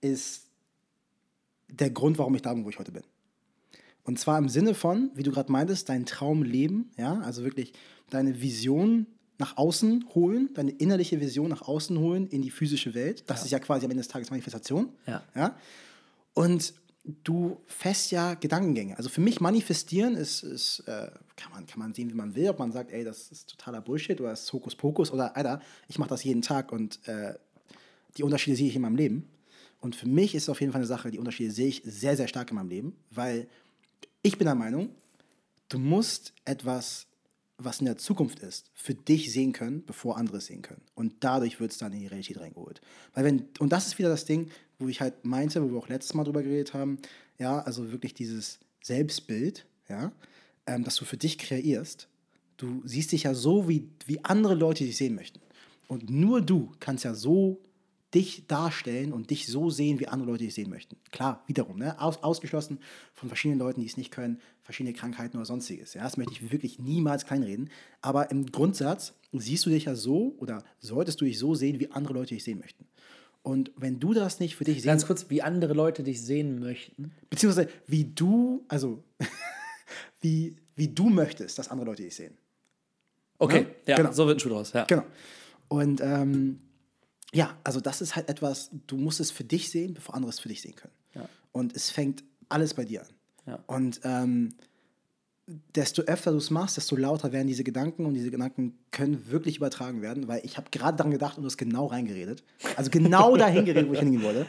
ist 0.00 0.46
der 1.68 1.90
Grund, 1.90 2.18
warum 2.18 2.34
ich 2.34 2.42
da 2.42 2.54
bin, 2.54 2.64
wo 2.64 2.70
ich 2.70 2.78
heute 2.78 2.92
bin. 2.92 3.02
Und 4.04 4.18
zwar 4.18 4.38
im 4.38 4.48
Sinne 4.48 4.74
von, 4.74 5.10
wie 5.14 5.22
du 5.22 5.30
gerade 5.30 5.52
meintest, 5.52 5.88
dein 5.88 6.06
Traum 6.06 6.42
leben, 6.42 6.90
ja, 6.96 7.20
also 7.20 7.44
wirklich 7.44 7.74
deine 8.10 8.40
Vision 8.40 9.06
nach 9.38 9.56
außen 9.56 10.04
holen, 10.14 10.50
deine 10.54 10.72
innerliche 10.72 11.20
Vision 11.20 11.48
nach 11.48 11.62
außen 11.62 11.98
holen 11.98 12.26
in 12.28 12.42
die 12.42 12.50
physische 12.50 12.94
Welt. 12.94 13.24
Das 13.26 13.44
ist 13.44 13.50
ja 13.50 13.58
quasi 13.58 13.86
am 13.86 13.90
Ende 13.90 14.02
des 14.02 14.08
Tages 14.08 14.30
Manifestation. 14.30 14.90
Ja. 15.06 15.22
ja? 15.34 15.56
Und 16.34 16.74
du 17.24 17.60
fest 17.66 18.10
ja 18.10 18.34
Gedankengänge. 18.34 18.96
Also 18.96 19.08
für 19.08 19.20
mich 19.20 19.40
manifestieren 19.40 20.14
ist, 20.14 20.42
ist 20.42 20.80
äh, 20.80 21.10
kann, 21.36 21.52
man, 21.52 21.66
kann 21.66 21.78
man 21.78 21.94
sehen, 21.94 22.10
wie 22.10 22.14
man 22.14 22.34
will, 22.34 22.50
ob 22.50 22.58
man 22.58 22.72
sagt, 22.72 22.92
ey, 22.92 23.04
das 23.04 23.32
ist 23.32 23.48
totaler 23.48 23.80
Bullshit 23.80 24.20
oder 24.20 24.30
das 24.30 24.42
ist 24.42 24.52
Hokuspokus 24.52 25.10
oder, 25.10 25.36
Alter, 25.36 25.60
ich 25.88 25.98
mache 25.98 26.10
das 26.10 26.22
jeden 26.22 26.42
Tag 26.42 26.72
und 26.72 27.00
äh, 27.08 27.34
die 28.16 28.22
Unterschiede 28.22 28.56
sehe 28.56 28.68
ich 28.68 28.76
in 28.76 28.82
meinem 28.82 28.96
Leben. 28.96 29.28
Und 29.80 29.96
für 29.96 30.06
mich 30.06 30.34
ist 30.34 30.44
es 30.44 30.48
auf 30.50 30.60
jeden 30.60 30.72
Fall 30.72 30.80
eine 30.80 30.86
Sache, 30.86 31.10
die 31.10 31.18
Unterschiede 31.18 31.50
sehe 31.50 31.68
ich 31.68 31.82
sehr, 31.84 32.16
sehr 32.16 32.28
stark 32.28 32.50
in 32.50 32.56
meinem 32.56 32.68
Leben, 32.68 32.96
weil 33.10 33.48
ich 34.22 34.36
bin 34.36 34.44
der 34.44 34.54
Meinung, 34.54 34.90
du 35.70 35.78
musst 35.78 36.34
etwas, 36.44 37.06
was 37.64 37.80
in 37.80 37.86
der 37.86 37.96
Zukunft 37.96 38.40
ist, 38.40 38.70
für 38.74 38.94
dich 38.94 39.32
sehen 39.32 39.52
können, 39.52 39.84
bevor 39.84 40.16
andere 40.16 40.38
es 40.38 40.46
sehen 40.46 40.62
können. 40.62 40.82
Und 40.94 41.14
dadurch 41.20 41.60
wird 41.60 41.72
es 41.72 41.78
dann 41.78 41.92
in 41.92 42.00
die 42.00 42.06
Realität 42.06 42.40
reingeholt. 42.40 42.80
Weil 43.14 43.24
wenn, 43.24 43.48
und 43.58 43.70
das 43.70 43.86
ist 43.86 43.98
wieder 43.98 44.08
das 44.08 44.24
Ding, 44.24 44.50
wo 44.78 44.88
ich 44.88 45.00
halt 45.00 45.24
meinte, 45.24 45.62
wo 45.62 45.70
wir 45.70 45.78
auch 45.78 45.88
letztes 45.88 46.14
Mal 46.14 46.24
drüber 46.24 46.42
geredet 46.42 46.74
haben, 46.74 46.98
ja, 47.38 47.60
also 47.60 47.92
wirklich 47.92 48.14
dieses 48.14 48.58
Selbstbild, 48.82 49.66
ja, 49.88 50.12
ähm, 50.66 50.84
das 50.84 50.96
du 50.96 51.04
für 51.04 51.16
dich 51.16 51.38
kreierst. 51.38 52.08
Du 52.56 52.82
siehst 52.84 53.12
dich 53.12 53.24
ja 53.24 53.34
so, 53.34 53.68
wie, 53.68 53.88
wie 54.06 54.24
andere 54.24 54.54
Leute 54.54 54.84
dich 54.84 54.96
sehen 54.96 55.14
möchten. 55.14 55.40
Und 55.88 56.08
nur 56.08 56.40
du 56.40 56.72
kannst 56.78 57.04
ja 57.04 57.14
so 57.14 57.60
dich 58.14 58.46
darstellen 58.46 59.12
und 59.12 59.30
dich 59.30 59.46
so 59.46 59.70
sehen, 59.70 60.00
wie 60.00 60.08
andere 60.08 60.30
Leute 60.32 60.44
dich 60.44 60.54
sehen 60.54 60.68
möchten. 60.70 60.96
Klar, 61.12 61.44
wiederum, 61.46 61.78
ne? 61.78 62.00
Aus, 62.00 62.22
ausgeschlossen 62.22 62.80
von 63.14 63.28
verschiedenen 63.28 63.60
Leuten, 63.60 63.80
die 63.80 63.86
es 63.86 63.96
nicht 63.96 64.10
können, 64.10 64.40
verschiedene 64.62 64.94
Krankheiten 64.94 65.36
oder 65.36 65.46
sonstiges. 65.46 65.94
Ja? 65.94 66.02
Das 66.02 66.16
möchte 66.16 66.32
ich 66.32 66.50
wirklich 66.50 66.78
niemals 66.78 67.24
kleinreden. 67.24 67.70
Aber 68.00 68.30
im 68.30 68.46
Grundsatz 68.46 69.14
siehst 69.32 69.64
du 69.66 69.70
dich 69.70 69.84
ja 69.84 69.94
so 69.94 70.34
oder 70.38 70.64
solltest 70.80 71.20
du 71.20 71.24
dich 71.24 71.38
so 71.38 71.54
sehen, 71.54 71.78
wie 71.78 71.90
andere 71.92 72.14
Leute 72.14 72.34
dich 72.34 72.42
sehen 72.44 72.58
möchten. 72.58 72.86
Und 73.42 73.70
wenn 73.76 74.00
du 74.00 74.12
das 74.12 74.38
nicht 74.40 74.56
für 74.56 74.64
dich 74.64 74.82
sehen 74.82 74.88
Ganz 74.88 75.06
kurz, 75.06 75.30
wie 75.30 75.40
andere 75.42 75.72
Leute 75.72 76.02
dich 76.02 76.20
sehen 76.20 76.58
möchten. 76.58 77.12
beziehungsweise 77.30 77.68
wie 77.86 78.04
du, 78.04 78.64
also 78.68 79.02
wie, 80.20 80.56
wie 80.76 80.88
du 80.88 81.08
möchtest, 81.08 81.58
dass 81.58 81.68
andere 81.68 81.86
Leute 81.86 82.02
dich 82.02 82.14
sehen. 82.14 82.36
Okay, 83.38 83.66
Ja, 83.86 83.92
ja, 83.92 83.96
genau. 83.96 84.12
so 84.12 84.26
wird 84.26 84.36
ein 84.36 84.40
Schuh 84.40 84.50
draus. 84.50 84.72
Ja. 84.72 84.84
Genau. 84.84 85.04
Und 85.68 86.00
ähm, 86.02 86.60
ja, 87.32 87.56
also 87.64 87.80
das 87.80 88.00
ist 88.00 88.16
halt 88.16 88.28
etwas, 88.28 88.70
du 88.86 88.96
musst 88.96 89.20
es 89.20 89.30
für 89.30 89.44
dich 89.44 89.70
sehen, 89.70 89.94
bevor 89.94 90.14
andere 90.14 90.30
es 90.30 90.40
für 90.40 90.48
dich 90.48 90.62
sehen 90.62 90.74
können. 90.74 90.94
Ja. 91.14 91.28
Und 91.52 91.74
es 91.76 91.90
fängt 91.90 92.24
alles 92.48 92.74
bei 92.74 92.84
dir 92.84 93.02
an. 93.02 93.08
Ja. 93.46 93.64
Und 93.66 94.00
ähm, 94.04 94.50
desto 95.74 96.02
öfter 96.02 96.32
du 96.32 96.38
es 96.38 96.50
machst, 96.50 96.76
desto 96.76 96.96
lauter 96.96 97.32
werden 97.32 97.48
diese 97.48 97.64
Gedanken 97.64 98.06
und 98.06 98.14
diese 98.14 98.30
Gedanken 98.30 98.78
können 98.90 99.30
wirklich 99.30 99.56
übertragen 99.56 100.02
werden, 100.02 100.28
weil 100.28 100.40
ich 100.44 100.56
habe 100.56 100.68
gerade 100.70 100.96
daran 100.96 101.10
gedacht 101.10 101.38
und 101.38 101.44
das 101.44 101.56
genau 101.56 101.86
reingeredet. 101.86 102.42
Also 102.76 102.90
genau 102.90 103.36
dahin 103.38 103.64
geredet, 103.64 103.88
wo 103.88 103.94
ich 103.94 104.00
hingehen 104.00 104.22
wollte. 104.22 104.46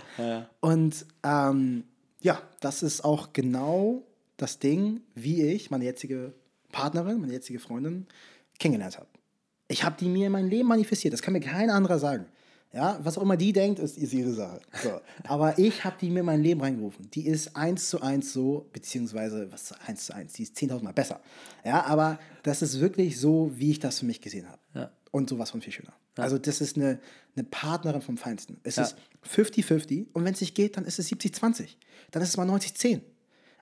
Und 0.59 1.05
ähm, 1.23 1.83
ja, 2.21 2.41
das 2.59 2.83
ist 2.83 3.03
auch 3.03 3.33
genau 3.33 4.03
das 4.37 4.59
Ding, 4.59 5.01
wie 5.15 5.43
ich 5.43 5.71
meine 5.71 5.85
jetzige 5.85 6.33
Partnerin, 6.71 7.19
meine 7.19 7.33
jetzige 7.33 7.59
Freundin 7.59 8.07
kennengelernt 8.59 8.97
habe. 8.97 9.07
Ich 9.67 9.83
habe 9.83 9.95
die 9.99 10.09
mir 10.09 10.27
in 10.27 10.31
mein 10.31 10.49
Leben 10.49 10.67
manifestiert. 10.67 11.13
Das 11.13 11.21
kann 11.21 11.33
mir 11.33 11.39
kein 11.39 11.69
anderer 11.69 11.97
sagen. 11.97 12.25
Ja, 12.73 12.99
was 13.03 13.17
auch 13.17 13.23
immer 13.23 13.35
die 13.35 13.51
denkt, 13.51 13.79
ist, 13.79 13.97
ist 13.97 14.13
ihre 14.13 14.31
Sache. 14.33 14.61
So. 14.81 15.01
Aber 15.25 15.59
ich 15.59 15.83
habe 15.83 15.97
die 15.99 16.09
mir 16.09 16.21
in 16.21 16.25
mein 16.25 16.41
Leben 16.41 16.61
reingerufen. 16.61 17.11
Die 17.11 17.27
ist 17.27 17.55
eins 17.55 17.89
zu 17.89 18.01
eins 18.01 18.31
so, 18.31 18.69
beziehungsweise, 18.71 19.51
was 19.51 19.63
ist 19.71 19.73
eins 19.87 20.05
zu 20.05 20.15
eins? 20.15 20.33
Die 20.33 20.43
ist 20.43 20.55
10.000 20.57 20.81
Mal 20.83 20.93
besser. 20.93 21.19
Ja, 21.65 21.83
aber 21.85 22.17
das 22.43 22.61
ist 22.61 22.79
wirklich 22.79 23.19
so, 23.19 23.51
wie 23.55 23.71
ich 23.71 23.79
das 23.79 23.99
für 23.99 24.05
mich 24.05 24.21
gesehen 24.21 24.47
habe. 24.47 24.59
Ja. 24.73 24.91
Und 25.11 25.29
sowas 25.29 25.51
von 25.51 25.61
viel 25.61 25.73
schöner. 25.73 25.91
Also, 26.15 26.37
das 26.37 26.61
ist 26.61 26.77
eine, 26.77 26.99
eine 27.35 27.43
Partnerin 27.45 28.01
vom 28.01 28.17
Feinsten. 28.17 28.57
Es 28.63 28.77
Ja. 28.77 28.83
ist 28.83 28.95
50-50 29.35 30.05
und 30.13 30.23
wenn 30.23 30.33
es 30.33 30.39
nicht 30.41 30.55
geht, 30.55 30.77
dann 30.77 30.85
ist 30.85 30.97
es 30.99 31.09
70-20. 31.11 31.67
Dann 32.11 32.21
ist 32.23 32.29
es 32.29 32.37
mal 32.37 32.49
90-10. 32.49 33.01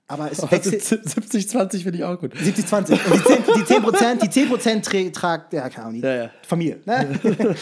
Aber 0.06 0.30
es 0.30 0.42
wechselt. 0.50 0.84
70, 0.84 1.48
20 1.48 1.82
finde 1.82 1.98
ich 1.98 2.04
auch 2.04 2.18
gut. 2.18 2.36
70, 2.36 2.66
20. 2.66 3.06
Und 3.06 3.14
die 3.14 3.24
10, 3.24 3.42
die 3.56 3.64
10 3.64 3.82
Prozent, 3.82 4.22
die 4.22 4.30
10 4.30 4.48
Prozent 4.48 4.84
tra 4.84 5.08
tragt, 5.10 5.52
ja, 5.52 5.68
keine 5.68 5.86
Ahnung, 5.86 6.00
Ja, 6.02 6.14
ja. 6.24 6.30
Familie. 6.46 6.80
Ne? 6.84 7.18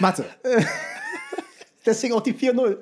Mathe. 0.00 0.24
Deswegen 1.84 2.14
auch 2.14 2.22
die 2.22 2.34
4-0. 2.34 2.78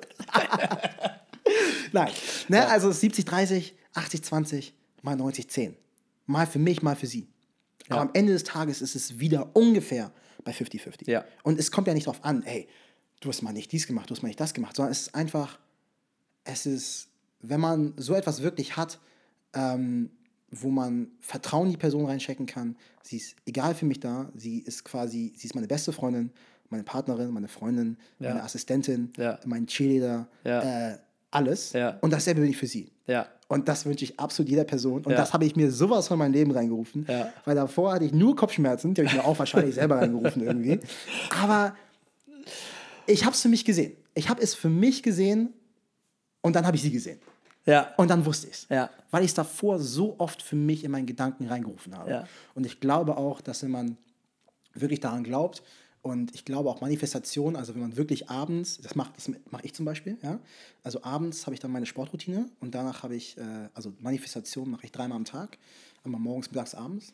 Nein. 1.91 2.11
Ne? 2.47 2.67
Also 2.67 2.91
70, 2.91 3.25
30, 3.25 3.75
80, 3.93 4.23
20, 4.23 4.73
mal 5.01 5.15
90, 5.15 5.49
10. 5.49 5.75
Mal 6.25 6.47
für 6.47 6.59
mich, 6.59 6.81
mal 6.81 6.95
für 6.95 7.07
sie. 7.07 7.27
Aber 7.89 8.01
am 8.01 8.09
Ende 8.13 8.33
des 8.33 8.43
Tages 8.43 8.81
ist 8.81 8.95
es 8.95 9.19
wieder 9.19 9.49
ungefähr 9.53 10.11
bei 10.43 10.51
50-50. 10.51 11.09
Ja. 11.09 11.25
Und 11.43 11.59
es 11.59 11.71
kommt 11.71 11.87
ja 11.87 11.93
nicht 11.93 12.07
darauf 12.07 12.23
an, 12.23 12.43
ey, 12.43 12.67
du 13.19 13.29
hast 13.29 13.41
mal 13.41 13.51
nicht 13.51 13.71
dies 13.71 13.87
gemacht, 13.87 14.09
du 14.09 14.15
hast 14.15 14.21
mal 14.21 14.29
nicht 14.29 14.39
das 14.39 14.53
gemacht, 14.53 14.75
sondern 14.75 14.91
es 14.91 15.01
ist 15.01 15.15
einfach, 15.15 15.59
es 16.43 16.65
ist, 16.65 17.09
wenn 17.41 17.59
man 17.59 17.93
so 17.97 18.13
etwas 18.15 18.41
wirklich 18.41 18.77
hat, 18.77 18.99
ähm, 19.53 20.09
wo 20.51 20.69
man 20.69 21.11
Vertrauen 21.19 21.67
in 21.67 21.71
die 21.71 21.77
Person 21.77 22.05
reinchecken 22.05 22.45
kann, 22.45 22.75
sie 23.03 23.17
ist 23.17 23.35
egal 23.45 23.73
für 23.73 23.85
mich 23.85 23.99
da, 23.99 24.31
sie 24.35 24.59
ist 24.59 24.83
quasi, 24.83 25.33
sie 25.35 25.47
ist 25.47 25.55
meine 25.55 25.67
beste 25.67 25.93
Freundin, 25.93 26.31
meine 26.71 26.83
Partnerin, 26.83 27.31
meine 27.31 27.47
Freundin, 27.47 27.97
meine 28.19 28.43
Assistentin, 28.43 29.11
Ja. 29.17 29.39
mein 29.45 29.67
Cheerleader, 29.67 30.27
Ja. 30.43 30.91
äh, 30.91 30.97
alles. 31.31 31.73
Ja. 31.73 31.97
Und 32.01 32.11
dasselbe 32.11 32.41
bin 32.41 32.49
ich 32.49 32.57
für 32.57 32.67
sie. 32.67 32.91
Ja. 33.07 33.27
Und 33.47 33.67
das 33.67 33.85
wünsche 33.85 34.03
ich 34.05 34.19
absolut 34.19 34.49
jeder 34.49 34.63
Person. 34.63 35.03
Und 35.05 35.11
Ja. 35.11 35.17
das 35.17 35.33
habe 35.33 35.45
ich 35.45 35.55
mir 35.55 35.71
sowas 35.71 36.07
von 36.07 36.17
meinem 36.17 36.33
Leben 36.33 36.51
reingerufen. 36.51 37.05
Ja. 37.09 37.31
Weil 37.45 37.55
davor 37.55 37.93
hatte 37.93 38.05
ich 38.05 38.13
nur 38.13 38.35
Kopfschmerzen, 38.35 38.93
die 38.93 39.01
habe 39.01 39.07
ich 39.09 39.13
mir 39.21 39.25
auch 39.25 39.37
wahrscheinlich 39.39 39.75
selber 39.75 39.97
reingerufen 39.97 40.41
irgendwie. 40.43 40.79
Aber 41.41 41.75
ich 43.07 43.25
habe 43.25 43.33
es 43.35 43.41
für 43.41 43.49
mich 43.49 43.65
gesehen. 43.65 43.93
Ich 44.13 44.29
habe 44.29 44.41
es 44.41 44.53
für 44.55 44.69
mich 44.69 45.03
gesehen 45.03 45.53
und 46.41 46.55
dann 46.55 46.65
habe 46.65 46.75
ich 46.77 46.81
sie 46.83 46.91
gesehen. 46.91 47.19
Ja. 47.65 47.93
Und 47.97 48.09
dann 48.09 48.25
wusste 48.25 48.47
ich 48.47 48.53
es. 48.53 48.67
Ja. 48.69 48.89
Weil 49.11 49.23
ich 49.23 49.29
es 49.31 49.35
davor 49.35 49.79
so 49.79 50.15
oft 50.17 50.41
für 50.41 50.55
mich 50.55 50.83
in 50.83 50.91
meinen 50.91 51.05
Gedanken 51.05 51.47
reingerufen 51.47 51.97
habe. 51.97 52.09
Ja. 52.09 52.27
Und 52.55 52.65
ich 52.65 52.79
glaube 52.79 53.17
auch, 53.17 53.41
dass 53.41 53.61
wenn 53.63 53.71
man 53.71 53.97
wirklich 54.73 54.99
daran 54.99 55.23
glaubt, 55.23 55.61
und 56.01 56.33
ich 56.33 56.45
glaube 56.45 56.69
auch 56.69 56.81
Manifestation, 56.81 57.55
also 57.55 57.73
wenn 57.75 57.81
man 57.81 57.95
wirklich 57.97 58.29
abends, 58.29 58.79
das 58.81 58.95
mache 58.95 59.11
das 59.15 59.29
mach 59.51 59.63
ich 59.63 59.73
zum 59.73 59.85
Beispiel, 59.85 60.17
ja. 60.23 60.39
Also 60.83 61.03
abends 61.03 61.45
habe 61.45 61.53
ich 61.53 61.59
dann 61.59 61.71
meine 61.71 61.85
Sportroutine 61.85 62.49
und 62.59 62.73
danach 62.73 63.03
habe 63.03 63.15
ich, 63.15 63.37
äh, 63.37 63.69
also 63.73 63.93
Manifestation 63.99 64.69
mache 64.71 64.85
ich 64.85 64.91
dreimal 64.91 65.17
am 65.17 65.25
Tag, 65.25 65.57
einmal 66.03 66.19
morgens, 66.19 66.49
mittags, 66.49 66.73
abends. 66.73 67.13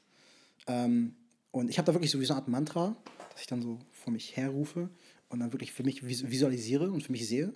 Ähm, 0.67 1.15
und 1.51 1.69
ich 1.69 1.77
habe 1.77 1.85
da 1.85 1.93
wirklich 1.93 2.11
so 2.11 2.19
wie 2.21 2.25
so 2.25 2.33
eine 2.33 2.41
Art 2.41 2.47
Mantra, 2.47 2.95
das 3.31 3.41
ich 3.41 3.47
dann 3.47 3.61
so 3.61 3.79
vor 3.91 4.13
mich 4.13 4.37
herrufe 4.37 4.89
und 5.29 5.39
dann 5.39 5.51
wirklich 5.51 5.73
für 5.73 5.83
mich 5.83 6.03
vis- 6.03 6.29
visualisiere 6.29 6.89
und 6.89 7.03
für 7.03 7.11
mich 7.11 7.27
sehe. 7.27 7.53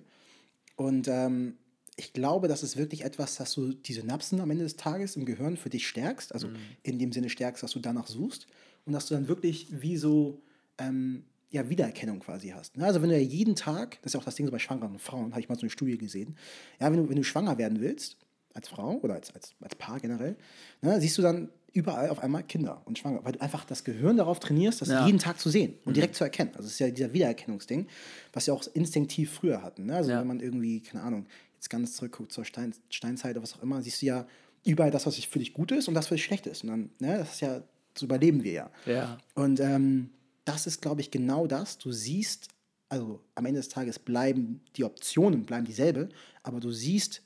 Und 0.76 1.08
ähm, 1.08 1.56
ich 1.96 2.12
glaube, 2.12 2.48
das 2.48 2.62
ist 2.62 2.76
wirklich 2.76 3.04
etwas, 3.04 3.36
dass 3.36 3.52
du 3.54 3.72
die 3.72 3.92
Synapsen 3.92 4.40
am 4.40 4.50
Ende 4.50 4.64
des 4.64 4.76
Tages 4.76 5.16
im 5.16 5.24
Gehirn 5.24 5.56
für 5.56 5.70
dich 5.70 5.86
stärkst, 5.86 6.32
also 6.34 6.48
in 6.82 6.98
dem 6.98 7.12
Sinne 7.12 7.28
stärkst, 7.28 7.62
dass 7.62 7.72
du 7.72 7.80
danach 7.80 8.06
suchst 8.06 8.46
und 8.86 8.92
dass 8.92 9.06
du 9.06 9.14
dann 9.14 9.28
wirklich 9.28 9.68
wie 9.70 9.96
so 9.96 10.42
ähm, 10.78 11.24
ja, 11.50 11.68
Wiedererkennung 11.68 12.20
quasi 12.20 12.48
hast. 12.48 12.76
Ne? 12.76 12.84
Also 12.86 13.02
wenn 13.02 13.10
du 13.10 13.16
ja 13.16 13.22
jeden 13.22 13.56
Tag, 13.56 13.98
das 14.02 14.10
ist 14.10 14.14
ja 14.14 14.20
auch 14.20 14.24
das 14.24 14.34
Ding 14.36 14.46
so 14.46 14.52
bei 14.52 14.58
schwangeren 14.58 14.98
Frauen, 14.98 15.32
habe 15.32 15.40
ich 15.40 15.48
mal 15.48 15.54
so 15.56 15.62
eine 15.62 15.70
Studie 15.70 15.98
gesehen, 15.98 16.36
ja, 16.80 16.90
wenn 16.90 16.98
du, 17.02 17.08
wenn 17.08 17.16
du 17.16 17.24
schwanger 17.24 17.58
werden 17.58 17.80
willst, 17.80 18.16
als 18.54 18.68
Frau 18.68 18.96
oder 18.98 19.14
als, 19.14 19.34
als, 19.34 19.54
als 19.60 19.74
Paar 19.76 19.98
generell, 20.00 20.36
ne, 20.82 21.00
siehst 21.00 21.16
du 21.18 21.22
dann 21.22 21.50
überall 21.74 22.10
auf 22.10 22.18
einmal 22.22 22.42
Kinder 22.42 22.82
und 22.84 22.98
Schwanger, 22.98 23.24
weil 23.24 23.32
du 23.32 23.40
einfach 23.40 23.64
das 23.64 23.82
Gehirn 23.84 24.18
darauf 24.18 24.40
trainierst, 24.40 24.82
das 24.82 24.88
Ja. 24.88 25.06
jeden 25.06 25.18
Tag 25.18 25.40
zu 25.40 25.48
sehen 25.48 25.74
und 25.86 25.96
direkt 25.96 26.14
zu 26.14 26.24
erkennen. 26.24 26.50
Also 26.54 26.66
es 26.66 26.72
ist 26.74 26.78
ja 26.80 26.90
dieser 26.90 27.12
Wiedererkennungsding, 27.14 27.86
was 28.34 28.46
wir 28.46 28.52
auch 28.54 28.62
instinktiv 28.74 29.30
früher 29.32 29.62
hatten. 29.62 29.86
Ne? 29.86 29.96
Also 29.96 30.10
Ja. 30.10 30.20
wenn 30.20 30.26
man 30.26 30.40
irgendwie, 30.40 30.80
keine 30.80 31.02
Ahnung, 31.02 31.26
jetzt 31.54 31.70
ganz 31.70 31.96
zurückguckt 31.96 32.30
zur 32.30 32.44
Stein, 32.44 32.74
Steinzeit 32.90 33.32
oder 33.36 33.42
was 33.42 33.54
auch 33.54 33.62
immer, 33.62 33.80
siehst 33.80 34.02
du 34.02 34.06
ja 34.06 34.26
überall 34.64 34.90
das, 34.90 35.06
was 35.06 35.16
für 35.16 35.38
dich 35.38 35.54
gut 35.54 35.72
ist 35.72 35.88
und 35.88 35.94
das, 35.94 36.04
was 36.04 36.08
für 36.08 36.14
dich 36.16 36.24
schlecht 36.24 36.46
ist. 36.46 36.62
Und 36.62 36.68
dann, 36.70 36.90
ne, 36.98 37.18
das 37.18 37.34
ist 37.34 37.40
ja, 37.40 37.62
so 37.96 38.04
überleben 38.04 38.42
wir 38.44 38.52
ja. 38.52 38.70
Ja. 38.84 39.18
Und 39.34 39.58
ähm, 39.60 40.10
das 40.44 40.66
ist, 40.66 40.82
glaube 40.82 41.00
ich, 41.00 41.10
genau 41.10 41.46
das. 41.46 41.78
Du 41.78 41.92
siehst, 41.92 42.48
also 42.88 43.20
am 43.34 43.46
Ende 43.46 43.60
des 43.60 43.68
Tages 43.68 43.98
bleiben 43.98 44.60
die 44.76 44.84
Optionen, 44.84 45.44
bleiben 45.44 45.64
dieselbe, 45.64 46.08
aber 46.42 46.60
du 46.60 46.70
siehst 46.70 47.22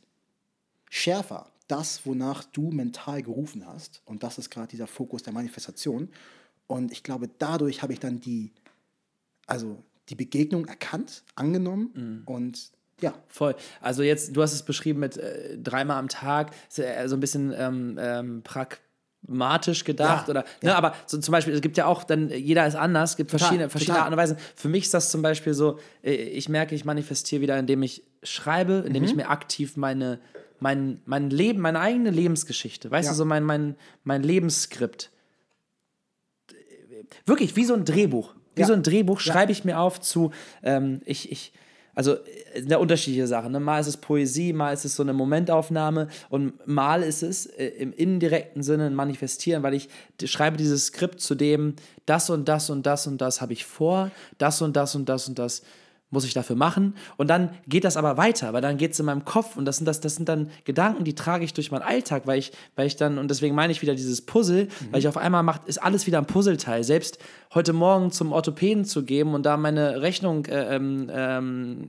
schärfer 0.91 1.51
das, 1.69 2.07
wonach 2.07 2.45
du 2.45 2.71
mental 2.71 3.23
gerufen 3.23 3.67
hast. 3.67 4.03
Und 4.05 4.23
das 4.23 4.39
ist 4.39 4.51
gerade 4.51 4.69
dieser 4.69 4.87
Fokus 4.87 5.23
der 5.23 5.33
Manifestation. 5.33 6.09
Und 6.67 6.93
ich 6.93 7.03
glaube, 7.03 7.29
dadurch 7.39 7.83
habe 7.83 7.93
ich 7.93 8.01
dann 8.01 8.21
die, 8.21 8.53
also 9.47 9.83
die 10.09 10.15
Begegnung 10.15 10.67
erkannt, 10.67 11.25
angenommen 11.35 12.23
und 12.27 12.71
ja, 13.01 13.15
Voll. 13.29 13.55
Also 13.83 14.03
jetzt, 14.03 14.35
du 14.35 14.43
hast 14.43 14.55
es 14.55 14.63
beschrieben 14.63 15.01
mit 15.01 15.19
äh, 15.19 15.59
dreimal 15.59 15.99
am 15.99 16.09
Tag, 16.09 16.53
so 16.71 16.83
ein 16.83 17.21
bisschen 17.21 17.53
ähm, 17.55 17.99
ähm, 18.01 18.43
pragmatisch 19.27 19.85
gedacht 19.85 20.29
Ja, 20.29 20.31
oder, 20.31 20.45
ne, 20.63 20.75
aber 20.77 20.95
so 21.07 21.19
zum 21.19 21.33
Beispiel, 21.33 21.55
es 21.55 21.61
gibt 21.61 21.77
ja 21.77 21.87
auch 21.87 22.05
dann, 22.05 22.31
jeder 22.31 22.67
ist 22.67 22.75
anders, 22.77 23.11
es 23.11 23.17
gibt 23.17 23.31
Total, 23.31 23.49
verschiedene, 23.49 23.71
verschiedene. 23.71 23.99
Arten 24.01 24.13
und 24.13 24.19
Weisen. 24.19 24.37
Für 24.55 24.69
mich 24.69 24.85
ist 24.85 24.95
das 24.95 25.11
zum 25.11 25.23
Beispiel 25.23 25.55
so, 25.55 25.79
äh, 26.03 26.13
ich 26.15 26.49
merke, 26.49 26.75
ich 26.75 26.85
manifestiere 26.85 27.43
wieder, 27.43 27.59
indem 27.59 27.83
ich 27.83 28.03
schreibe, 28.23 28.85
indem 28.87 29.03
Mhm. 29.03 29.09
ich 29.09 29.15
mir 29.17 29.29
aktiv 29.31 29.77
meine 29.77 30.19
mein, 30.59 31.03
mein 31.05 31.29
Leben, 31.29 31.61
meine 31.61 31.81
eigene 31.81 32.09
Lebensgeschichte, 32.09 32.91
weißt 32.91 33.09
Ja. 33.09 33.13
du, 33.13 33.17
so 33.19 33.25
mein, 33.27 33.45
mein, 33.45 33.77
mein 34.05 34.23
Lebensskript. 34.23 35.11
Wirklich, 37.27 37.57
wie 37.57 37.65
so 37.67 37.75
ein 37.75 37.85
Drehbuch. 37.85 38.35
Wie 38.55 38.63
Ja. 38.63 38.67
so 38.67 38.73
ein 38.73 38.83
Drehbuch 38.83 39.21
schreibe 39.21 39.53
ich 39.53 39.65
mir 39.65 39.79
auf 39.79 40.01
zu, 40.01 40.31
ähm, 40.63 41.03
ich, 41.05 41.31
ich, 41.31 41.53
also 41.97 42.15
äh, 42.15 42.63
eine 42.65 42.79
unterschiedliche 42.79 43.27
Sachen. 43.27 43.51
Ne? 43.51 43.59
Mal 43.59 43.81
ist 43.81 43.89
es 43.89 43.97
Poesie, 43.97 44.53
mal 44.53 44.73
ist 44.73 44.85
es 44.85 44.95
so 44.95 45.03
eine 45.03 45.13
Momentaufnahme 45.13 46.07
und 46.29 46.65
mal 46.69 47.03
ist 47.03 47.25
es 47.25 47.47
äh, 47.47 47.67
im 47.67 47.93
indirekten 47.93 48.63
Sinne 48.63 48.87
ein 48.87 48.95
Manifestieren, 48.95 49.65
weil 49.65 49.75
ich 49.75 49.89
schreibe 50.25 50.57
dieses 50.57 50.87
Skript 50.87 51.21
zu 51.21 51.35
dem, 51.35 51.75
das 52.05 52.31
und 52.31 52.49
das 52.49 52.71
und 52.71 52.87
das 52.87 53.09
und 53.09 53.21
das 53.21 53.41
habe 53.41 53.53
ich 53.53 53.65
vor, 53.65 54.13
das 54.39 54.63
und 54.63 54.77
das 54.77 54.95
und 54.95 55.09
das 55.09 55.27
und 55.27 55.41
das 55.41 55.63
muss 56.11 56.25
ich 56.25 56.35
dafür 56.35 56.57
machen. 56.57 56.95
Und 57.17 57.29
dann 57.29 57.51
geht 57.67 57.85
das 57.85 57.97
aber 57.97 58.17
weiter, 58.17 58.53
weil 58.53 58.63
dann 58.63 58.77
geht 58.77 58.93
es 58.93 59.01
in 59.01 59.07
meinem 59.07 59.25
Kopf 59.25 59.57
und 59.57 59.65
das 59.65 59.79
sind, 59.79 59.87
das, 59.87 60.01
das 60.01 60.15
sind 60.15 60.29
dann 60.29 60.51
Gedanken, 60.65 61.05
die 61.05 61.15
trage 61.15 61.45
ich 61.45 61.53
durch 61.53 61.71
meinen 61.71 61.83
Alltag, 61.83 62.23
weil 62.27 62.39
ich, 62.39 62.53
weil 62.77 62.87
ich 62.87 62.97
dann, 62.97 63.19
und 63.19 63.29
deswegen 63.29 63.55
meine 63.55 63.73
ich 63.73 63.83
wieder 63.83 63.95
dieses 63.95 64.23
Puzzle, 64.23 64.69
weil 64.91 65.01
ich 65.01 65.09
auf 65.09 65.17
einmal 65.17 65.43
macht, 65.43 65.67
ist 65.67 65.79
alles 65.79 66.07
wieder 66.07 66.19
ein 66.19 66.27
Puzzleteil. 66.27 66.85
Selbst 66.85 67.19
heute 67.55 67.73
Morgen 67.73 68.13
zum 68.13 68.33
Orthopäden 68.33 68.85
zu 68.85 69.05
geben 69.05 69.35
und 69.35 69.45
da 69.45 69.57
meine 69.57 70.01
Rechnung 70.03 70.47
äh, 70.47 70.77
ähm, 70.77 71.11
ähm, 71.13 71.89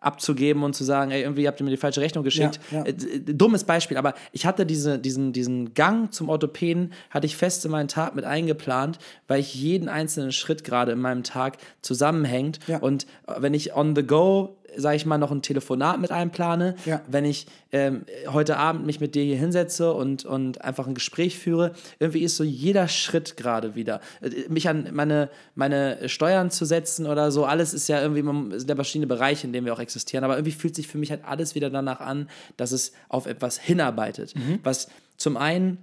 abzugeben 0.00 0.62
und 0.62 0.74
zu 0.74 0.84
sagen, 0.84 1.10
ey, 1.10 1.22
irgendwie 1.22 1.48
habt 1.48 1.60
ihr 1.60 1.64
mir 1.64 1.70
die 1.70 1.76
falsche 1.76 2.00
Rechnung 2.00 2.24
geschickt. 2.24 2.60
Ja, 2.70 2.78
ja. 2.78 2.86
Äh, 2.86 2.94
dummes 3.20 3.64
Beispiel, 3.64 3.96
aber 3.96 4.14
ich 4.32 4.46
hatte 4.46 4.66
diese, 4.66 4.98
diesen, 4.98 5.32
diesen 5.32 5.74
Gang 5.74 6.12
zum 6.12 6.28
Orthopäden, 6.28 6.92
hatte 7.10 7.26
ich 7.26 7.36
fest 7.36 7.64
in 7.64 7.70
meinen 7.70 7.88
Tag 7.88 8.14
mit 8.14 8.24
eingeplant, 8.24 8.98
weil 9.26 9.40
ich 9.40 9.54
jeden 9.54 9.88
einzelnen 9.88 10.32
Schritt 10.32 10.64
gerade 10.64 10.92
in 10.92 11.00
meinem 11.00 11.22
Tag 11.22 11.58
zusammenhängt. 11.82 12.60
Ja. 12.66 12.78
Und 12.78 13.06
äh, 13.26 13.34
wenn 13.38 13.54
ich 13.54 13.74
on 13.74 13.96
the 13.96 14.02
go, 14.02 14.56
sage 14.76 14.96
ich 14.96 15.06
mal, 15.06 15.18
noch 15.18 15.30
ein 15.30 15.42
Telefonat 15.42 16.00
mit 16.00 16.10
einplane, 16.10 16.74
Ja. 16.84 17.00
wenn 17.08 17.24
ich 17.24 17.46
ähm, 17.72 18.04
heute 18.32 18.56
Abend 18.56 18.86
mich 18.86 19.00
mit 19.00 19.14
dir 19.14 19.24
hier 19.24 19.36
hinsetze 19.36 19.92
und, 19.92 20.24
und 20.24 20.62
einfach 20.62 20.86
ein 20.86 20.94
Gespräch 20.94 21.38
führe, 21.38 21.72
irgendwie 21.98 22.22
ist 22.22 22.36
so 22.36 22.44
jeder 22.44 22.88
Schritt 22.88 23.36
gerade 23.36 23.74
wieder. 23.74 24.00
Äh, 24.20 24.48
Mich 24.48 24.68
an 24.68 24.88
meine, 24.92 25.30
meine 25.54 26.08
Steuern 26.08 26.50
zu 26.50 26.64
setzen 26.64 27.06
oder 27.06 27.30
so, 27.30 27.44
alles 27.44 27.74
ist 27.74 27.88
ja 27.88 28.00
irgendwie, 28.00 28.58
sind 28.58 28.68
ja 28.68 28.74
verschiedene 28.76 29.06
Bereiche, 29.06 29.46
in 29.46 29.52
denen 29.52 29.66
wir 29.66 29.72
auch 29.74 29.80
existieren, 29.80 30.24
aber 30.24 30.36
irgendwie 30.36 30.52
fühlt 30.52 30.74
sich 30.74 30.88
für 30.88 30.98
mich 30.98 31.10
halt 31.10 31.24
alles 31.24 31.54
wieder 31.54 31.70
danach 31.70 32.00
an, 32.00 32.28
dass 32.56 32.72
es 32.72 32.92
auf 33.08 33.26
etwas 33.26 33.58
hinarbeitet. 33.58 34.34
Was 34.62 34.88
zum 35.16 35.36
einen 35.36 35.78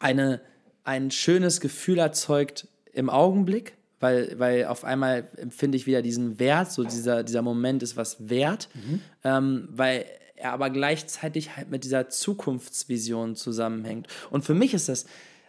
eine, 0.00 0.40
ein 0.84 1.10
schönes 1.10 1.60
Gefühl 1.60 1.98
erzeugt 1.98 2.66
im 2.92 3.10
Augenblick, 3.10 3.74
weil, 4.00 4.38
weil 4.38 4.66
auf 4.66 4.84
einmal 4.84 5.28
empfinde 5.36 5.76
ich 5.76 5.86
wieder 5.86 6.02
diesen 6.02 6.38
Wert, 6.38 6.70
so 6.70 6.84
dieser, 6.84 7.22
dieser 7.24 7.42
Moment 7.42 7.82
ist 7.82 7.96
was 7.96 8.28
wert, 8.28 8.68
ähm, 9.24 9.68
weil 9.72 10.06
er 10.36 10.52
aber 10.52 10.70
gleichzeitig 10.70 11.56
halt 11.56 11.70
mit 11.70 11.84
dieser 11.84 12.08
Zukunftsvision 12.08 13.34
zusammenhängt. 13.36 14.06
Und 14.30 14.44
für 14.44 14.54
mich 14.54 14.74
ist 14.74 14.88
das 14.88 15.06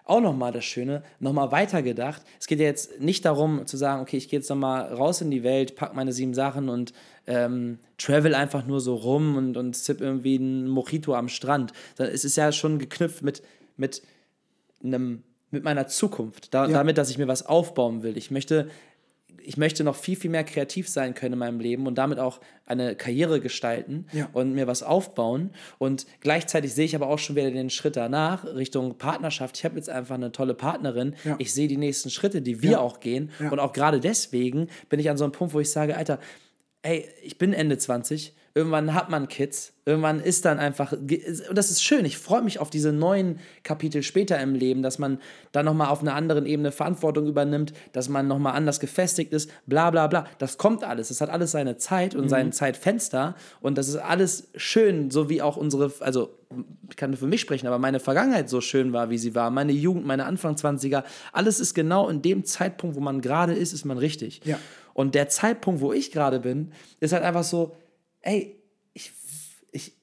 auch 0.10 0.22
nochmal 0.22 0.52
das 0.52 0.66
Schöne, 0.66 1.04
nochmal 1.20 1.52
weitergedacht. 1.52 2.24
Es 2.40 2.48
geht 2.48 2.60
ja 2.60 2.66
jetzt 2.66 3.00
nicht 3.00 3.24
darum 3.26 3.68
zu 3.68 3.78
sagen, 3.78 4.02
okay, 4.02 4.18
ich 4.18 4.28
gehe 4.28 4.40
jetzt 4.40 4.50
nochmal 4.50 4.92
raus 4.92 5.22
in 5.22 5.30
die 5.30 5.44
Welt, 5.44 5.76
pack 5.76 5.94
meine 5.94 6.14
sieben 6.14 6.34
Sachen 6.34 6.68
und 6.68 6.94
ähm, 7.28 7.78
travel 8.00 8.34
einfach 8.34 8.66
nur 8.66 8.82
so 8.82 8.96
rum 8.96 9.36
und, 9.36 9.56
und 9.56 9.76
zipp 9.76 10.02
irgendwie 10.02 10.38
ein 10.38 10.68
Mojito 10.68 11.14
am 11.14 11.30
Strand. 11.30 11.74
Es 11.98 12.26
ist 12.26 12.38
ja 12.38 12.52
schon 12.52 12.80
geknüpft 12.80 13.22
mit, 13.22 13.44
mit 13.78 14.02
einem, 14.84 15.24
mit 15.52 15.64
meiner 15.64 15.88
Zukunft, 15.88 16.54
da, 16.54 16.66
Ja. 16.68 16.74
damit, 16.74 16.98
dass 16.98 17.10
ich 17.10 17.18
mir 17.18 17.28
was 17.28 17.46
aufbauen 17.46 18.04
will. 18.04 18.18
Ich 18.18 18.30
möchte, 18.32 18.70
ich 19.42 19.58
möchte 19.58 19.84
noch 19.84 19.96
viel, 19.96 20.16
viel 20.16 20.30
mehr 20.30 20.44
kreativ 20.44 20.88
sein 20.88 21.16
können 21.16 21.34
in 21.34 21.40
meinem 21.40 21.60
Leben 21.60 21.88
und 21.88 21.96
damit 21.98 22.20
auch 22.20 22.40
eine 22.68 22.96
Karriere 22.96 23.40
gestalten 23.40 24.06
Ja. 24.12 24.30
und 24.34 24.54
mir 24.54 24.68
was 24.68 24.84
aufbauen. 24.84 25.50
Und 25.80 26.06
gleichzeitig 26.20 26.74
sehe 26.74 26.86
ich 26.86 26.96
aber 26.96 27.08
auch 27.08 27.18
schon 27.18 27.36
wieder 27.36 27.50
den 27.50 27.70
Schritt 27.72 27.96
danach 27.96 28.46
Richtung 28.46 28.98
Partnerschaft. 29.00 29.58
Ich 29.58 29.66
habe 29.66 29.76
jetzt 29.76 29.90
einfach 29.90 30.16
eine 30.16 30.32
tolle 30.32 30.54
Partnerin. 30.54 31.16
Ja. 31.24 31.36
Ich 31.40 31.52
sehe 31.54 31.68
die 31.68 31.78
nächsten 31.78 32.10
Schritte, 32.12 32.42
die 32.44 32.62
wir 32.62 32.82
auch 32.82 33.00
gehen. 33.00 33.32
Und 33.50 33.60
auch 33.60 33.74
gerade 33.74 34.00
deswegen 34.00 34.68
bin 34.90 35.00
ich 35.00 35.10
an 35.10 35.18
so 35.18 35.24
einem 35.24 35.32
Punkt, 35.32 35.54
wo 35.56 35.60
ich 35.60 35.72
sage, 35.72 35.98
Alter, 35.98 36.20
ey, 36.84 37.08
ich 37.24 37.38
bin 37.40 37.54
Ende 37.54 37.78
20, 37.78 38.34
irgendwann 38.60 38.94
hat 38.94 39.10
man 39.10 39.30
Kids, 39.30 39.72
irgendwann 39.86 40.20
ist 40.20 40.44
dann 40.44 40.60
einfach, 40.60 40.92
und 40.92 41.56
das 41.56 41.72
ist 41.72 41.82
schön, 41.82 42.04
ich 42.04 42.18
freue 42.18 42.42
mich 42.42 42.60
auf 42.60 42.70
diese 42.70 42.92
neuen 42.92 43.40
Kapitel 43.64 44.04
später 44.04 44.38
im 44.38 44.54
Leben, 44.54 44.84
dass 44.84 45.00
man 45.00 45.20
dann 45.54 45.64
nochmal 45.64 45.88
auf 45.88 46.02
einer 46.02 46.14
anderen 46.14 46.46
Ebene 46.46 46.74
Verantwortung 46.74 47.26
übernimmt, 47.26 47.72
dass 47.94 48.10
man 48.10 48.28
nochmal 48.28 48.56
anders 48.56 48.82
gefestigt 48.82 49.32
ist, 49.32 49.50
bla 49.66 49.92
bla 49.92 50.08
bla, 50.08 50.28
das 50.40 50.58
kommt 50.58 50.84
alles, 50.84 51.08
das 51.08 51.22
hat 51.22 51.30
alles 51.30 51.52
seine 51.52 51.78
Zeit 51.78 52.16
und 52.16 52.28
sein 52.28 52.52
Zeitfenster. 52.52 53.36
Und 53.62 53.78
das 53.78 53.88
ist 53.88 53.96
alles 53.96 54.50
schön, 54.56 55.10
so 55.10 55.30
wie 55.30 55.42
auch 55.42 55.56
unsere, 55.56 55.94
also 56.02 56.36
ich 56.90 56.98
kann 56.98 57.12
nur 57.12 57.20
für 57.20 57.28
mich 57.28 57.40
sprechen, 57.40 57.68
aber 57.68 57.80
meine 57.80 58.02
Vergangenheit 58.02 58.50
so 58.50 58.60
schön 58.60 58.92
war, 58.92 59.10
wie 59.10 59.18
sie 59.18 59.36
war, 59.36 59.52
meine 59.52 59.72
Jugend, 59.72 60.06
meine 60.06 60.26
Anfang 60.26 60.56
20er, 60.56 61.06
alles 61.32 61.62
ist 61.62 61.76
genau 61.76 62.10
in 62.10 62.22
dem 62.22 62.44
Zeitpunkt, 62.44 62.98
wo 62.98 63.00
man 63.00 63.22
gerade 63.22 63.54
ist, 63.54 63.72
ist 63.72 63.86
man 63.86 63.98
richtig. 63.98 64.42
Ja. 64.44 64.60
Und 64.94 65.16
der 65.16 65.30
Zeitpunkt, 65.30 65.80
wo 65.80 65.94
ich 65.94 66.12
gerade 66.12 66.42
bin, 66.42 66.74
ist 67.00 67.14
halt 67.14 67.24
einfach 67.24 67.46
so, 67.46 67.74
ey, 68.22 68.62
ich, 68.94 69.12
ich, 69.72 69.94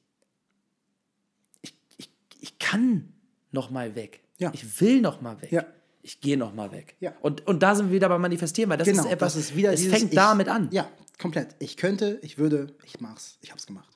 ich, 1.63 1.75
ich, 1.99 2.11
ich 2.41 2.59
kann 2.59 3.13
noch 3.53 3.71
mal 3.71 3.95
weg. 3.95 4.21
Ja. 4.39 4.51
Ich 4.55 4.81
will 4.81 5.01
noch 5.01 5.21
mal 5.21 5.41
weg. 5.43 5.51
Ja. 5.53 5.65
Ich 6.03 6.21
gehe 6.21 6.37
noch 6.37 6.55
mal 6.55 6.71
weg. 6.73 6.97
Ja. 7.01 7.15
Und, 7.21 7.47
und 7.47 7.63
da 7.63 7.75
sind 7.75 7.87
wir 7.89 7.95
wieder 7.97 8.09
beim 8.09 8.21
Manifestieren, 8.21 8.71
weil 8.71 8.79
das 8.79 8.87
Genau, 8.87 9.05
ist 9.05 9.11
etwas, 9.11 9.35
das 9.35 9.45
ist 9.45 9.57
wieder 9.57 9.73
es 9.73 9.81
dieses, 9.81 9.99
fängt 9.99 10.11
ich- 10.13 10.17
damit 10.17 10.49
an. 10.49 10.69
Ja, 10.71 10.89
komplett. 11.19 11.57
Ich 11.59 11.77
könnte, 11.77 12.21
ich 12.23 12.39
würde, 12.39 12.77
ich 12.85 13.01
mach's. 13.01 13.39
Ich 13.41 13.51
hab's 13.51 13.67
gemacht. 13.67 13.93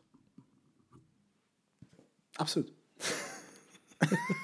Absolut. 2.36 2.72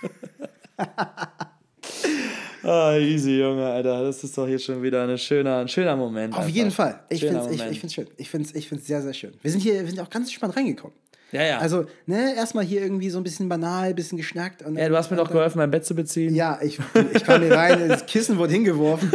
Ah, 2.66 2.96
easy, 2.96 3.38
Junge, 3.38 3.64
Alter. 3.64 4.02
Das 4.02 4.24
ist 4.24 4.36
doch 4.36 4.46
hier 4.48 4.58
schon 4.58 4.82
wieder 4.82 5.04
eine 5.04 5.16
schöner, 5.16 5.58
ein 5.58 5.68
schöner 5.68 5.94
Moment. 5.94 6.34
Auf 6.34 6.40
einfach. 6.40 6.52
jeden 6.52 6.72
Fall. 6.72 6.98
Ich 7.08 7.20
finde 7.20 7.38
es 7.38 7.50
ich, 7.52 7.64
ich 7.64 7.78
find's 7.78 7.94
schön. 7.94 8.08
Ich 8.16 8.28
finde 8.28 8.48
es 8.48 8.54
ich 8.56 8.68
find's 8.68 8.86
sehr, 8.88 9.00
sehr 9.02 9.14
schön. 9.14 9.34
Wir 9.40 9.52
sind 9.52 9.60
hier 9.60 9.74
wir 9.74 9.86
sind 9.88 10.00
auch 10.00 10.10
ganz 10.10 10.26
entspannt 10.26 10.56
reingekommen. 10.56 10.96
Ja, 11.30 11.44
ja. 11.44 11.58
Also, 11.58 11.86
ne, 12.06 12.34
erstmal 12.34 12.64
hier 12.64 12.82
irgendwie 12.82 13.08
so 13.10 13.18
ein 13.18 13.22
bisschen 13.24 13.48
banal, 13.48 13.90
ein 13.90 13.94
bisschen 13.94 14.18
geschnackt. 14.18 14.62
Und 14.62 14.76
ja, 14.76 14.88
du 14.88 14.96
hast 14.96 15.10
mir 15.12 15.16
doch 15.16 15.30
geholfen, 15.30 15.58
mein 15.58 15.70
Bett 15.70 15.84
zu 15.84 15.94
beziehen. 15.94 16.34
Ja, 16.34 16.58
ich, 16.60 16.78
ich 17.14 17.24
kam 17.24 17.40
hier 17.42 17.52
rein, 17.54 17.88
das 17.88 18.04
Kissen 18.06 18.36
wurde 18.36 18.52
hingeworfen. 18.52 19.12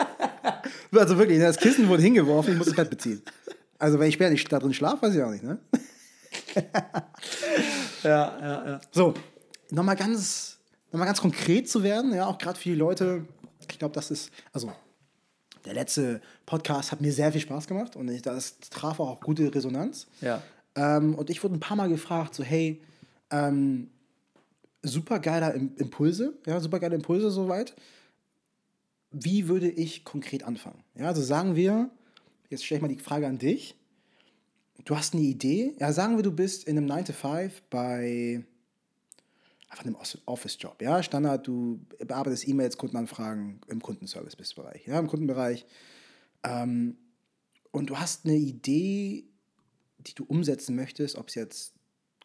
also 0.92 1.18
wirklich, 1.18 1.38
das 1.38 1.58
Kissen 1.58 1.88
wurde 1.88 2.02
hingeworfen, 2.02 2.52
ich 2.52 2.58
muss 2.58 2.66
das 2.68 2.76
Bett 2.76 2.90
beziehen. 2.90 3.22
Also, 3.78 3.98
wenn 4.00 4.08
ich 4.08 4.14
später 4.14 4.30
nicht 4.30 4.50
da 4.50 4.58
drin 4.58 4.72
schlafe, 4.72 5.02
weiß 5.02 5.14
ich 5.14 5.22
auch 5.22 5.30
nicht, 5.30 5.44
ne? 5.44 5.58
ja, 8.02 8.38
ja. 8.40 8.66
ja. 8.66 8.80
So, 8.90 9.14
nochmal 9.70 9.96
ganz, 9.96 10.55
noch 10.96 11.00
mal 11.00 11.06
ganz 11.06 11.20
konkret 11.20 11.68
zu 11.68 11.82
werden, 11.82 12.14
ja, 12.14 12.26
auch 12.26 12.38
gerade 12.38 12.58
für 12.58 12.70
die 12.70 12.74
Leute, 12.74 13.26
ich 13.60 13.78
glaube, 13.78 13.94
das 13.94 14.10
ist, 14.10 14.30
also 14.52 14.72
der 15.66 15.74
letzte 15.74 16.22
Podcast 16.46 16.90
hat 16.90 17.00
mir 17.00 17.12
sehr 17.12 17.32
viel 17.32 17.40
Spaß 17.40 17.66
gemacht 17.66 17.96
und 17.96 18.08
ich, 18.08 18.22
das 18.22 18.58
traf 18.70 18.98
auch 18.98 19.20
gute 19.20 19.54
Resonanz. 19.54 20.06
ja. 20.20 20.42
Ähm, 20.74 21.14
und 21.14 21.30
ich 21.30 21.42
wurde 21.42 21.54
ein 21.54 21.60
paar 21.60 21.76
Mal 21.76 21.88
gefragt, 21.88 22.34
so, 22.34 22.42
hey, 22.42 22.82
ähm, 23.30 23.90
super 24.82 25.18
geiler 25.20 25.54
Im 25.54 25.74
Impulse, 25.76 26.34
ja, 26.46 26.60
super 26.60 26.80
geile 26.80 26.94
Impulse 26.94 27.30
soweit. 27.30 27.74
Wie 29.10 29.48
würde 29.48 29.70
ich 29.70 30.04
konkret 30.04 30.44
anfangen? 30.44 30.82
Ja, 30.94 31.06
also 31.06 31.22
sagen 31.22 31.56
wir, 31.56 31.90
jetzt 32.50 32.64
stelle 32.64 32.78
ich 32.78 32.82
mal 32.82 32.94
die 32.94 33.02
Frage 33.02 33.26
an 33.26 33.38
dich. 33.38 33.74
Du 34.84 34.96
hast 34.96 35.14
eine 35.14 35.22
Idee, 35.22 35.74
ja, 35.78 35.92
sagen 35.92 36.16
wir, 36.16 36.22
du 36.22 36.30
bist 36.30 36.64
in 36.64 36.76
einem 36.76 36.86
9 36.86 37.06
to 37.06 37.12
5 37.14 37.62
bei 37.70 38.44
einfach 39.68 39.84
einem 39.84 39.96
Office-Job, 40.26 40.80
ja, 40.80 41.02
Standard, 41.02 41.46
du 41.46 41.84
bearbeitest 41.98 42.46
E-Mails, 42.46 42.76
Kundenanfragen 42.76 43.60
im 43.68 43.82
Kundenservice-Bereich, 43.82 44.86
ja, 44.86 44.98
im 44.98 45.08
Kundenbereich. 45.08 45.66
Ähm, 46.44 46.96
und 47.72 47.90
du 47.90 47.98
hast 47.98 48.24
eine 48.24 48.36
Idee, 48.36 49.24
die 49.98 50.14
du 50.14 50.24
umsetzen 50.24 50.76
möchtest, 50.76 51.16
ob 51.16 51.28
es 51.28 51.34
jetzt 51.34 51.74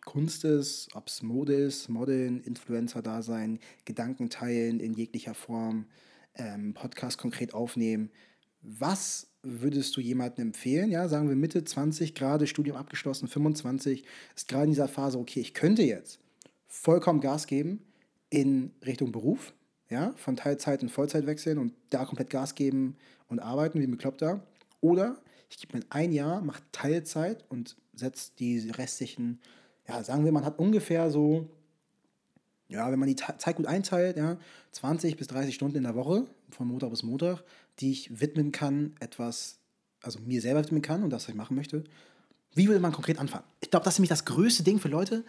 Kunst 0.06 0.46
ist, 0.46 0.90
ob 0.94 1.08
es 1.08 1.22
Mode 1.22 1.54
ist, 1.54 1.90
Modeln, 1.90 2.42
Influencer-Dasein, 2.42 3.60
Gedanken 3.86 4.30
teilen 4.30 4.80
in 4.80 4.94
jeglicher 4.94 5.34
Form, 5.34 5.88
ähm, 6.36 6.74
Podcast 6.74 7.18
konkret 7.18 7.54
aufnehmen. 7.54 8.12
Was 8.62 9.28
würdest 9.44 9.96
du 9.98 10.02
jemandem 10.02 10.48
empfehlen? 10.48 10.92
Ja, 10.92 11.08
sagen 11.08 11.28
wir 11.28 11.36
Mitte 11.36 11.64
20, 11.64 12.14
gerade 12.14 12.48
Studium 12.48 12.78
abgeschlossen, 12.78 13.28
25, 13.28 14.06
ist 14.36 14.48
gerade 14.48 14.66
in 14.66 14.72
dieser 14.72 14.88
Phase, 14.88 15.18
okay, 15.18 15.40
ich 15.40 15.54
könnte 15.54 15.84
jetzt 15.84 16.20
vollkommen 16.72 17.20
Gas 17.20 17.48
geben 17.48 17.82
in 18.30 18.72
Richtung 18.86 19.12
Beruf, 19.12 19.54
ja, 19.90 20.14
von 20.16 20.38
Teilzeit 20.38 20.82
in 20.82 20.90
Vollzeit 20.90 21.26
wechseln 21.26 21.58
und 21.58 21.74
da 21.90 22.06
komplett 22.06 22.30
Gas 22.30 22.56
geben 22.56 22.96
und 23.28 23.40
arbeiten 23.40 23.80
wie 23.80 23.84
ein 23.84 23.92
Bekloppter. 23.92 24.48
Oder 24.80 25.22
ich 25.50 25.58
gebe 25.58 25.78
mir 25.78 25.84
ein 25.90 26.14
Jahr, 26.14 26.42
mache 26.42 26.64
Teilzeit 26.72 27.44
und 27.50 27.76
setze 27.94 28.32
die 28.40 28.70
restlichen, 28.70 29.42
ja, 29.86 30.02
sagen 30.02 30.24
wir, 30.24 30.32
man 30.32 30.46
hat 30.46 30.60
ungefähr 30.60 31.12
so, 31.12 31.50
ja, 32.70 32.90
wenn 32.90 33.00
man 33.00 33.10
die 33.10 33.18
Zeit 33.18 33.58
gut 33.58 33.68
einteilt, 33.68 34.16
ja, 34.16 34.38
20 34.72 35.18
bis 35.18 35.28
30 35.28 35.54
Stunden 35.54 35.76
in 35.76 35.84
der 35.84 35.96
Woche, 35.96 36.26
von 36.52 36.68
Montag 36.68 36.90
bis 36.90 37.04
Montag, 37.04 37.44
die 37.80 37.92
ich 37.92 38.22
widmen 38.22 38.54
kann, 38.54 38.96
etwas, 39.02 39.60
also 40.02 40.20
mir 40.20 40.40
selber 40.40 40.64
widmen 40.64 40.82
kann 40.82 41.04
und 41.04 41.10
das, 41.10 41.24
was 41.24 41.30
ich 41.30 41.36
machen 41.36 41.58
möchte, 41.58 41.84
Wie 42.54 42.68
würde 42.68 42.82
man 42.82 42.92
konkret 42.92 43.20
anfangen? 43.20 43.46
Ich 43.62 43.70
glaube, 43.70 43.86
das 43.86 43.96
ist 43.96 44.00
nämlich 44.00 44.10
das 44.10 44.26
größte 44.26 44.64
Ding 44.64 44.80
für 44.80 44.90
Leute. 44.90 45.24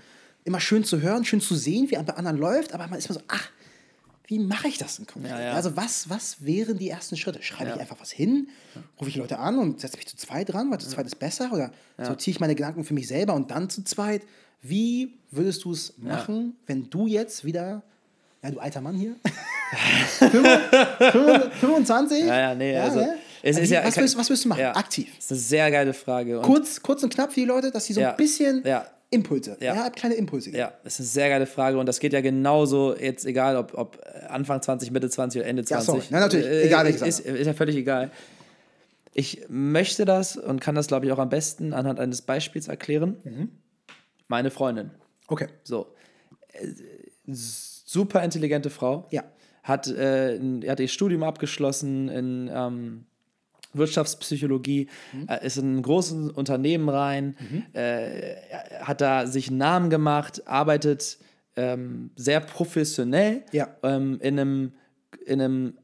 Immer 0.44 0.60
schön 0.60 0.82
zu 0.84 1.00
hören, 1.00 1.24
schön 1.24 1.40
zu 1.40 1.54
sehen, 1.54 1.88
wie 1.90 1.96
bei 1.96 2.14
anderen 2.14 2.36
läuft, 2.36 2.72
aber 2.74 2.86
man 2.88 2.98
ist 2.98 3.06
immer 3.08 3.18
so, 3.20 3.24
ach, 3.28 3.48
wie 4.26 4.38
mache 4.38 4.66
ich 4.68 4.78
das 4.78 4.96
denn 4.96 5.06
konkret? 5.06 5.30
Ja, 5.32 5.40
ja. 5.40 5.52
Also 5.52 5.76
was, 5.76 6.08
was 6.08 6.44
wären 6.44 6.78
die 6.78 6.88
ersten 6.88 7.16
Schritte? 7.16 7.42
Schreibe 7.42 7.70
Ja. 7.70 7.74
ich 7.76 7.80
einfach 7.82 8.00
was 8.00 8.10
hin? 8.10 8.48
Rufe 8.98 9.10
ich 9.10 9.16
Leute 9.16 9.38
an 9.38 9.58
und 9.58 9.80
setze 9.80 9.96
mich 9.96 10.06
zu 10.08 10.16
zweit 10.16 10.52
dran, 10.52 10.70
weil 10.70 10.78
zu 10.78 10.88
zweit 10.88 11.06
ist 11.06 11.18
besser? 11.18 11.50
Oder 11.52 11.70
sortiere 12.00 12.34
ich 12.34 12.40
meine 12.40 12.54
Gedanken 12.54 12.82
für 12.84 12.94
mich 12.94 13.06
selber 13.08 13.34
und 13.34 13.50
dann 13.50 13.68
zu 13.70 13.84
zweit? 13.84 14.22
Wie 14.62 15.18
würdest 15.30 15.64
du 15.64 15.72
es 15.72 15.94
machen, 15.98 16.56
wenn 16.66 16.88
du 16.88 17.06
jetzt 17.06 17.44
wieder, 17.44 17.82
ja, 18.42 18.50
du 18.50 18.58
alter 18.60 18.80
Mann 18.80 18.94
hier, 18.96 19.16
25? 20.30 22.24
Ja, 22.24 22.38
ja, 22.40 22.54
nee, 22.54 22.76
also, 22.78 23.00
ne? 23.00 23.16
es 23.42 23.56
Wie- 23.58 23.74
was, 23.76 23.96
willst, 23.96 24.16
was 24.18 24.30
willst 24.30 24.44
du 24.44 24.48
machen? 24.48 24.64
Aktiv. 24.66 25.08
Das 25.16 25.24
ist 25.26 25.30
eine 25.32 25.40
sehr 25.40 25.70
geile 25.70 25.92
Frage. 25.94 26.38
Und 26.38 26.44
Kurz, 26.46 26.80
kurz 26.82 27.02
und 27.02 27.12
knapp 27.12 27.32
für 27.32 27.40
die 27.40 27.46
Leute, 27.46 27.70
dass 27.70 27.84
sie 27.86 27.92
so 27.92 28.00
ein 28.02 28.16
bisschen. 28.16 28.62
Impulse, 29.12 29.56
Ja. 29.60 29.74
ja. 29.74 29.90
kleine 29.90 30.14
Impulse. 30.14 30.50
Ja, 30.50 30.72
das 30.84 30.94
ist 30.94 31.00
eine 31.00 31.06
sehr 31.08 31.28
geile 31.28 31.46
Frage 31.46 31.78
und 31.78 31.86
das 31.86 32.00
geht 32.00 32.12
ja 32.12 32.20
genauso, 32.20 32.96
jetzt 32.98 33.26
egal 33.26 33.56
ob, 33.56 33.74
ob 33.76 33.98
Anfang 34.28 34.60
20, 34.62 34.90
Mitte 34.90 35.08
20 35.10 35.40
oder 35.42 35.48
Ende 35.48 35.64
20. 35.64 35.86
Ja, 35.86 35.92
sorry. 35.94 36.06
Na, 36.10 36.20
natürlich. 36.20 36.46
Egal, 36.66 36.84
welches 36.86 37.02
ist, 37.02 37.20
ist 37.20 37.46
ja 37.46 37.52
völlig 37.54 37.76
egal. 37.76 38.10
Ich 39.14 39.44
möchte 39.48 40.06
das 40.06 40.36
und 40.38 40.60
kann 40.60 40.74
das, 40.74 40.86
glaube 40.86 41.04
ich, 41.06 41.12
auch 41.12 41.18
am 41.18 41.28
besten 41.28 41.74
anhand 41.74 42.00
eines 42.00 42.22
Beispiels 42.22 42.68
erklären. 42.68 43.16
Mhm. 43.24 43.50
Meine 44.28 44.50
Freundin. 44.50 44.90
Okay. 45.28 45.48
So. 45.62 45.94
Äh, 46.52 46.68
Super 47.26 48.22
intelligente 48.24 48.70
Frau. 48.70 49.06
Ja. 49.10 49.22
Hat, 49.62 49.86
äh, 49.86 50.40
hat 50.66 50.80
ihr 50.80 50.88
Studium 50.88 51.22
abgeschlossen 51.22 52.08
in 52.08 52.50
ähm, 52.52 53.04
Wirtschaftspsychologie, 53.74 54.88
Mhm. 55.12 55.26
äh, 55.28 55.46
ist 55.46 55.56
in 55.58 55.76
ein 55.78 55.82
großes 55.82 56.30
Unternehmen 56.32 56.88
rein, 56.88 57.36
äh, 57.72 58.34
hat 58.80 59.00
da 59.00 59.26
sich 59.26 59.48
einen 59.48 59.58
Namen 59.58 59.90
gemacht, 59.90 60.46
arbeitet 60.46 61.18
ähm, 61.56 62.10
sehr 62.16 62.40
professionell 62.40 63.42
Ja. 63.52 63.68
ähm, 63.82 64.18
in 64.22 64.38
einem, 64.38 64.72
in 65.26 65.40
einem 65.40 65.74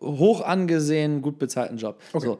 hoch 0.00 0.42
angesehenen, 0.42 1.22
gut 1.22 1.38
bezahlten 1.38 1.76
Job. 1.76 2.00
Okay. 2.12 2.26
So. 2.26 2.38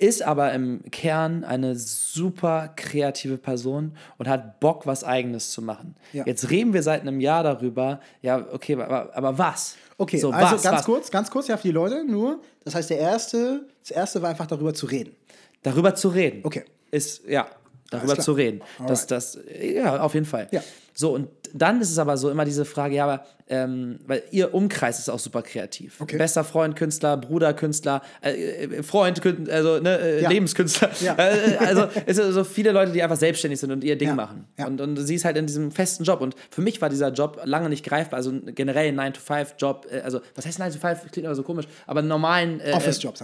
Ist 0.00 0.22
aber 0.22 0.52
im 0.52 0.82
Kern 0.92 1.42
eine 1.42 1.74
super 1.74 2.72
kreative 2.76 3.36
Person 3.36 3.96
und 4.16 4.28
hat 4.28 4.60
Bock, 4.60 4.86
was 4.86 5.02
Eigenes 5.02 5.50
zu 5.50 5.60
machen. 5.60 5.96
Ja. 6.12 6.24
Jetzt 6.24 6.50
reden 6.50 6.72
wir 6.72 6.84
seit 6.84 7.00
einem 7.00 7.18
Jahr 7.18 7.42
darüber, 7.42 8.00
ja, 8.22 8.46
okay, 8.52 8.74
aber, 8.80 9.10
aber 9.12 9.38
was? 9.38 9.74
Okay, 9.96 10.18
So, 10.18 10.30
also 10.30 10.54
was, 10.54 10.62
ganz 10.62 10.78
was? 10.78 10.84
kurz, 10.84 11.10
ganz 11.10 11.30
kurz, 11.30 11.48
ja, 11.48 11.56
für 11.56 11.66
die 11.66 11.72
Leute 11.72 12.04
nur. 12.04 12.40
Das 12.62 12.76
heißt, 12.76 12.90
der 12.90 12.98
erste, 12.98 13.66
das 13.82 13.90
erste 13.90 14.22
war 14.22 14.30
einfach 14.30 14.46
darüber 14.46 14.72
zu 14.72 14.86
reden. 14.86 15.16
Darüber 15.64 15.92
zu 15.96 16.10
reden. 16.10 16.42
Okay. 16.44 16.64
Ist, 16.92 17.26
ja, 17.26 17.48
darüber 17.90 18.18
zu 18.18 18.32
reden. 18.32 18.60
Das, 18.86 19.06
das, 19.06 19.38
ja, 19.60 20.00
auf 20.00 20.14
jeden 20.14 20.26
Fall. 20.26 20.48
Ja. 20.50 20.62
So, 20.94 21.14
und 21.14 21.28
dann 21.54 21.80
ist 21.80 21.90
es 21.92 21.98
aber 21.98 22.16
so 22.16 22.28
immer 22.28 22.44
diese 22.44 22.64
Frage, 22.64 22.96
ja, 22.96 23.04
aber, 23.04 23.24
ähm, 23.48 24.00
weil 24.06 24.24
ihr 24.32 24.52
Umkreis 24.52 24.98
ist 24.98 25.08
auch 25.08 25.20
super 25.20 25.42
kreativ. 25.42 26.00
Okay. 26.00 26.18
Bester 26.18 26.42
Freund, 26.42 26.74
Künstler, 26.74 27.16
Bruder, 27.16 27.54
Künstler, 27.54 28.02
äh, 28.20 28.32
äh, 28.64 28.82
Freund, 28.82 29.22
Kün- 29.22 29.48
also 29.48 29.78
ne, 29.78 29.96
äh, 29.98 30.22
Ja. 30.24 30.28
Lebenskünstler. 30.28 30.90
Ja. 31.00 31.14
Äh, 31.16 31.56
also 31.60 31.86
es 32.04 32.16
sind 32.16 32.32
so 32.32 32.42
viele 32.42 32.72
Leute, 32.72 32.90
die 32.92 33.00
einfach 33.02 33.16
selbstständig 33.16 33.60
sind 33.60 33.70
und 33.70 33.84
ihr 33.84 33.96
Ding 33.96 34.08
Ja. 34.08 34.14
machen. 34.16 34.46
Und, 34.66 34.80
und 34.80 34.96
sie 34.96 35.14
ist 35.14 35.24
halt 35.24 35.36
in 35.36 35.46
diesem 35.46 35.70
festen 35.70 36.02
Job. 36.02 36.20
Und 36.20 36.34
für 36.50 36.62
mich 36.62 36.82
war 36.82 36.90
dieser 36.90 37.12
Job 37.12 37.40
lange 37.44 37.68
nicht 37.68 37.84
greifbar. 37.86 38.16
Also 38.16 38.32
generell 38.46 38.88
ein 38.88 39.12
9-to-5-Job, 39.14 39.86
äh, 39.92 40.00
also 40.00 40.20
was 40.34 40.44
heißt 40.46 40.60
9-to-5? 40.60 41.10
Klingt 41.12 41.26
aber 41.26 41.36
so 41.36 41.44
komisch, 41.44 41.66
aber 41.86 42.00
einen 42.00 42.08
normalen 42.08 42.60
äh, 42.60 42.72
Office-Job, 42.72 43.14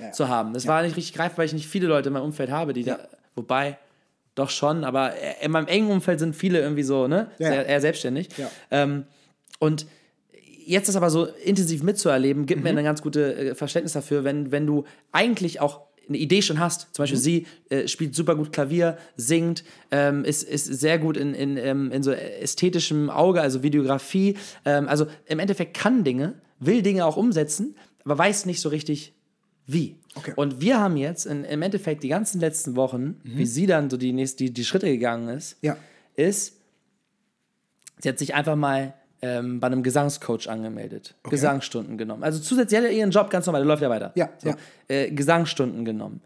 Ja, 0.00 0.06
ja. 0.06 0.12
zu 0.12 0.28
haben. 0.28 0.54
Das 0.54 0.66
war 0.66 0.82
nicht 0.82 0.96
richtig 0.96 1.14
greifbar, 1.14 1.38
weil 1.38 1.46
ich 1.46 1.52
nicht 1.52 1.68
viele 1.68 1.86
Leute 1.88 2.08
in 2.08 2.14
meinem 2.14 2.24
Umfeld 2.24 2.50
habe, 2.50 2.72
die 2.72 2.84
da, 2.84 2.98
wobei, 3.36 3.76
doch 4.34 4.50
schon, 4.50 4.84
aber 4.84 5.12
in 5.42 5.50
meinem 5.50 5.66
engen 5.66 5.90
Umfeld 5.90 6.18
sind 6.18 6.34
viele 6.34 6.60
irgendwie 6.60 6.82
so, 6.82 7.06
ne, 7.08 7.30
Ja. 7.38 7.48
sehr, 7.48 7.66
eher 7.66 7.80
selbstständig. 7.80 8.28
Ja. 8.38 8.50
Ähm, 8.70 9.04
und 9.58 9.86
jetzt 10.64 10.88
das 10.88 10.96
aber 10.96 11.10
so 11.10 11.26
intensiv 11.44 11.82
mitzuerleben, 11.82 12.46
gibt 12.46 12.62
mir 12.62 12.70
ein 12.70 12.84
ganz 12.84 13.02
gutes 13.02 13.36
äh, 13.36 13.54
Verständnis 13.54 13.92
dafür, 13.92 14.24
wenn, 14.24 14.50
wenn 14.52 14.66
du 14.66 14.84
eigentlich 15.10 15.60
auch 15.60 15.82
eine 16.08 16.18
Idee 16.18 16.42
schon 16.42 16.58
hast. 16.58 16.88
Zum 16.94 17.04
Beispiel 17.04 17.18
sie 17.18 17.46
äh, 17.68 17.86
spielt 17.88 18.14
super 18.14 18.34
gut 18.34 18.52
Klavier, 18.52 18.96
singt, 19.16 19.64
ähm, 19.90 20.24
ist, 20.24 20.42
ist 20.42 20.64
sehr 20.66 20.98
gut 20.98 21.16
in, 21.16 21.34
in, 21.34 21.56
ähm, 21.56 21.92
in 21.92 22.02
so 22.02 22.10
ästhetischem 22.10 23.08
Auge, 23.10 23.40
also 23.40 23.62
Videografie. 23.62 24.36
Ähm, 24.64 24.88
also 24.88 25.06
im 25.26 25.38
Endeffekt 25.38 25.74
kann 25.74 26.04
Dinge, 26.04 26.40
will 26.58 26.82
Dinge 26.82 27.06
auch 27.06 27.16
umsetzen, 27.16 27.76
aber 28.04 28.18
weiß 28.18 28.46
nicht 28.46 28.60
so 28.60 28.68
richtig, 28.68 29.14
wie. 29.72 29.96
Okay. 30.14 30.32
Und 30.36 30.60
wir 30.60 30.78
haben 30.78 30.96
jetzt 30.96 31.24
in, 31.26 31.44
im 31.44 31.62
Endeffekt 31.62 32.02
die 32.02 32.08
ganzen 32.08 32.40
letzten 32.40 32.76
Wochen, 32.76 33.20
wie 33.24 33.46
sie 33.46 33.66
dann 33.66 33.88
so 33.88 33.96
die, 33.96 34.12
nächst, 34.12 34.40
die, 34.40 34.52
die 34.52 34.64
Schritte 34.64 34.86
gegangen 34.86 35.28
ist, 35.28 35.56
Ja. 35.62 35.76
ist, 36.16 36.56
sie 37.98 38.08
hat 38.08 38.18
sich 38.18 38.34
einfach 38.34 38.56
mal 38.56 38.94
ähm, 39.22 39.60
bei 39.60 39.68
einem 39.68 39.82
Gesangscoach 39.82 40.48
angemeldet, 40.48 41.14
Gesangsstunden 41.30 41.96
genommen. 41.96 42.24
Also 42.24 42.40
zusätzlich 42.40 42.78
hat 42.78 42.86
er 42.86 42.92
ihren 42.92 43.10
Job 43.10 43.30
ganz 43.30 43.46
normal, 43.46 43.62
der 43.62 43.68
läuft 43.68 43.82
ja 43.82 43.88
weiter. 43.88 44.12
Ja, 44.16 44.30
so, 44.38 44.48
ja. 44.50 44.56
Äh, 44.88 45.10
Gesangsstunden 45.12 45.84
genommen. 45.84 46.20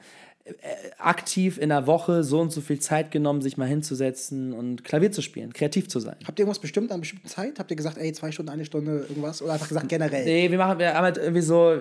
Äh, 0.47 0.53
aktiv 0.99 1.59
in 1.59 1.71
der 1.71 1.89
Woche 1.89 2.23
so 2.23 2.41
und 2.41 2.53
so 2.53 2.61
viel 2.61 2.79
Zeit 2.79 3.11
genommen, 3.11 3.43
sich 3.43 3.57
mal 3.57 3.67
hinzusetzen 3.67 4.53
und 4.53 4.85
Klavier 4.85 5.11
zu 5.11 5.21
spielen, 5.21 5.53
kreativ 5.53 5.89
zu 5.89 5.99
sein. 5.99 6.15
Habt 6.25 6.39
ihr 6.39 6.45
irgendwas 6.45 6.61
bestimmt 6.61 6.91
an 6.91 6.95
einer 6.95 7.01
bestimmten 7.01 7.27
Zeit? 7.27 7.59
Habt 7.59 7.69
ihr 7.73 7.77
gesagt, 7.77 7.99
ey, 7.99 8.13
zwei 8.13 8.31
Stunden, 8.31 8.51
eine 8.53 8.65
Stunde, 8.65 9.07
irgendwas? 9.09 9.43
Oder 9.43 9.55
einfach 9.55 9.67
gesagt 9.69 9.89
generell? 9.89 10.25
Nee, 10.25 10.49
wir 10.51 10.59
machen, 10.59 10.79
wir 10.79 10.95
haben 10.95 11.03
halt 11.03 11.17
irgendwie 11.19 11.41
so, 11.43 11.75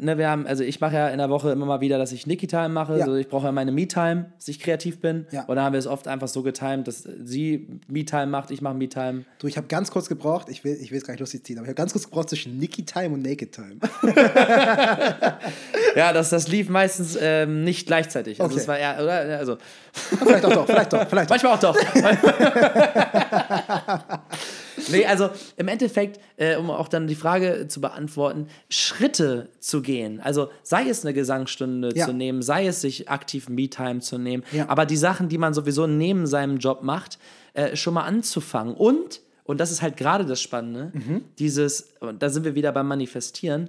ne, 0.00 0.18
wir 0.18 0.28
haben, 0.28 0.46
also 0.46 0.62
ich 0.64 0.80
mache 0.80 0.96
ja 0.96 1.08
in 1.08 1.16
der 1.16 1.30
Woche 1.30 1.50
immer 1.50 1.64
mal 1.64 1.80
wieder, 1.80 1.96
dass 1.96 2.12
ich 2.12 2.26
Nicky-Time 2.26 2.68
mache, 2.68 2.98
Ja. 2.98 3.06
so 3.06 3.14
ich 3.14 3.28
brauche 3.28 3.46
ja 3.46 3.52
meine 3.52 3.72
Me-Time, 3.72 4.32
dass 4.36 4.48
ich 4.48 4.60
kreativ 4.60 5.00
bin. 5.00 5.26
Ja. 5.30 5.44
Und 5.44 5.56
dann 5.56 5.64
haben 5.64 5.72
wir 5.72 5.78
es 5.80 5.86
oft 5.86 6.06
einfach 6.06 6.28
so 6.28 6.42
getimt, 6.42 6.88
dass 6.88 7.08
sie 7.24 7.68
Me-Time 7.88 8.26
macht, 8.26 8.50
ich 8.50 8.60
mache 8.60 8.74
Me-Time. 8.74 9.24
Du, 9.38 9.46
ich 9.46 9.56
habe 9.56 9.66
ganz 9.66 9.90
kurz 9.90 10.10
gebraucht, 10.10 10.48
ich 10.50 10.62
will, 10.62 10.76
ich 10.78 10.90
will 10.90 10.98
es 10.98 11.04
gar 11.04 11.14
nicht 11.14 11.20
lustig 11.20 11.44
ziehen, 11.46 11.56
aber 11.56 11.64
ich 11.64 11.70
habe 11.70 11.76
ganz 11.76 11.92
kurz 11.92 12.04
gebraucht 12.04 12.28
zwischen 12.28 12.58
Nikki 12.58 12.84
Time 12.84 13.14
und 13.14 13.22
Naked 13.22 13.52
Time. 13.52 13.76
Ja, 15.96 16.12
das, 16.12 16.30
das 16.30 16.46
lief 16.48 16.68
meistens 16.68 17.18
ähm, 17.20 17.64
nicht 17.64 17.86
gleichzeitig. 18.10 18.40
Also 18.40 18.52
Okay. 18.54 18.62
es 18.62 18.68
war 18.68 18.78
eher, 18.78 19.02
oder? 19.02 19.38
Also, 19.38 19.56
vielleicht 19.92 20.44
auch 20.44 20.52
doch, 20.52 20.66
vielleicht 20.66 20.92
doch, 20.92 21.08
vielleicht 21.08 21.30
doch. 21.30 21.42
manchmal 21.42 21.54
auch 21.54 21.60
doch. 21.60 21.76
nee, 24.90 25.06
also 25.06 25.30
im 25.56 25.68
Endeffekt, 25.68 26.20
äh, 26.36 26.56
um 26.56 26.70
auch 26.70 26.88
dann 26.88 27.06
die 27.06 27.14
Frage 27.14 27.66
zu 27.68 27.80
beantworten, 27.80 28.48
Schritte 28.68 29.48
zu 29.60 29.82
gehen. 29.82 30.20
Also 30.20 30.50
sei 30.62 30.88
es 30.88 31.04
eine 31.04 31.14
Gesangsstunde 31.14 31.90
Ja. 31.94 32.06
zu 32.06 32.12
nehmen, 32.12 32.42
sei 32.42 32.66
es 32.66 32.80
sich 32.80 33.08
aktiv 33.08 33.48
Me-Time 33.48 34.00
zu 34.00 34.18
nehmen, 34.18 34.42
Ja. 34.52 34.68
aber 34.68 34.86
die 34.86 34.96
Sachen, 34.96 35.28
die 35.28 35.38
man 35.38 35.54
sowieso 35.54 35.86
neben 35.86 36.26
seinem 36.26 36.58
Job 36.58 36.82
macht, 36.82 37.18
äh, 37.54 37.76
schon 37.76 37.94
mal 37.94 38.04
anzufangen. 38.04 38.74
Und, 38.74 39.20
und 39.44 39.58
das 39.60 39.70
ist 39.70 39.82
halt 39.82 39.96
gerade 39.96 40.24
das 40.24 40.40
Spannende, 40.40 40.90
Mhm. 40.92 41.24
dieses, 41.38 41.92
und 42.00 42.22
da 42.22 42.28
sind 42.30 42.44
wir 42.44 42.54
wieder 42.54 42.72
beim 42.72 42.88
Manifestieren, 42.88 43.68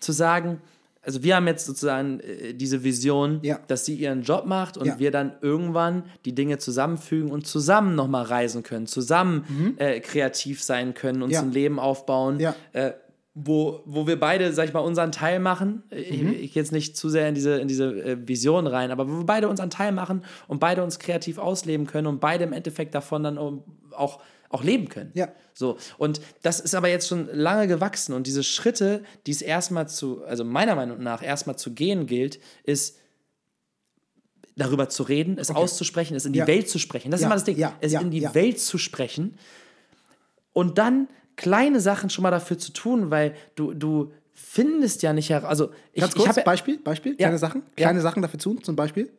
zu 0.00 0.12
sagen, 0.12 0.60
also 1.02 1.22
wir 1.22 1.36
haben 1.36 1.46
jetzt 1.46 1.66
sozusagen 1.66 2.20
äh, 2.20 2.52
diese 2.54 2.84
Vision, 2.84 3.40
Ja. 3.42 3.58
dass 3.68 3.84
sie 3.84 3.94
ihren 3.94 4.22
Job 4.22 4.44
macht 4.46 4.76
und 4.76 4.86
Ja. 4.86 4.98
wir 4.98 5.10
dann 5.10 5.32
irgendwann 5.40 6.04
die 6.24 6.34
Dinge 6.34 6.58
zusammenfügen 6.58 7.30
und 7.30 7.46
zusammen 7.46 7.94
nochmal 7.94 8.24
reisen 8.24 8.62
können, 8.62 8.86
zusammen 8.86 9.74
äh, 9.78 10.00
kreativ 10.00 10.62
sein 10.62 10.94
können, 10.94 11.22
uns 11.22 11.30
Mhm. 11.30 11.34
Ja. 11.34 11.40
ein 11.42 11.52
Leben 11.52 11.78
aufbauen, 11.78 12.38
äh, 12.72 12.92
wo, 13.34 13.80
wo 13.86 14.06
wir 14.08 14.18
beide, 14.18 14.52
sag 14.52 14.66
ich 14.66 14.74
mal, 14.74 14.80
unseren 14.80 15.12
Teil 15.12 15.38
machen. 15.38 15.84
Ich, 15.90 16.20
Mhm. 16.22 16.32
ich 16.32 16.54
jetzt 16.56 16.72
nicht 16.72 16.96
zu 16.96 17.08
sehr 17.08 17.28
in 17.28 17.34
diese, 17.34 17.58
in 17.60 17.68
diese 17.68 17.86
äh, 18.02 18.16
Vision 18.28 18.66
rein, 18.66 18.90
aber 18.90 19.08
wo 19.08 19.18
wir 19.18 19.24
beide 19.26 19.48
unseren 19.48 19.70
Teil 19.70 19.92
machen 19.92 20.24
und 20.48 20.58
beide 20.58 20.82
uns 20.82 20.98
kreativ 20.98 21.38
ausleben 21.38 21.86
können 21.86 22.08
und 22.08 22.20
beide 22.20 22.44
im 22.44 22.52
Endeffekt 22.52 22.94
davon 22.94 23.22
dann 23.22 23.38
auch, 23.96 24.20
auch 24.50 24.62
leben 24.62 24.88
können. 24.88 25.10
Ja. 25.14 25.28
So, 25.54 25.78
und 25.96 26.20
das 26.42 26.60
ist 26.60 26.74
aber 26.74 26.88
jetzt 26.88 27.08
schon 27.08 27.28
lange 27.32 27.66
gewachsen 27.68 28.12
und 28.12 28.26
diese 28.26 28.42
Schritte, 28.42 29.02
die 29.26 29.30
es 29.30 29.40
erstmal 29.42 29.88
zu, 29.88 30.22
also 30.24 30.44
meiner 30.44 30.74
Meinung 30.74 31.02
nach 31.02 31.22
erstmal 31.22 31.56
zu 31.56 31.72
gehen 31.72 32.06
gilt, 32.06 32.40
ist 32.64 32.98
darüber 34.56 34.88
zu 34.88 35.04
reden, 35.04 35.38
es 35.38 35.50
auszusprechen, 35.50 36.16
es 36.16 36.26
in 36.26 36.32
die 36.32 36.40
Ja. 36.40 36.46
Welt 36.46 36.68
zu 36.68 36.78
sprechen. 36.78 37.10
Das 37.10 37.20
ist 37.20 37.22
Ja, 37.22 37.28
immer 37.28 37.36
das 37.36 37.44
Ding, 37.44 37.56
ja, 37.56 37.74
es 37.80 37.92
in 37.92 38.10
die. 38.10 38.22
Welt 38.34 38.60
zu 38.60 38.76
sprechen 38.76 39.38
und 40.52 40.78
dann 40.78 41.08
kleine 41.36 41.80
Sachen 41.80 42.10
schon 42.10 42.22
mal 42.24 42.30
dafür 42.30 42.58
zu 42.58 42.72
tun, 42.72 43.10
weil 43.10 43.34
du, 43.54 43.72
du 43.72 44.12
findest 44.32 45.02
ja 45.02 45.12
nicht 45.12 45.30
heraus, 45.30 45.48
also 45.48 45.70
ich, 45.92 46.00
Ganz 46.00 46.14
ich 46.16 46.28
habe 46.28 46.42
Beispiel, 46.42 46.78
Beispiel, 46.78 47.14
kleine 47.16 47.38
Sachen, 47.38 47.62
kleine 47.76 48.00
Sachen 48.00 48.20
dafür 48.22 48.38
zu, 48.40 48.54
zum 48.56 48.74
Beispiel. 48.76 49.10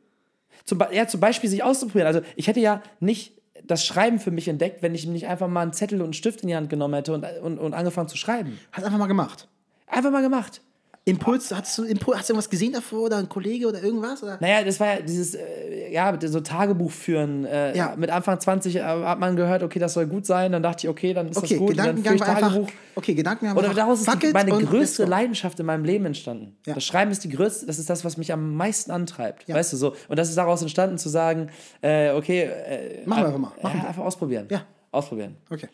zum, 0.66 0.80
ja, 0.92 1.08
zum 1.08 1.20
Beispiel 1.20 1.50
sich 1.50 1.64
auszuprobieren. 1.64 2.08
Also 2.08 2.22
ich 2.36 2.48
hätte 2.48 2.60
ja 2.60 2.84
nicht 3.00 3.41
das 3.66 3.86
Schreiben 3.86 4.20
für 4.20 4.32
mich 4.32 4.48
entdeckt, 4.48 4.82
wenn 4.82 4.96
ich 4.96 5.06
nicht 5.06 5.28
einfach 5.28 5.48
mal 5.48 5.62
einen 5.62 5.74
Zettel 5.74 6.00
und 6.00 6.06
einen 6.06 6.14
Stift 6.14 6.42
in 6.42 6.48
die 6.48 6.56
Hand 6.56 6.70
genommen 6.70 6.94
hätte 6.94 7.14
und, 7.14 7.26
und, 7.42 7.60
und 7.60 7.74
angefangen 7.74 8.08
zu 8.08 8.18
schreiben. 8.18 8.60
Hast 8.72 8.84
einfach 8.84 8.98
mal 8.98 9.08
gemacht. 9.08 9.48
Einfach 9.88 10.12
mal 10.12 10.22
gemacht. 10.22 10.62
Impuls, 11.04 11.52
hast 11.52 11.76
du, 11.80 11.84
Impuls, 11.84 12.20
hast 12.20 12.30
du 12.30 12.34
irgendwas 12.34 12.50
gesehen 12.50 12.74
davor 12.74 13.02
oder 13.06 13.18
ein 13.18 13.28
Kollege 13.28 13.68
oder 13.68 13.82
irgendwas? 13.82 14.22
Oder? 14.22 14.38
Naja, 14.40 14.64
das 14.64 14.80
war 14.80 14.96
ja 14.98 15.02
dieses, 15.02 15.34
äh, 15.34 15.92
ja, 15.92 16.16
so 16.24 16.42
Tagebuch 16.42 16.92
führen. 16.92 17.44
Äh, 17.46 17.76
Ja. 17.76 17.96
Mit 17.98 18.12
Anfang 18.12 18.40
20 18.40 18.76
äh, 18.76 18.82
hat 18.84 19.20
man 19.20 19.36
gehört, 19.36 19.64
okay, 19.64 19.80
das 19.80 19.94
soll 19.94 20.06
gut 20.06 20.28
sein. 20.28 20.52
Dann 20.52 20.62
dachte 20.62 20.86
ich, 20.86 20.90
okay, 20.90 21.16
dann 21.16 21.30
ist 21.30 21.38
Okay, 21.38 21.48
das 21.50 21.58
gut. 21.58 21.70
Und 21.72 21.78
dann 21.78 21.96
Gedankengang 21.96 22.18
führe 22.18 22.30
ich 22.30 22.36
einfach, 22.36 22.54
Tagebuch. 22.54 22.72
okay, 22.96 23.14
Gedankengang 23.16 23.56
war 23.56 23.60
Oder 23.64 23.70
einfach, 23.72 23.84
daraus 23.84 24.02
ist 24.02 24.34
meine 24.34 24.52
größte. 24.52 25.06
Leidenschaft 25.06 25.60
in 25.60 25.66
meinem 25.66 25.86
Leben 25.86 26.06
entstanden. 26.06 26.56
Ja. 26.68 26.76
Das 26.76 26.84
Schreiben 26.86 27.10
ist 27.12 27.24
die 27.24 27.30
größte, 27.30 27.66
das 27.66 27.80
ist 27.80 27.90
das, 27.90 28.06
was 28.06 28.18
mich 28.18 28.32
am 28.32 28.56
meisten 28.56 28.92
antreibt. 28.92 29.48
Ja. 29.48 29.56
Weißt 29.56 29.74
du 29.74 29.78
so? 29.78 29.96
Und 30.08 30.20
das 30.20 30.30
ist 30.30 30.38
daraus 30.38 30.62
entstanden 30.62 31.00
zu 31.00 31.10
sagen, 31.10 31.50
äh, 31.82 32.12
okay, 32.12 32.42
äh, 32.44 33.08
Machen 33.08 33.24
wir 33.24 33.26
einfach 33.26 33.40
mal, 33.40 33.52
machen 33.64 33.78
ja, 33.78 33.82
wir. 33.84 33.88
einfach 33.90 34.04
ausprobieren. 34.04 34.46
Ja. 34.52 34.66
Ausprobieren. 34.92 35.36
Okay. 35.50 35.68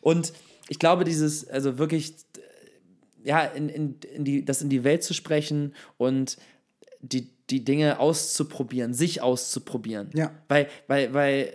Und 0.00 0.32
ich 0.68 0.80
glaube, 0.80 1.04
dieses, 1.04 1.48
also 1.48 1.78
wirklich, 1.78 2.14
äh, 2.36 2.40
ja, 3.24 3.40
in, 3.44 3.68
in, 3.68 3.96
in 4.14 4.24
die, 4.24 4.44
das 4.44 4.62
in 4.62 4.68
die 4.68 4.84
Welt 4.84 5.02
zu 5.04 5.14
sprechen 5.14 5.74
und 5.98 6.36
die, 7.00 7.28
die 7.50 7.64
Dinge 7.64 7.98
auszuprobieren, 8.00 8.94
sich 8.94 9.22
auszuprobieren. 9.22 10.10
Ja. 10.14 10.30
Weil, 10.48 10.68
weil, 10.86 11.12
weil, 11.14 11.52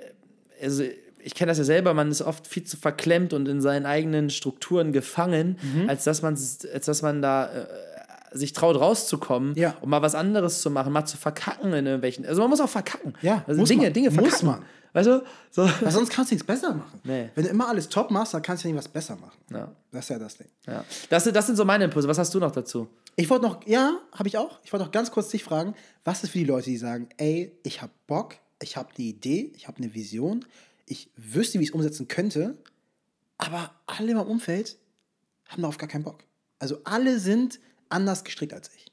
also 0.61 0.83
ich 1.19 1.33
kenne 1.35 1.49
das 1.51 1.57
ja 1.57 1.63
selber, 1.63 1.93
man 1.93 2.09
ist 2.11 2.21
oft 2.21 2.47
viel 2.47 2.63
zu 2.63 2.77
verklemmt 2.77 3.33
und 3.33 3.47
in 3.47 3.61
seinen 3.61 3.85
eigenen 3.85 4.29
Strukturen 4.29 4.91
gefangen, 4.93 5.57
Mhm. 5.61 5.89
als, 5.89 6.03
dass 6.03 6.21
man, 6.21 6.33
als 6.35 6.85
dass 6.85 7.01
man 7.01 7.21
da 7.21 7.47
äh, 7.53 7.65
sich 8.37 8.53
traut, 8.53 8.79
rauszukommen 8.79 9.55
Ja. 9.55 9.75
und 9.81 9.89
mal 9.89 10.01
was 10.01 10.15
anderes 10.15 10.61
zu 10.61 10.69
machen, 10.69 10.91
mal 10.93 11.05
zu 11.05 11.17
verkacken 11.17 11.73
in 11.73 11.85
irgendwelchen. 11.85 12.25
Also 12.25 12.41
man 12.41 12.49
muss 12.49 12.61
auch 12.61 12.69
verkacken. 12.69 13.13
Ja, 13.21 13.43
also 13.47 13.59
muss 13.59 13.69
Dinge, 13.69 13.83
man. 13.83 13.93
Dinge 13.93 14.09
Muss 14.11 14.15
verkacken. 14.39 14.47
man. 14.47 14.61
Weißt 14.93 15.07
du? 15.07 15.23
So. 15.51 15.63
Weil 15.81 15.91
sonst 15.91 16.09
kannst 16.09 16.31
du 16.31 16.35
nichts 16.35 16.45
besser 16.47 16.73
machen. 16.73 16.99
Nee. 17.03 17.29
Wenn 17.35 17.43
du 17.43 17.49
immer 17.49 17.67
alles 17.67 17.89
top 17.89 18.09
machst, 18.11 18.33
dann 18.33 18.41
kannst 18.41 18.63
du 18.63 18.67
ja 18.67 18.73
nicht 18.73 18.83
was 18.83 18.87
besser 18.91 19.15
machen. 19.15 19.37
Ja. 19.51 19.71
Das 19.91 20.05
ist 20.05 20.09
ja 20.09 20.19
das 20.19 20.37
Ding. 20.37 20.47
Ja. 20.65 20.83
Das, 21.09 21.23
sind- 21.23 21.35
das 21.35 21.45
sind 21.45 21.55
so 21.55 21.65
meine 21.65 21.83
Impulse. 21.85 22.07
Was 22.07 22.17
hast 22.17 22.33
du 22.33 22.39
noch 22.39 22.51
dazu? 22.51 22.87
Ich 23.15 23.29
wollte 23.29 23.45
noch, 23.45 23.65
ja, 23.67 23.99
habe 24.13 24.27
ich 24.29 24.37
auch. 24.37 24.59
Ich 24.63 24.71
wollte 24.73 24.85
noch 24.85 24.91
ganz 24.91 25.11
kurz 25.11 25.29
dich 25.29 25.43
fragen, 25.43 25.73
was 26.03 26.23
ist 26.23 26.31
für 26.31 26.37
die 26.39 26.45
Leute, 26.45 26.69
die 26.69 26.77
sagen, 26.77 27.09
ey, 27.17 27.51
ich 27.63 27.81
habe 27.81 27.91
Bock, 28.07 28.35
ich 28.61 28.77
habe 28.77 28.89
eine 28.97 29.07
Idee, 29.07 29.51
ich 29.55 29.67
habe 29.67 29.77
eine 29.77 29.93
Vision, 29.93 30.45
ich 30.85 31.09
wüsste, 31.15 31.59
wie 31.59 31.63
ich 31.63 31.69
es 31.69 31.75
umsetzen 31.75 32.07
könnte, 32.07 32.57
aber 33.37 33.71
alle 33.87 34.11
in 34.11 34.17
meinem 34.17 34.27
Umfeld 34.27 34.77
haben 35.47 35.61
darauf 35.61 35.77
gar 35.77 35.89
keinen 35.89 36.03
Bock. 36.03 36.19
Also 36.59 36.79
alle 36.83 37.19
sind 37.19 37.59
anders 37.89 38.23
gestrickt 38.23 38.53
als 38.53 38.69
ich. 38.75 38.85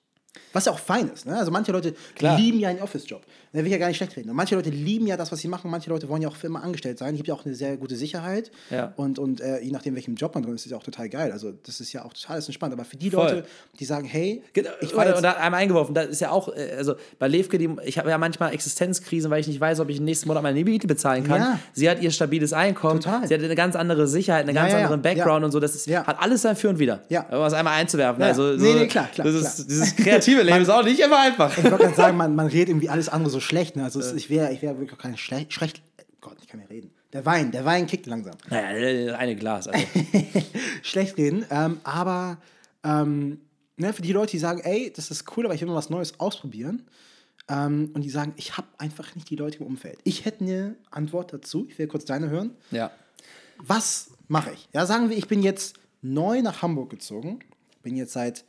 Was 0.53 0.67
ja 0.67 0.73
auch 0.73 0.79
fein 0.79 1.09
ist. 1.13 1.27
Ne? 1.27 1.37
Also 1.37 1.51
manche 1.51 1.73
Leute 1.73 1.95
Klar. 2.15 2.39
lieben 2.39 2.59
ja 2.61 2.69
einen 2.69 2.81
Office-Job. 2.81 3.23
Da 3.53 3.61
will 3.61 3.67
ich 3.67 3.73
ja 3.73 3.79
gar 3.79 3.89
nicht 3.89 3.97
schlecht 3.97 4.17
reden. 4.17 4.31
Und 4.31 4.37
manche 4.37 4.55
Leute 4.57 4.71
lieben 4.71 5.07
ja 5.07 5.17
das, 5.17 5.31
was 5.31 5.39
sie 5.41 5.47
machen. 5.49 5.71
Manche 5.71 5.91
Leute 5.91 6.09
wollen 6.09 6.23
ja 6.23 6.29
auch 6.29 6.35
für 6.37 6.49
immer 6.49 6.63
angestellt 6.63 6.99
sein. 6.99 7.11
Es 7.15 7.17
gibt 7.19 7.29
ja 7.29 7.35
auch 7.35 7.45
eine 7.45 7.55
sehr 7.55 7.77
gute 7.77 7.95
Sicherheit. 7.97 8.51
Ja. 8.71 8.93
Und, 8.97 9.19
und 9.19 9.41
äh, 9.41 9.61
je 9.61 9.71
nachdem, 9.71 9.95
welchem 9.95 10.15
Job 10.17 10.35
man 10.35 10.43
drin 10.43 10.55
ist, 10.55 10.63
ist 10.63 10.67
es 10.67 10.73
ja 10.73 10.79
auch 10.79 10.83
total 10.83 11.09
geil. 11.09 11.31
Also 11.31 11.53
das 11.65 11.81
ist 11.81 11.93
ja 11.93 12.05
auch 12.05 12.13
total 12.13 12.37
entspannt. 12.39 12.73
Aber 12.73 12.85
für 12.85 12.97
die 12.97 13.11
Voll. 13.11 13.25
Leute, 13.25 13.45
die 13.79 13.85
sagen, 13.85 14.07
hey, 14.07 14.43
Genau, 14.53 14.71
ich 14.81 14.95
war 14.97 15.07
jetzt, 15.07 15.19
oder 15.19 15.39
einmal 15.41 15.61
eingeworfen, 15.61 15.95
das 15.95 16.07
ist 16.09 16.21
ja 16.21 16.31
auch, 16.31 16.49
äh, 16.49 16.75
also 16.77 16.95
bei 17.19 17.29
Levke, 17.29 17.59
die, 17.59 17.69
ich 17.85 17.99
habe 17.99 18.11
ja 18.11 18.19
manchmal 18.19 18.53
Existenzkrisen, 18.55 19.31
weil 19.31 19.41
ich 19.41 19.47
nicht 19.47 19.61
weiß, 19.61 19.79
ob 19.81 19.89
ich 19.89 20.01
nächsten 20.01 20.29
Monat 20.29 20.43
meine 20.43 20.63
Miete 20.65 20.87
bezahlen 20.87 21.25
kann. 21.25 21.41
Ja. 21.41 21.59
Sie 21.73 21.89
hat 21.89 22.01
ihr 22.03 22.11
stabiles 22.11 22.53
Einkommen, 22.53 23.01
Total. 23.01 23.27
sie 23.29 23.35
hat 23.35 23.43
eine 23.43 23.55
ganz 23.55 23.77
andere 23.77 24.09
Sicherheit, 24.09 24.47
einen 24.47 24.55
ganz 24.55 24.73
ja, 24.73 24.79
anderen 24.79 25.03
Background 25.03 25.45
und 25.45 25.53
so. 25.53 25.61
Das 25.61 25.75
ist, 25.75 25.87
Ja. 25.87 26.05
hat 26.07 26.21
alles 26.21 26.43
sein 26.43 26.57
Für 26.57 26.71
und 26.71 26.79
Wider. 26.79 27.03
Ja. 27.09 27.23
Um 27.31 27.39
was 27.39 27.53
einmal 27.55 27.75
einzuwerfen. 27.75 28.23
Also, 28.23 28.53
Nee, 28.55 28.75
nee, 28.75 28.87
klar, 28.89 29.09
klar, 29.13 29.27
Das 29.27 29.37
klar. 29.39 29.53
ist, 29.53 29.71
dieses 29.71 29.97
kreative 30.25 30.43
Leben 30.43 30.63
ist 30.63 30.69
auch 30.69 30.85
nicht 30.85 31.01
immer 31.01 31.21
einfach. 31.21 31.57
ich 31.57 31.65
wollte 31.65 31.79
gerade 31.79 31.95
sagen, 31.95 32.17
man, 32.17 32.35
man 32.35 32.47
redet 32.47 32.71
irgendwie 32.71 32.89
alles 32.89 33.09
andere 33.09 33.31
so 33.31 33.41
schlecht. 33.41 33.77
Ne? 33.77 33.85
Also 33.85 34.01
es, 34.01 34.13
ich 34.13 34.31
wäre 34.31 34.53
ich 34.53 34.63
wär 34.63 34.79
wirklich 34.79 34.93
auch 34.93 35.03
kein 35.03 35.17
schlecht, 35.17 35.53
schlecht. 35.53 35.83
Gott, 36.21 36.37
ich 36.41 36.49
kann 36.49 36.61
nicht 36.61 36.71
reden. 36.71 36.91
Der 37.13 37.25
Wein, 37.27 37.53
der 37.53 37.65
Wein 37.65 37.87
kickt 37.87 38.07
langsam. 38.07 38.35
Naja, 38.51 38.77
äh, 38.77 39.11
eine 39.13 39.37
Glas. 39.37 39.69
Also. 39.69 39.87
schlecht 40.83 41.17
reden. 41.17 41.45
Ähm, 41.51 41.81
aber 41.85 42.39
ähm, 42.83 43.41
ne, 43.77 43.93
für 43.93 44.03
die 44.03 44.13
Leute, 44.13 44.33
die 44.33 44.39
sagen, 44.39 44.61
ey, 44.61 44.93
das 44.95 45.11
ist 45.11 45.25
cool, 45.37 45.45
aber 45.45 45.55
ich 45.55 45.61
will 45.61 45.69
mal 45.69 45.75
was 45.75 45.91
Neues 45.91 46.19
ausprobieren. 46.19 46.83
Ähm, 47.49 47.91
und 47.95 48.03
die 48.03 48.11
sagen, 48.11 48.33
ich 48.37 48.57
habe 48.57 48.67
einfach 48.79 49.15
nicht 49.15 49.29
die 49.31 49.37
Leute 49.37 49.59
im 49.59 49.67
Umfeld. 49.67 49.99
Ich 50.05 50.25
hätte 50.25 50.45
eine 50.45 50.77
Antwort 50.91 51.33
dazu. 51.33 51.67
Ich 51.69 51.79
will 51.79 51.87
kurz 51.87 52.05
deine 52.05 52.31
hören. 52.31 52.51
ja. 52.71 52.91
Was 53.59 54.11
mache 54.27 54.51
ich? 54.53 54.69
Ja, 54.73 54.85
sagen 54.85 55.11
wir, 55.11 55.17
ich 55.17 55.29
bin 55.29 55.41
jetzt 55.41 55.77
neu 56.03 56.43
nach 56.43 56.61
Hamburg 56.61 56.91
gezogen. 56.91 57.39
Bin 57.85 57.95
jetzt 57.95 58.13
seit 58.13 58.45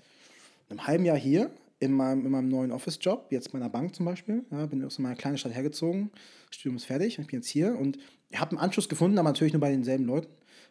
einem 0.67 0.87
halben 0.87 1.05
Jahr 1.05 1.15
hier 1.15 1.51
in 1.79 1.91
meinem, 1.91 2.25
in 2.25 2.31
meinem 2.31 2.49
neuen 2.49 2.71
Office-Job, 2.71 3.27
jetzt 3.31 3.51
bei 3.51 3.57
einer 3.57 3.69
Bank 3.69 3.95
zum 3.95 4.05
Beispiel. 4.05 4.45
Ja, 4.51 4.65
bin 4.65 4.83
aus 4.85 4.97
meiner 4.99 5.15
kleinen 5.15 5.37
Stadt 5.37 5.53
hergezogen. 5.53 6.11
Studium 6.49 6.77
ist 6.77 6.85
fertig 6.85 7.19
ich 7.19 7.27
bin 7.27 7.39
jetzt 7.39 7.47
hier 7.47 7.77
und 7.77 7.97
habe 8.33 8.51
einen 8.51 8.59
Anschluss 8.59 8.87
gefunden, 8.89 9.17
aber 9.17 9.29
natürlich 9.29 9.53
nur 9.53 9.59
bei 9.59 9.71
denselben 9.71 10.05
Leuten. 10.05 10.27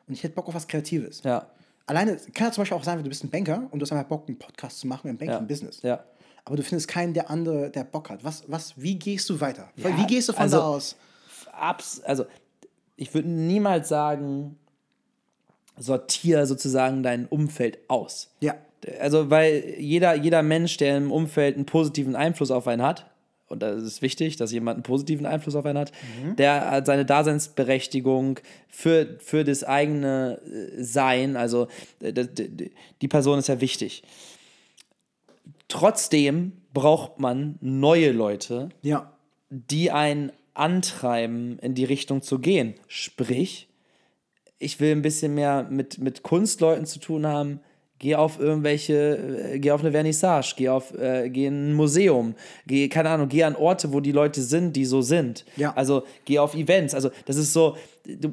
Und 0.07 0.15
ich 0.15 0.23
hätte 0.23 0.35
Bock 0.35 0.49
auf 0.49 0.55
was 0.55 0.67
Kreatives. 0.67 1.23
Ja. 1.23 1.51
Alleine 1.87 2.17
kann 2.33 2.47
ja 2.49 2.53
zum 2.53 2.63
Beispiel 2.63 2.79
auch 2.79 2.85
sein, 2.85 3.03
du 3.03 3.09
bist 3.09 3.23
ein 3.25 3.31
Banker 3.31 3.69
und 3.71 3.79
du 3.79 3.85
hast 3.85 3.93
einfach 3.93 4.09
Bock, 4.09 4.29
einen 4.29 4.39
Podcast 4.39 4.81
zu 4.81 4.87
machen 4.87 5.09
im 5.09 5.19
Ja. 5.19 5.27
Banking-Business. 5.27 5.83
Ja. 5.83 6.05
Aber 6.47 6.57
du 6.57 6.63
findest 6.63 6.89
keinen, 6.89 7.15
der 7.15 7.31
andere, 7.31 7.71
der 7.71 7.85
Bock 7.85 8.11
hat. 8.11 8.25
Was, 8.25 8.45
was, 8.49 8.75
wie 8.81 8.99
gehst 8.99 9.29
du 9.31 9.41
weiter? 9.41 9.71
Ja, 9.77 9.97
wie 9.97 10.07
gehst 10.07 10.29
du 10.29 10.33
von 10.33 10.43
also- 10.43 10.57
da 10.59 10.63
aus? 10.65 10.97
Abs 11.53 12.01
also 12.01 12.27
ich 12.97 13.13
würde 13.15 13.29
niemals 13.29 13.89
sagen, 13.89 14.59
sortier 15.77 16.47
sozusagen 16.47 17.03
dein 17.03 17.27
Umfeld 17.27 17.79
aus. 17.89 18.31
Ja. 18.41 18.55
Also, 19.01 19.31
weil 19.31 19.75
jeder, 19.79 20.15
jeder 20.15 20.43
Mensch, 20.43 20.77
der 20.77 20.97
im 20.97 21.11
Umfeld 21.13 21.57
einen 21.57 21.67
positiven 21.67 22.17
Einfluss 22.17 22.51
auf 22.51 22.67
einen 22.69 22.83
hat, 22.83 23.11
und 23.49 23.61
das 23.63 23.83
ist 23.83 24.01
wichtig, 24.03 24.37
dass 24.37 24.53
jemand 24.53 24.77
einen 24.77 24.83
positiven 24.83 25.27
Einfluss 25.27 25.55
auf 25.55 25.67
einen 25.67 25.79
hat, 25.79 25.93
der 26.39 26.71
hat 26.71 26.87
seine 26.87 27.05
Daseinsberechtigung 27.05 28.41
für, 28.69 29.17
für 29.21 29.45
das 29.45 29.63
eigene 29.65 30.41
äh, 30.47 30.83
Sein, 30.83 31.37
also 31.37 31.69
äh, 32.01 32.13
die 33.03 33.09
Person 33.09 33.39
ist 33.39 33.49
ja 33.49 33.61
wichtig. 33.61 34.03
Trotzdem 35.69 36.53
braucht 36.73 37.21
man 37.21 37.57
neue 37.61 38.13
Leute, 38.13 38.71
Ja. 38.83 39.13
die 39.51 39.91
einen 39.91 40.33
antreiben, 40.55 41.59
in 41.61 41.75
die 41.75 41.85
Richtung 41.85 42.23
zu 42.23 42.39
gehen. 42.39 42.75
Sprich, 42.87 43.69
ich 44.59 44.79
will 44.81 44.93
ein 44.93 45.03
bisschen 45.03 45.35
mehr 45.35 45.67
mit, 45.69 45.99
mit 45.99 46.23
Kunstleuten 46.23 46.87
zu 46.87 46.99
tun 47.01 47.27
haben. 47.27 47.61
Geh 48.05 48.17
auf 48.17 48.39
irgendwelche, 48.39 49.53
äh, 49.55 49.59
geh 49.59 49.71
auf 49.71 49.81
eine 49.81 49.91
Vernissage, 49.91 50.53
geh 50.59 50.69
auf, 50.69 50.93
äh, 50.99 51.31
geh 51.31 51.47
in 51.47 51.71
ein 51.71 51.73
Museum, 51.73 52.35
geh, 52.67 52.87
keine 52.91 53.09
Ahnung, 53.09 53.29
geh 53.31 53.45
an 53.45 53.57
Orte, 53.57 53.95
wo 53.95 54.01
die 54.01 54.13
Leute 54.13 54.43
sind, 54.43 54.77
die 54.77 54.85
so 54.85 55.01
sind. 55.01 55.47
Ja. 55.57 55.73
Also 55.75 56.03
geh 56.27 56.39
auf 56.39 56.55
Events. 56.55 56.95
Also 56.95 57.11
das 57.25 57.37
ist 57.37 57.55
so, 57.55 57.79
du, 58.07 58.31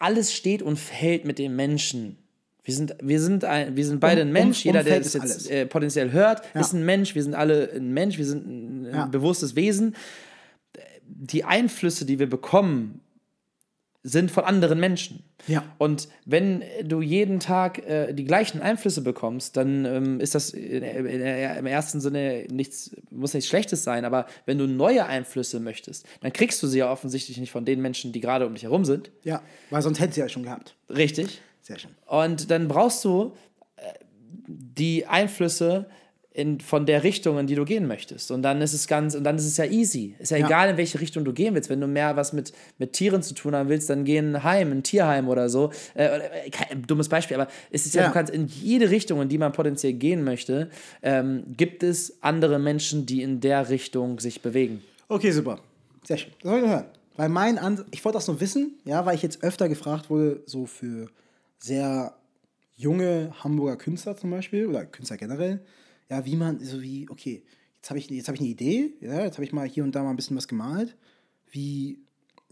alles 0.00 0.32
steht 0.32 0.62
und 0.62 0.80
fällt 0.80 1.26
mit 1.26 1.38
dem 1.38 1.54
Menschen. 1.54 2.16
Wir 2.64 2.74
sind, 2.74 2.96
wir 3.00 3.20
sind, 3.20 3.44
ein, 3.44 3.76
wir 3.76 3.86
sind 3.86 4.00
beide 4.00 4.22
Um- 4.22 4.28
ein 4.28 4.32
Mensch. 4.32 4.64
um- 4.64 4.72
Jeder, 4.72 4.82
der 4.82 4.98
das 4.98 5.12
jetzt 5.14 5.48
äh, 5.48 5.64
potenziell 5.66 6.10
hört, 6.10 6.42
Ja. 6.52 6.60
ist 6.62 6.72
ein 6.72 6.84
Mensch. 6.84 7.14
Wir 7.14 7.22
sind 7.22 7.34
alle 7.36 7.70
ein 7.72 7.92
Mensch. 7.94 8.18
Wir 8.18 8.26
sind 8.26 8.44
ein, 8.48 8.86
ein 8.86 8.94
Ja. 8.94 9.06
bewusstes 9.06 9.54
Wesen 9.54 9.94
die 11.06 11.44
Einflüsse, 11.44 12.04
die 12.04 12.18
wir 12.18 12.28
bekommen, 12.28 13.00
sind 14.06 14.30
von 14.30 14.44
anderen 14.44 14.78
Menschen. 14.78 15.24
Ja. 15.46 15.64
Und 15.78 16.08
wenn 16.26 16.62
du 16.84 17.00
jeden 17.00 17.40
Tag 17.40 17.78
äh, 17.88 18.12
die 18.12 18.24
gleichen 18.24 18.60
Einflüsse 18.60 19.00
bekommst, 19.00 19.56
dann 19.56 19.86
ähm, 19.86 20.20
ist 20.20 20.34
das 20.34 20.50
in, 20.50 20.82
in, 20.82 21.06
in, 21.06 21.22
im 21.22 21.66
ersten 21.66 22.02
Sinne 22.02 22.46
nichts, 22.50 22.94
muss 23.10 23.32
nichts 23.32 23.48
Schlechtes 23.48 23.82
sein. 23.82 24.04
Aber 24.04 24.26
wenn 24.44 24.58
du 24.58 24.66
neue 24.66 25.06
Einflüsse 25.06 25.58
möchtest, 25.58 26.06
dann 26.20 26.34
kriegst 26.34 26.62
du 26.62 26.66
sie 26.66 26.80
ja 26.80 26.92
offensichtlich 26.92 27.38
nicht 27.38 27.50
von 27.50 27.64
den 27.64 27.80
Menschen, 27.80 28.12
die 28.12 28.20
gerade 28.20 28.46
um 28.46 28.52
dich 28.52 28.64
herum 28.64 28.84
sind. 28.84 29.10
Ja. 29.22 29.40
Weil 29.70 29.80
sonst 29.80 30.00
hättest 30.00 30.18
du 30.18 30.20
ja 30.20 30.28
schon 30.28 30.42
gehabt. 30.42 30.76
Richtig. 30.90 31.40
Sehr 31.62 31.78
schön. 31.78 31.92
Und 32.06 32.50
dann 32.50 32.68
brauchst 32.68 33.02
du 33.06 33.32
äh, 33.76 33.84
die 34.46 35.06
Einflüsse 35.06 35.86
in, 36.34 36.58
von 36.58 36.84
der 36.84 37.04
Richtung, 37.04 37.38
in 37.38 37.46
die 37.46 37.54
du 37.54 37.64
gehen 37.64 37.86
möchtest. 37.86 38.32
Und 38.32 38.42
dann 38.42 38.60
ist 38.60 38.72
es 38.74 38.88
ganz, 38.88 39.14
und 39.14 39.22
dann 39.22 39.36
ist 39.36 39.46
es 39.46 39.56
ja 39.56 39.64
easy. 39.66 40.16
Ist 40.18 40.32
ja, 40.32 40.36
Ja. 40.36 40.46
egal, 40.46 40.70
in 40.70 40.76
welche 40.76 41.00
Richtung 41.00 41.24
du 41.24 41.32
gehen 41.32 41.54
willst. 41.54 41.70
Wenn 41.70 41.80
du 41.80 41.86
mehr 41.86 42.16
was 42.16 42.32
mit, 42.32 42.52
mit 42.78 42.92
Tieren 42.92 43.22
zu 43.22 43.34
tun 43.34 43.54
haben 43.54 43.68
willst, 43.68 43.88
dann 43.88 44.04
geh 44.04 44.16
in 44.16 44.34
ein 44.34 44.42
Heim, 44.42 44.72
ein 44.72 44.82
Tierheim 44.82 45.28
oder 45.28 45.48
so. 45.48 45.70
Äh, 45.94 46.06
äh, 46.06 46.50
kein, 46.50 46.82
dummes 46.82 47.08
Beispiel, 47.08 47.40
aber 47.40 47.48
es 47.70 47.86
ist 47.86 47.94
ja, 47.94 48.02
Ja. 48.02 48.08
du 48.08 48.14
kannst 48.14 48.32
in 48.34 48.46
jede 48.48 48.90
Richtung, 48.90 49.22
in 49.22 49.28
die 49.28 49.38
man 49.38 49.52
potenziell 49.52 49.92
gehen 49.92 50.24
möchte, 50.24 50.70
ähm, 51.02 51.44
gibt 51.56 51.84
es 51.84 52.18
andere 52.20 52.58
Menschen, 52.58 53.06
die 53.06 53.22
in 53.22 53.40
der 53.40 53.68
Richtung 53.68 54.18
sich 54.18 54.42
bewegen. 54.42 54.82
Okay, 55.08 55.30
super. 55.30 55.60
Sehr 56.02 56.18
schön. 56.18 56.32
Das 56.42 56.50
wollte 56.50 56.66
ich 56.66 56.72
hören. 56.72 56.84
Weil 57.16 57.28
mein 57.28 57.58
Ansatz, 57.58 57.86
ich 57.92 58.04
wollte 58.04 58.16
das 58.16 58.26
nur 58.26 58.40
wissen, 58.40 58.74
ja, 58.84 59.06
weil 59.06 59.14
ich 59.14 59.22
jetzt 59.22 59.44
öfter 59.44 59.68
gefragt 59.68 60.10
wurde, 60.10 60.42
so 60.46 60.66
für 60.66 61.08
sehr 61.60 62.12
junge 62.74 63.32
Hamburger 63.44 63.76
Künstler 63.76 64.16
zum 64.16 64.30
Beispiel 64.32 64.66
oder 64.66 64.84
Künstler 64.84 65.16
generell, 65.16 65.60
ja, 66.14 66.24
wie 66.24 66.36
man, 66.36 66.60
so 66.60 66.80
wie, 66.82 67.08
okay, 67.10 67.42
jetzt 67.76 67.90
habe 67.90 67.98
ich, 67.98 68.08
jetzt 68.10 68.28
hab 68.28 68.34
ich 68.34 68.40
eine 68.40 68.48
Idee, 68.50 68.92
ja, 69.00 69.24
jetzt 69.24 69.34
habe 69.36 69.44
ich 69.44 69.52
mal 69.52 69.66
hier 69.66 69.82
und 69.84 69.94
da 69.94 70.02
mal 70.02 70.10
ein 70.10 70.16
bisschen 70.16 70.36
was 70.36 70.48
gemalt. 70.48 70.96
Wie, 71.50 71.98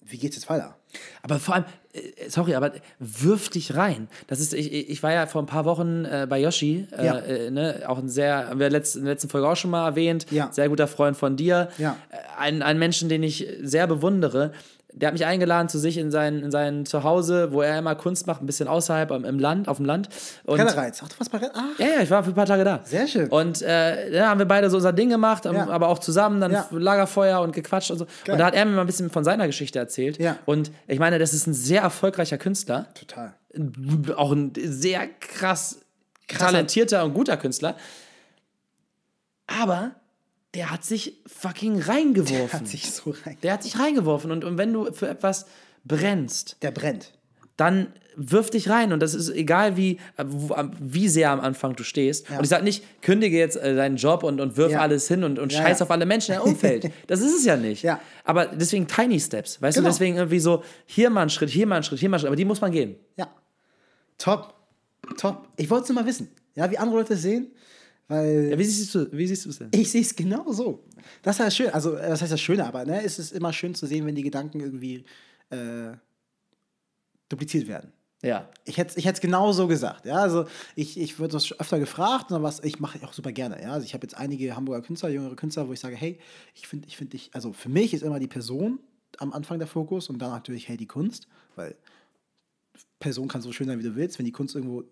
wie 0.05 0.19
geht's 0.19 0.37
jetzt 0.37 0.49
weiter? 0.51 0.77
Aber 1.23 1.39
vor 1.39 1.55
allem, 1.55 1.65
äh, 1.93 2.29
sorry, 2.29 2.55
aber 2.55 2.73
wirf 2.99 3.49
dich 3.49 3.75
rein. 3.77 4.09
Das 4.27 4.41
ist, 4.41 4.53
ich, 4.53 4.73
ich 4.73 5.03
war 5.03 5.13
ja 5.13 5.27
vor 5.27 5.43
ein 5.43 5.47
paar 5.47 5.65
Wochen 5.65 6.05
äh, 6.05 6.27
bei 6.29 6.41
Yoshi, 6.41 6.87
äh, 6.93 7.07
Ja. 7.07 7.19
äh, 7.19 7.51
ne, 7.51 7.85
auch 7.87 7.99
ein 7.99 8.09
sehr, 8.09 8.49
haben 8.49 8.61
wir 8.61 8.69
letzt, 8.71 8.97
in 8.97 9.05
der 9.05 9.15
letzten 9.15 9.29
Folge 9.29 9.49
auch 9.49 9.57
schon 9.57 9.71
mal 9.71 9.87
erwähnt, 9.87 10.27
Ja. 10.31 10.53
sehr 10.53 10.69
guter 10.69 10.89
Freund 10.89 11.17
von 11.17 11.37
dir, 11.37 11.69
Ja. 11.79 11.97
Äh, 12.11 12.17
ein, 12.39 12.63
ein 12.63 12.79
Menschen, 12.79 13.09
den 13.09 13.23
ich 13.23 13.47
sehr 13.63 13.87
bewundere. 13.87 14.53
Der 14.95 15.09
hat 15.09 15.15
mich 15.15 15.25
eingeladen 15.25 15.69
zu 15.69 15.79
sich 15.79 15.97
in 15.99 16.11
sein, 16.11 16.41
in 16.43 16.51
sein 16.51 16.85
Zuhause, 16.87 17.53
wo 17.53 17.63
er 17.63 17.79
immer 17.79 17.95
Kunst 17.95 18.27
macht, 18.27 18.43
ein 18.43 18.47
bisschen 18.47 18.69
außerhalb 18.69 19.11
im, 19.11 19.25
im 19.25 19.39
Land, 19.39 19.67
auf 19.69 19.79
dem 19.79 19.87
Land. 19.87 20.09
Und 20.45 20.61
Reiz. 20.61 21.01
Ach, 21.03 21.09
du 21.09 21.19
warst 21.19 21.33
bei 21.33 21.39
Renner? 21.39 21.53
Ah, 21.57 21.69
ja, 21.79 21.87
ja, 21.97 22.01
ich 22.03 22.11
war 22.11 22.23
für 22.23 22.31
ein 22.31 22.35
paar 22.35 22.47
Tage 22.47 22.63
da. 22.65 22.81
Sehr 22.85 23.07
schön. 23.07 23.29
Und 23.31 23.63
äh, 23.63 24.11
dann 24.11 24.29
haben 24.29 24.39
wir 24.39 24.47
beide 24.47 24.69
so 24.71 24.77
unser 24.77 24.93
Ding 24.93 25.09
gemacht, 25.09 25.47
ähm, 25.47 25.55
Ja. 25.55 25.69
aber 25.69 25.89
auch 25.89 25.99
zusammen, 25.99 26.41
dann 26.41 26.53
Ja. 26.53 26.67
Lagerfeuer 26.71 27.41
und 27.41 27.53
gequatscht 27.55 27.91
und 27.91 27.99
so. 27.99 28.05
Geil. 28.25 28.35
Und 28.35 28.39
da 28.39 28.47
hat 28.47 28.55
er 28.55 28.65
mir 28.65 28.73
mal 28.73 28.83
ein 28.83 28.87
bisschen 28.87 29.11
von 29.11 29.25
seiner 29.25 29.47
Geschichte 29.47 29.79
erzählt. 29.79 30.19
Ja. 30.19 30.37
Und 30.45 30.71
ich 30.87 30.99
meine, 30.99 31.19
das 31.19 31.33
ist 31.33 31.47
ein 31.47 31.55
sehr 31.55 31.83
erfolgreicher 31.83 32.39
Künstler, 32.39 32.87
total. 32.95 33.33
auch 34.17 34.33
ein 34.33 34.53
sehr 34.57 35.07
krass 35.21 35.81
Krasser- 36.29 36.47
talentierter 36.53 37.05
und 37.05 37.15
guter 37.15 37.37
Künstler. 37.37 37.77
Aber 39.47 39.93
der 40.55 40.71
hat 40.71 40.85
sich 40.85 41.19
fucking 41.27 41.81
reingeworfen. 41.81 42.61
Hat 42.61 42.69
sich 42.69 42.91
so 42.93 43.15
rein. 43.25 43.37
der 43.43 43.55
hat 43.55 43.63
sich 43.63 43.79
reingeworfen. 43.79 44.31
Und, 44.31 44.45
und 44.45 44.59
wenn 44.59 44.73
du 44.73 44.93
für 44.93 45.09
etwas 45.09 45.47
brennst, 45.85 46.57
Der 46.63 46.71
brennt. 46.71 47.13
dann 47.57 47.93
wirf 48.15 48.51
dich 48.51 48.69
rein 48.69 48.93
und 48.93 49.01
das 49.01 49.15
ist 49.15 49.31
egal 49.31 49.79
wie, 49.79 49.99
äh, 50.19 50.25
wie 50.79 51.09
sehr 51.09 51.31
am 51.31 51.41
Anfang 51.41 51.75
du 51.77 51.83
stehst. 51.83 52.29
Und 52.31 52.43
ich 52.43 52.51
sage 52.51 52.63
nicht, 52.63 52.85
kündige 53.01 53.39
jetzt 53.39 53.57
äh, 53.57 53.75
deinen 53.75 53.97
Job 53.97 54.23
und, 54.23 54.39
und 54.43 54.59
wirf 54.59 54.73
Ja. 54.73 54.81
alles 54.81 55.09
hin 55.09 55.25
und, 55.25 55.39
und 55.39 55.51
Ja, 55.51 55.63
scheiß 55.63 55.79
ja. 55.79 55.87
auf 55.87 55.91
alle 55.91 56.05
Menschen 56.05 56.35
im 56.35 56.43
Umfeld. 56.43 56.91
Das 57.07 57.21
ist 57.21 57.35
es 57.35 57.45
ja 57.47 57.57
nicht. 57.57 57.83
Ja. 57.83 58.01
Aber 58.25 58.45
deswegen 58.47 58.87
Tiny 58.87 59.19
Steps, 59.19 59.63
weißt 59.63 59.77
Genau. 59.79 59.89
du, 59.89 59.93
deswegen 59.95 60.17
irgendwie 60.17 60.41
so, 60.41 60.63
hier 60.85 61.09
mal 61.09 61.23
einen 61.23 61.31
Schritt, 61.31 61.49
hier 61.49 61.67
mal 61.67 61.77
einen 61.77 61.85
Schritt, 61.85 62.01
hier 62.01 62.11
mal 62.11 62.17
einen 62.17 62.21
Schritt, 62.21 62.29
aber 62.29 62.37
die 62.37 62.45
muss 62.45 62.61
man 62.61 62.71
gehen. 62.71 62.97
Ja. 63.17 63.29
Top. 64.19 64.53
Top. 65.17 65.49
Ich 65.57 65.71
wollte 65.71 65.85
es 65.85 65.89
nur 65.89 66.03
mal 66.03 66.07
wissen. 66.07 66.29
Ja, 66.55 66.71
wie 66.71 66.77
andere 66.77 66.99
Leute 66.99 67.15
es 67.15 67.23
sehen. 67.23 67.51
Weil 68.13 68.51
Ja, 68.51 68.59
wie 68.59 68.65
siehst 68.65 68.95
du 68.95 69.11
wie 69.11 69.27
siehst 69.27 69.47
du 69.47 69.51
es 69.51 69.59
denn? 69.59 69.71
ich 69.73 69.91
sehe 69.91 70.03
es 70.03 70.15
genau 70.15 70.53
so. 70.53 70.85
Das 71.23 71.37
ist 71.37 71.41
ja 71.41 71.51
schön. 71.51 71.71
Also, 71.71 71.97
äh, 71.97 72.11
was 72.11 72.21
heißt 72.21 72.33
das 72.33 72.41
Schöne? 72.41 72.67
Aber 72.67 72.85
ne, 72.85 73.03
es 73.03 73.19
ist 73.19 73.33
immer 73.33 73.53
schön 73.55 73.75
zu 73.75 73.87
sehen, 73.87 74.05
wenn 74.05 74.15
die 74.15 74.23
Gedanken 74.23 74.61
irgendwie 74.61 75.05
äh, 75.49 75.93
dupliziert 77.31 77.69
werden. 77.69 77.91
Ja. 78.23 78.51
Ich 78.67 78.77
hätte 78.77 78.99
ich 78.99 79.07
es 79.07 79.21
genau 79.21 79.53
so 79.53 79.67
gesagt. 79.67 80.05
Ja, 80.05 80.17
also 80.17 80.45
ich, 80.77 81.01
ich 81.01 81.19
würde 81.19 81.33
das 81.33 81.59
öfter 81.59 81.79
gefragt, 81.79 82.31
und 82.31 82.43
was 82.43 82.61
ich 82.63 82.79
mache 82.81 83.03
auch 83.03 83.15
super 83.15 83.33
gerne. 83.33 83.61
Ja, 83.63 83.73
also 83.73 83.87
ich 83.87 83.95
habe 83.95 84.05
jetzt 84.05 84.17
einige 84.17 84.55
Hamburger 84.55 84.83
Künstler, 84.83 85.09
jüngere 85.09 85.35
Künstler, 85.35 85.67
wo 85.67 85.73
ich 85.73 85.81
sage, 85.81 85.97
hey, 85.97 86.19
ich 86.55 86.69
finde, 86.69 86.87
ich 86.89 86.99
finde 86.99 87.13
dich, 87.13 87.31
also 87.33 87.55
für 87.55 87.71
mich 87.71 87.95
ist 87.95 88.03
immer 88.03 88.21
die 88.21 88.29
Person 88.29 88.79
am 89.19 89.33
Anfang 89.33 89.59
der 89.59 89.67
Fokus 89.67 90.11
und 90.11 90.19
dann 90.19 90.31
natürlich, 90.31 90.69
hey, 90.69 90.77
die 90.77 90.87
Kunst, 90.87 91.27
weil 91.57 91.75
Person 93.01 93.27
kann 93.27 93.41
so 93.41 93.53
schön 93.53 93.67
sein, 93.67 93.79
wie 93.79 93.83
du 93.83 93.97
willst, 93.97 94.19
wenn 94.19 94.27
die 94.27 94.33
Kunst 94.33 94.55
irgendwo 94.55 94.85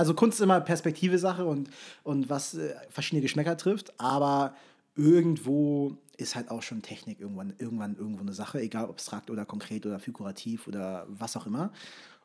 also 0.00 0.14
Kunst 0.14 0.40
ist 0.40 0.44
immer 0.44 0.62
Perspektive 0.62 1.18
Sache 1.18 1.44
und, 1.44 1.68
und 2.04 2.30
was 2.30 2.54
äh, 2.54 2.74
verschiedene 2.88 3.20
Geschmäcker 3.20 3.58
trifft, 3.58 3.92
aber 4.00 4.54
irgendwo 4.96 5.98
ist 6.16 6.34
halt 6.36 6.50
auch 6.50 6.62
schon 6.62 6.80
Technik 6.80 7.20
irgendwann, 7.20 7.52
irgendwann 7.58 7.96
irgendwo 7.96 8.22
eine 8.22 8.32
Sache, 8.32 8.60
egal 8.60 8.86
abstrakt 8.86 9.30
oder 9.30 9.44
konkret 9.44 9.84
oder 9.84 9.98
figurativ 9.98 10.66
oder 10.66 11.06
was 11.08 11.36
auch 11.36 11.46
immer. 11.46 11.70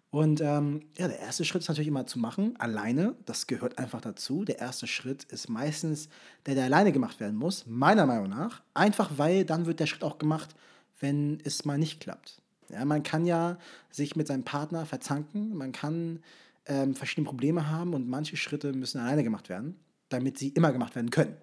Und 0.10 0.40
ähm, 0.40 0.84
ja, 0.98 1.10
der 1.10 1.20
erste 1.20 1.44
Schritt 1.44 1.64
ist 1.64 1.68
natürlich 1.68 1.90
immer 1.90 2.08
zu 2.08 2.18
machen, 2.18 2.56
alleine. 2.60 3.16
Das 3.26 3.46
gehört 3.46 3.78
einfach 3.78 4.00
dazu. 4.00 4.46
Der 4.46 4.60
erste 4.60 4.88
Schritt 4.88 5.26
ist 5.26 5.50
meistens 5.50 6.08
der, 6.46 6.56
der 6.56 6.66
alleine 6.66 6.94
gemacht 6.94 7.20
werden 7.20 7.36
muss, 7.36 7.66
meiner 7.68 8.06
Meinung 8.06 8.30
nach. 8.30 8.62
Einfach 8.74 9.12
weil 9.18 9.44
dann 9.44 9.66
wird 9.66 9.82
der 9.82 9.88
Schritt 9.88 10.04
auch 10.04 10.18
gemacht, 10.18 10.56
wenn 11.02 11.42
es 11.44 11.66
mal 11.66 11.78
nicht 11.78 12.00
klappt. 12.00 12.42
Ja, 12.70 12.86
man 12.86 13.04
kann 13.04 13.26
ja 13.26 13.58
sich 13.92 14.16
mit 14.16 14.28
seinem 14.28 14.44
Partner 14.44 14.86
verzanken, 14.86 15.54
man 15.58 15.74
kann 15.74 16.22
ähm, 16.68 16.96
verschiedene 16.96 17.26
Probleme 17.26 17.70
haben 17.70 17.94
und 17.94 18.08
manche 18.08 18.38
Schritte 18.38 18.74
müssen 18.74 19.00
alleine 19.00 19.24
gemacht 19.24 19.50
werden, 19.50 19.80
damit 20.10 20.38
sie 20.38 20.50
immer 20.50 20.72
gemacht 20.72 20.96
werden 20.96 21.12
können. 21.12 21.36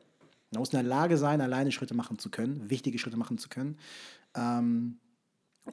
Man 0.51 0.61
muss 0.61 0.71
in 0.71 0.79
der 0.79 0.89
Lage 0.89 1.17
sein, 1.17 1.41
alleine 1.41 1.73
Schritte 1.73 1.95
machen 1.95 2.19
zu 2.19 2.31
können, 2.31 2.69
wichtige 2.69 2.99
Schritte 2.99 3.17
machen 3.17 3.39
zu 3.39 3.49
können. 3.49 3.79
Ähm, 4.35 4.99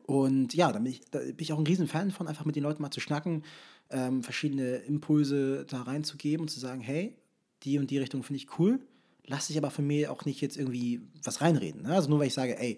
und 0.05 0.53
ja, 0.53 0.71
da 0.71 0.79
bin, 0.79 0.91
ich, 0.91 1.01
da 1.11 1.19
bin 1.19 1.35
ich 1.39 1.51
auch 1.51 1.57
ein 1.57 1.67
Riesenfan 1.67 2.11
von, 2.11 2.27
einfach 2.27 2.45
mit 2.45 2.55
den 2.55 2.63
Leuten 2.63 2.81
mal 2.81 2.91
zu 2.91 2.99
schnacken, 2.99 3.43
ähm, 3.89 4.23
verschiedene 4.23 4.77
Impulse 4.77 5.65
da 5.67 5.81
reinzugeben 5.81 6.41
und 6.41 6.49
zu 6.49 6.59
sagen, 6.59 6.81
hey, 6.81 7.15
die 7.63 7.79
und 7.79 7.89
die 7.89 7.97
Richtung 7.97 8.23
finde 8.23 8.37
ich 8.37 8.59
cool, 8.59 8.79
lass 9.25 9.47
dich 9.47 9.57
aber 9.57 9.71
von 9.71 9.85
mir 9.85 10.11
auch 10.11 10.25
nicht 10.25 10.41
jetzt 10.41 10.57
irgendwie 10.57 11.01
was 11.23 11.41
reinreden. 11.41 11.83
Ne? 11.83 11.93
Also 11.93 12.09
nur 12.09 12.19
weil 12.19 12.27
ich 12.27 12.33
sage, 12.33 12.57
ey, 12.59 12.77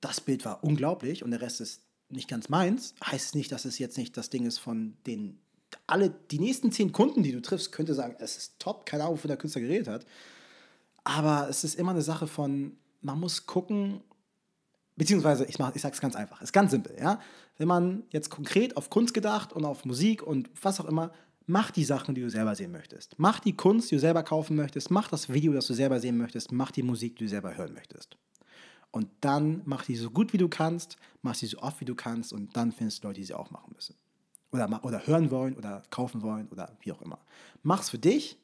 das 0.00 0.20
Bild 0.20 0.44
war 0.44 0.62
unglaublich 0.62 1.24
und 1.24 1.30
der 1.30 1.40
Rest 1.40 1.60
ist 1.60 1.82
nicht 2.10 2.28
ganz 2.28 2.48
meins, 2.48 2.94
heißt 3.04 3.26
es 3.26 3.34
nicht, 3.34 3.50
dass 3.50 3.64
es 3.64 3.78
jetzt 3.78 3.96
nicht 3.96 4.16
das 4.16 4.30
Ding 4.30 4.44
ist 4.44 4.58
von 4.58 4.96
den 5.06 5.38
alle, 5.86 6.10
die 6.30 6.38
nächsten 6.38 6.72
zehn 6.72 6.92
Kunden, 6.92 7.22
die 7.22 7.32
du 7.32 7.42
triffst, 7.42 7.72
könnte 7.72 7.94
sagen, 7.94 8.16
es 8.18 8.36
ist 8.36 8.58
top, 8.58 8.86
keine 8.86 9.04
Ahnung, 9.04 9.16
wofür 9.16 9.28
der 9.28 9.36
Künstler 9.36 9.62
geredet 9.62 9.88
hat. 9.88 10.06
Aber 11.04 11.48
es 11.48 11.64
ist 11.64 11.74
immer 11.74 11.90
eine 11.90 12.02
Sache 12.02 12.26
von, 12.26 12.76
man 13.02 13.20
muss 13.20 13.46
gucken, 13.46 14.00
beziehungsweise 14.96 15.44
ich, 15.44 15.58
ich 15.58 15.82
sage 15.82 15.94
es 15.94 16.00
ganz 16.00 16.16
einfach, 16.16 16.38
es 16.38 16.44
ist 16.44 16.52
ganz 16.52 16.70
simpel, 16.70 16.96
ja. 16.98 17.20
Wenn 17.56 17.68
man 17.68 18.02
jetzt 18.10 18.30
konkret 18.30 18.76
auf 18.76 18.90
Kunst 18.90 19.14
gedacht 19.14 19.52
und 19.52 19.64
auf 19.64 19.84
Musik 19.84 20.22
und 20.22 20.50
was 20.60 20.80
auch 20.80 20.86
immer, 20.86 21.12
mach 21.46 21.70
die 21.70 21.84
Sachen, 21.84 22.14
die 22.14 22.22
du 22.22 22.30
selber 22.30 22.54
sehen 22.54 22.72
möchtest. 22.72 23.14
Mach 23.18 23.38
die 23.38 23.54
Kunst, 23.54 23.90
die 23.90 23.96
du 23.96 24.00
selber 24.00 24.22
kaufen 24.22 24.56
möchtest, 24.56 24.90
mach 24.90 25.08
das 25.08 25.32
Video, 25.32 25.52
das 25.52 25.66
du 25.66 25.74
selber 25.74 26.00
sehen 26.00 26.16
möchtest, 26.16 26.52
mach 26.52 26.70
die 26.70 26.82
Musik, 26.82 27.16
die 27.16 27.24
du 27.24 27.30
selber 27.30 27.56
hören 27.56 27.74
möchtest. 27.74 28.16
Und 28.90 29.08
dann 29.20 29.62
mach 29.64 29.84
die 29.84 29.96
so 29.96 30.10
gut 30.10 30.32
wie 30.32 30.38
du 30.38 30.48
kannst, 30.48 30.96
mach 31.22 31.34
sie 31.34 31.46
so 31.46 31.58
oft 31.58 31.80
wie 31.80 31.84
du 31.84 31.94
kannst 31.94 32.32
und 32.32 32.56
dann 32.56 32.72
findest 32.72 33.02
du 33.02 33.08
Leute, 33.08 33.20
die 33.20 33.26
sie 33.26 33.34
auch 33.34 33.50
machen 33.50 33.72
müssen. 33.74 33.96
Oder, 34.54 34.84
oder 34.84 35.06
hören 35.06 35.30
wollen 35.32 35.56
oder 35.56 35.82
kaufen 35.90 36.22
wollen 36.22 36.46
oder 36.48 36.76
wie 36.80 36.92
auch 36.92 37.02
immer. 37.02 37.18
Mach's 37.64 37.90
für 37.90 37.98
dich 37.98 38.38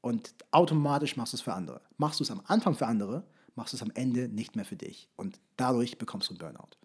und 0.00 0.34
automatisch 0.50 1.16
machst 1.16 1.34
du 1.34 1.36
es 1.36 1.42
für 1.42 1.52
andere. 1.52 1.82
Machst 1.98 2.20
du 2.20 2.24
es 2.24 2.30
am 2.30 2.40
Anfang 2.46 2.74
für 2.74 2.86
andere, 2.86 3.22
machst 3.54 3.74
du 3.74 3.76
es 3.76 3.82
am 3.82 3.90
Ende 3.94 4.28
nicht 4.28 4.56
mehr 4.56 4.64
für 4.64 4.76
dich. 4.76 5.10
Und 5.16 5.38
dadurch 5.58 5.98
bekommst 5.98 6.30
du 6.30 6.32
einen 6.32 6.38
Burnout. 6.38 6.76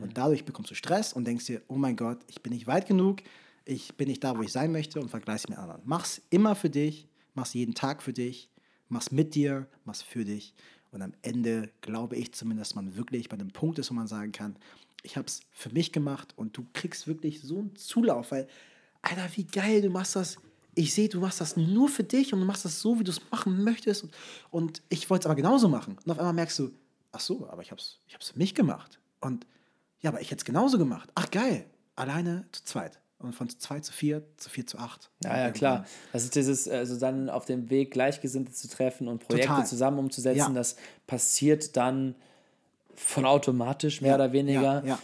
Und 0.00 0.16
dadurch 0.16 0.46
bekommst 0.46 0.70
du 0.70 0.74
Stress 0.74 1.12
und 1.12 1.26
denkst 1.26 1.44
dir, 1.44 1.62
oh 1.68 1.76
mein 1.76 1.96
Gott, 1.96 2.18
ich 2.28 2.42
bin 2.42 2.54
nicht 2.54 2.66
weit 2.66 2.86
genug, 2.86 3.18
ich 3.66 3.94
bin 3.96 4.08
nicht 4.08 4.24
da, 4.24 4.36
wo 4.36 4.42
ich 4.42 4.52
sein 4.52 4.72
möchte 4.72 5.00
und 5.00 5.10
vergleichst 5.10 5.50
mit 5.50 5.58
anderen. 5.58 5.82
Mach's 5.84 6.22
immer 6.30 6.54
für 6.54 6.70
dich, 6.70 7.08
mach's 7.34 7.52
jeden 7.52 7.74
Tag 7.74 8.02
für 8.02 8.14
dich, 8.14 8.48
mach's 8.88 9.10
mit 9.10 9.34
dir, 9.34 9.68
mach's 9.84 10.00
für 10.00 10.24
dich. 10.24 10.54
Und 10.90 11.02
am 11.02 11.12
Ende 11.20 11.70
glaube 11.82 12.16
ich 12.16 12.32
zumindest, 12.32 12.70
dass 12.70 12.76
man 12.76 12.96
wirklich 12.96 13.28
bei 13.28 13.34
einem 13.34 13.50
Punkt 13.50 13.78
ist, 13.78 13.90
wo 13.90 13.94
man 13.94 14.06
sagen 14.06 14.32
kann, 14.32 14.56
ich 15.02 15.16
habe 15.16 15.26
es 15.26 15.40
für 15.50 15.70
mich 15.70 15.92
gemacht 15.92 16.32
und 16.36 16.56
du 16.56 16.66
kriegst 16.72 17.06
wirklich 17.06 17.40
so 17.42 17.58
einen 17.58 17.76
Zulauf, 17.76 18.30
weil, 18.32 18.48
Alter, 19.02 19.28
wie 19.36 19.44
geil, 19.44 19.82
du 19.82 19.90
machst 19.90 20.16
das. 20.16 20.38
Ich 20.74 20.94
sehe, 20.94 21.08
du 21.08 21.20
machst 21.20 21.40
das 21.40 21.56
nur 21.56 21.88
für 21.88 22.04
dich 22.04 22.32
und 22.32 22.40
du 22.40 22.46
machst 22.46 22.64
das 22.64 22.80
so, 22.80 23.00
wie 23.00 23.04
du 23.04 23.10
es 23.10 23.20
machen 23.30 23.64
möchtest. 23.64 24.04
Und, 24.04 24.12
und 24.50 24.82
ich 24.88 25.08
wollte 25.10 25.22
es 25.22 25.26
aber 25.26 25.34
genauso 25.34 25.68
machen. 25.68 25.96
Und 26.04 26.10
auf 26.10 26.18
einmal 26.18 26.34
merkst 26.34 26.58
du, 26.58 26.70
ach 27.10 27.20
so, 27.20 27.48
aber 27.48 27.62
ich 27.62 27.70
habe 27.70 27.80
es 27.80 27.98
ich 28.06 28.14
hab's 28.14 28.30
für 28.30 28.38
mich 28.38 28.54
gemacht. 28.54 29.00
Und 29.20 29.46
ja, 30.00 30.10
aber 30.10 30.20
ich 30.20 30.30
hätte 30.30 30.40
es 30.40 30.44
genauso 30.44 30.78
gemacht. 30.78 31.10
Ach 31.16 31.30
geil, 31.30 31.66
alleine 31.96 32.46
zu 32.52 32.62
zweit. 32.64 33.00
Und 33.18 33.34
von 33.34 33.48
zu 33.48 33.58
zweit 33.58 33.84
zu 33.84 33.92
vier, 33.92 34.22
zu 34.36 34.48
vier 34.48 34.64
zu 34.68 34.78
acht. 34.78 35.10
Ja, 35.24 35.36
ja, 35.36 35.50
klar. 35.50 35.84
Das 36.12 36.22
ist 36.22 36.36
dieses, 36.36 36.68
also 36.68 36.96
dann 36.96 37.28
auf 37.28 37.44
dem 37.46 37.68
Weg 37.68 37.90
Gleichgesinnte 37.90 38.52
zu 38.52 38.68
treffen 38.68 39.08
und 39.08 39.18
Projekte 39.26 39.48
Total. 39.48 39.66
zusammen 39.66 39.98
umzusetzen, 39.98 40.38
Ja. 40.38 40.48
das 40.50 40.76
passiert 41.08 41.76
dann 41.76 42.14
von 42.98 43.24
automatisch, 43.24 44.00
mehr 44.00 44.10
Ja, 44.10 44.14
oder 44.16 44.32
weniger. 44.32 44.82
ja, 44.84 44.98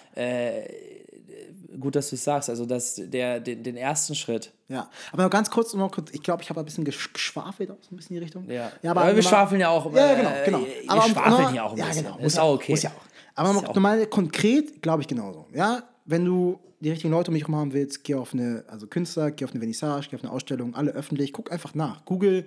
Gut, 1.81 1.97
dass 1.97 2.11
du 2.11 2.15
es 2.15 2.23
sagst. 2.23 2.49
Also 2.49 2.67
das, 2.67 2.95
der, 3.03 3.41
den, 3.41 3.65
den 3.65 3.77
ersten 3.77 4.15
Schritt. 4.15 4.53
Ja, 4.69 4.89
aber 5.13 5.25
noch 5.25 5.31
ganz 5.31 5.51
kurz, 5.51 5.75
noch 5.75 5.91
kurz 5.91 6.13
ich 6.13 6.23
glaube, 6.23 6.41
ich 6.43 6.49
habe 6.49 6.61
ein 6.61 6.65
bisschen 6.65 6.85
gesch- 6.87 7.13
geschwafelt, 7.13 7.71
auch 7.73 7.77
so 7.81 7.93
ein 7.93 7.97
bisschen 7.97 8.15
in 8.15 8.21
die 8.21 8.25
Richtung. 8.25 8.49
Ja. 8.49 8.71
ja 8.81 8.91
Aber 8.93 9.01
wir 9.01 9.07
nochmal- 9.09 9.23
schwafeln 9.23 9.61
ja 9.61 9.71
auch, 9.71 9.93
Ja, 9.93 10.13
äh, 10.13 10.17
genau, 10.17 10.31
genau. 10.45 10.59
ihr 10.61 10.83
um- 10.93 11.11
schwafelt 11.11 11.15
nochmal- 11.33 11.53
hier 11.53 11.65
auch 11.65 11.73
ein 11.73 11.79
ja, 11.79 11.87
bisschen. 11.87 12.05
Genau, 12.05 12.17
Ist 12.19 12.23
muss 12.23 12.39
auch 12.39 12.49
ja 12.51 12.55
okay. 12.55 12.73
Muss 12.73 12.83
ja 12.85 12.91
auch. 12.91 13.03
Aber 13.35 13.51
Ist 13.51 13.63
ja 13.63 13.69
auch 13.69 13.75
normal 13.75 14.07
konkret, 14.07 14.83
glaube 14.83 15.03
ich 15.03 15.09
genauso. 15.09 15.47
Ja, 15.53 15.83
wenn 16.05 16.25
du 16.25 16.61
die 16.79 16.91
richtigen 16.91 17.11
Leute 17.11 17.31
um 17.33 17.35
dich 17.35 17.43
herum 17.43 17.57
haben 17.57 17.73
willst, 17.73 18.05
geh 18.05 18.15
auf 18.15 18.33
eine, 18.35 18.65
also 18.69 18.87
Künstler, 18.87 19.33
geh 19.33 19.45
auf 19.45 19.51
eine 19.51 19.59
Vernissage, 19.59 20.07
geh 20.11 20.17
auf 20.17 20.23
eine 20.23 20.33
Ausstellung, 20.33 20.77
alle 20.77 20.93
öffentlich, 20.93 21.33
guck 21.33 21.51
einfach 21.51 21.75
nach. 21.75 22.05
Google 22.05 22.47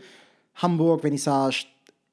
Hamburg 0.55 1.01
Vernissage 1.01 1.65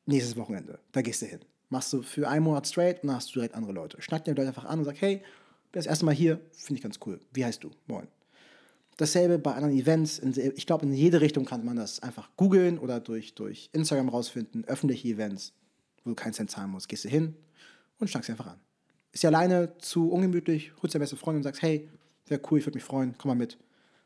nächstes 0.07 0.37
Wochenende. 0.37 0.81
Da 0.91 1.01
gehst 1.03 1.23
du 1.23 1.27
hin. 1.27 1.41
Machst 1.75 1.93
du 1.93 2.03
für 2.03 2.29
einen 2.29 2.45
Monat 2.45 2.69
straight 2.69 3.03
und 3.03 3.09
dann 3.09 3.17
hast 3.17 3.31
du 3.31 3.41
direkt 3.41 3.57
andere 3.57 3.73
Leute. 3.73 4.01
Schnack 4.01 4.25
dir 4.25 4.33
die 4.33 4.41
Leute 4.41 4.51
einfach 4.51 4.65
an 4.65 4.79
und 4.79 4.85
sag, 4.85 5.01
hey, 5.01 5.17
bin 5.17 5.25
das 5.73 5.87
erste 5.87 6.05
Mal 6.05 6.15
hier, 6.15 6.41
finde 6.53 6.79
ich 6.79 6.83
ganz 6.85 7.01
cool. 7.05 7.19
Wie 7.33 7.45
heißt 7.45 7.65
du? 7.65 7.73
Moin. 7.89 8.07
Dasselbe 8.97 9.41
bei 9.41 9.55
anderen 9.55 9.77
Events. 9.77 10.21
Ich 10.21 10.67
glaube, 10.67 10.87
in 10.87 10.93
jede 10.93 11.21
Richtung 11.21 11.47
kann 11.47 11.65
man 11.65 11.75
das 11.75 12.01
einfach 12.01 12.31
googeln 12.37 12.79
oder 12.79 13.01
durch, 13.01 13.35
durch 13.35 13.71
Instagram 13.73 14.09
rausfinden. 14.09 14.65
Öffentliche 14.67 15.09
Events, 15.09 15.53
wo 16.05 16.11
du 16.11 16.15
keinen 16.15 16.33
Cent 16.33 16.53
zahlen 16.53 16.71
musst. 16.71 16.89
Gehst 16.89 17.07
du 17.07 17.09
hin 17.09 17.35
und 17.99 18.09
schnackst 18.09 18.31
einfach 18.31 18.47
an. 18.47 18.61
Ist 19.11 19.25
ja 19.25 19.31
alleine 19.31 19.77
zu 19.79 20.13
ungemütlich, 20.13 20.71
holst 20.81 20.95
deine 20.95 21.03
beste 21.03 21.17
Freundin 21.17 21.39
und 21.39 21.43
sagst, 21.43 21.63
hey, 21.63 21.91
wäre 22.29 22.41
cool, 22.53 22.61
ich 22.61 22.67
würde 22.67 22.77
mich 22.77 22.85
freuen, 22.85 23.17
komm 23.19 23.31
mal 23.31 23.35
mit. 23.35 23.59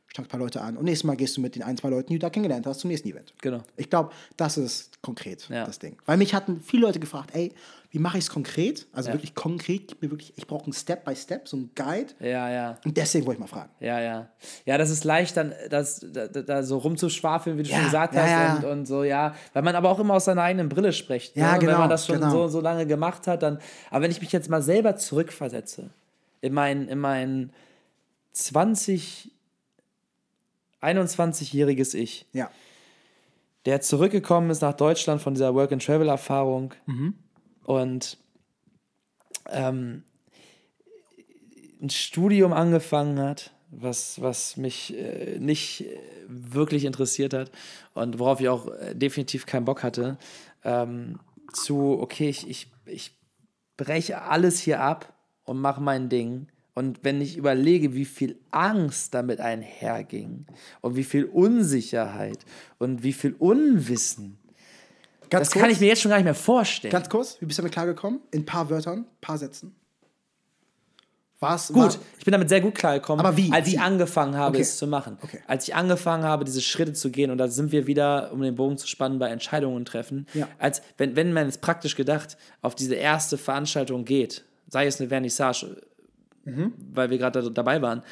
Stammst 0.08 0.28
ein 0.28 0.30
paar 0.30 0.40
Leute 0.40 0.60
an 0.62 0.76
und 0.76 0.84
nächstes 0.84 1.04
Mal 1.04 1.16
gehst 1.16 1.36
du 1.36 1.40
mit 1.40 1.54
den 1.54 1.62
ein, 1.62 1.76
zwei 1.76 1.90
Leuten, 1.90 2.08
die 2.08 2.14
du 2.18 2.20
da 2.26 2.30
kennengelernt 2.30 2.66
hast, 2.66 2.80
zum 2.80 2.88
nächsten 2.90 3.08
Event. 3.08 3.34
Genau. 3.42 3.60
Ich 3.76 3.90
glaube, 3.90 4.10
das 4.36 4.56
ist 4.56 5.00
konkret 5.02 5.46
Ja. 5.50 5.64
das 5.66 5.78
Ding. 5.78 5.96
Weil 6.06 6.16
mich 6.16 6.34
hatten 6.34 6.60
viele 6.60 6.82
Leute 6.86 6.98
gefragt, 6.98 7.30
ey, 7.34 7.52
wie 7.90 7.98
mache 7.98 8.18
ich 8.18 8.24
es 8.24 8.30
konkret? 8.30 8.86
Also 8.92 9.08
Ja. 9.10 9.14
wirklich 9.14 9.34
konkret, 9.34 9.88
gib 9.88 10.02
mir 10.02 10.10
wirklich, 10.10 10.32
ich 10.36 10.46
brauche 10.46 10.64
einen 10.64 10.72
Step 10.74 11.04
by 11.04 11.14
Step, 11.16 11.46
so 11.48 11.56
einen 11.56 11.70
Guide. 11.74 12.12
Ja, 12.20 12.50
ja. 12.50 12.78
Und 12.84 12.96
deswegen 12.96 13.26
wollte 13.26 13.36
ich 13.36 13.40
mal 13.40 13.46
fragen. 13.54 13.70
Ja, 13.80 14.00
ja. 14.00 14.28
Ja, 14.66 14.76
das 14.78 14.90
ist 14.90 15.04
leicht, 15.04 15.36
dann 15.36 15.52
das, 15.70 16.04
da, 16.12 16.26
da- 16.28 16.62
so 16.62 16.78
rumzuschwafeln, 16.78 17.56
wie 17.58 17.62
du 17.62 17.68
Ja, 17.70 17.76
schon 17.76 17.84
gesagt 17.86 18.14
hast. 18.16 18.30
ja. 18.30 18.56
Und, 18.56 18.64
und 18.64 18.86
so, 18.86 19.04
ja. 19.04 19.34
Weil 19.54 19.62
man 19.62 19.74
aber 19.74 19.88
auch 19.90 19.98
immer 19.98 20.14
aus 20.14 20.24
seiner 20.26 20.42
eigenen 20.42 20.68
Brille 20.68 20.92
spricht. 20.92 21.36
Ja, 21.36 21.48
ne? 21.48 21.52
Wenn 21.60 21.66
genau, 21.66 21.78
man 21.80 21.88
das 21.90 22.06
schon 22.06 22.16
genau. 22.16 22.30
so, 22.30 22.48
so 22.48 22.60
lange 22.60 22.86
gemacht 22.86 23.26
hat, 23.26 23.42
dann. 23.42 23.58
Aber 23.90 24.02
wenn 24.04 24.10
ich 24.10 24.20
mich 24.20 24.32
jetzt 24.32 24.48
mal 24.50 24.60
selber 24.62 24.96
zurückversetze, 24.96 25.88
in 26.42 26.52
mein, 26.52 26.88
in 26.88 26.98
mein 26.98 27.52
20, 28.32 29.30
21-jähriges 30.80 31.94
Ich, 31.94 32.26
Ja. 32.32 32.50
der 33.66 33.80
zurückgekommen 33.80 34.50
ist 34.50 34.62
nach 34.62 34.74
Deutschland 34.74 35.20
von 35.20 35.34
dieser 35.34 35.54
Work-and-Travel-Erfahrung 35.54 36.74
und 37.64 38.18
ähm, 39.50 40.04
ein 41.80 41.90
Studium 41.90 42.52
angefangen 42.52 43.18
hat, 43.20 43.52
was, 43.70 44.20
was 44.20 44.56
mich 44.56 44.96
äh, 44.96 45.38
nicht 45.38 45.82
äh, 45.82 45.98
wirklich 46.26 46.84
interessiert 46.84 47.34
hat 47.34 47.50
und 47.94 48.18
worauf 48.18 48.40
ich 48.40 48.48
auch 48.48 48.68
äh, 48.68 48.94
definitiv 48.94 49.46
keinen 49.46 49.64
Bock 49.64 49.82
hatte, 49.82 50.16
ähm, 50.64 51.20
zu, 51.52 51.98
okay, 52.00 52.28
ich, 52.28 52.48
ich, 52.48 52.70
ich 52.86 53.12
breche 53.76 54.22
alles 54.22 54.60
hier 54.60 54.80
ab 54.80 55.12
und 55.44 55.60
mache 55.60 55.80
mein 55.80 56.08
Ding. 56.08 56.48
Und 56.78 57.00
wenn 57.02 57.20
ich 57.20 57.36
überlege, 57.36 57.94
wie 57.94 58.04
viel 58.04 58.38
Angst 58.52 59.12
damit 59.12 59.40
einherging 59.40 60.46
und 60.80 60.94
wie 60.94 61.02
viel 61.02 61.24
Unsicherheit 61.24 62.38
und 62.78 63.02
wie 63.02 63.12
viel 63.12 63.34
Unwissen, 63.36 64.38
Ganz 65.28 65.48
das 65.50 65.60
kann 65.60 65.70
ich 65.70 65.80
mir 65.80 65.88
jetzt 65.88 66.02
schon 66.02 66.10
gar 66.10 66.18
nicht 66.18 66.24
mehr 66.24 66.36
vorstellen. 66.36 66.92
Ganz 66.92 67.08
kurz, 67.08 67.36
wie 67.40 67.46
bist 67.46 67.58
du 67.58 67.62
damit 67.62 67.72
klargekommen? 67.72 68.20
In 68.30 68.42
ein 68.42 68.46
paar 68.46 68.70
Wörtern, 68.70 69.06
paar 69.20 69.38
Sätzen. 69.38 69.74
War's 71.40 71.66
Gut, 71.66 71.76
War, 71.76 71.96
ich 72.16 72.24
bin 72.24 72.30
damit 72.30 72.48
sehr 72.48 72.60
gut 72.60 72.76
klargekommen, 72.76 73.26
Aber 73.26 73.36
wie? 73.36 73.50
als 73.50 73.66
Wie? 73.66 73.74
ich 73.74 73.80
angefangen 73.80 74.36
habe, 74.36 74.54
Okay. 74.54 74.62
es 74.62 74.76
zu 74.76 74.86
machen. 74.86 75.18
Okay. 75.20 75.40
Als 75.48 75.66
ich 75.66 75.74
angefangen 75.74 76.22
habe, 76.22 76.44
diese 76.44 76.60
Schritte 76.60 76.92
zu 76.92 77.10
gehen, 77.10 77.32
und 77.32 77.38
da 77.38 77.48
sind 77.48 77.72
wir 77.72 77.88
wieder, 77.88 78.30
um 78.32 78.40
den 78.40 78.54
Bogen 78.54 78.78
zu 78.78 78.86
spannen, 78.86 79.18
bei 79.18 79.30
Entscheidungen 79.30 79.84
treffen. 79.84 80.28
Ja. 80.32 80.46
Als, 80.60 80.80
wenn, 80.96 81.16
wenn 81.16 81.32
man 81.32 81.46
jetzt 81.46 81.60
praktisch 81.60 81.96
gedacht 81.96 82.36
auf 82.62 82.76
diese 82.76 82.94
erste 82.94 83.36
Veranstaltung 83.36 84.04
geht, 84.04 84.44
sei 84.68 84.86
es 84.86 85.00
eine 85.00 85.08
Vernissage, 85.08 85.87
Mhm. 86.48 86.72
weil 86.92 87.10
wir 87.10 87.18
gerade 87.18 87.42
da, 87.42 87.48
dabei 87.50 87.80
waren, 87.82 88.02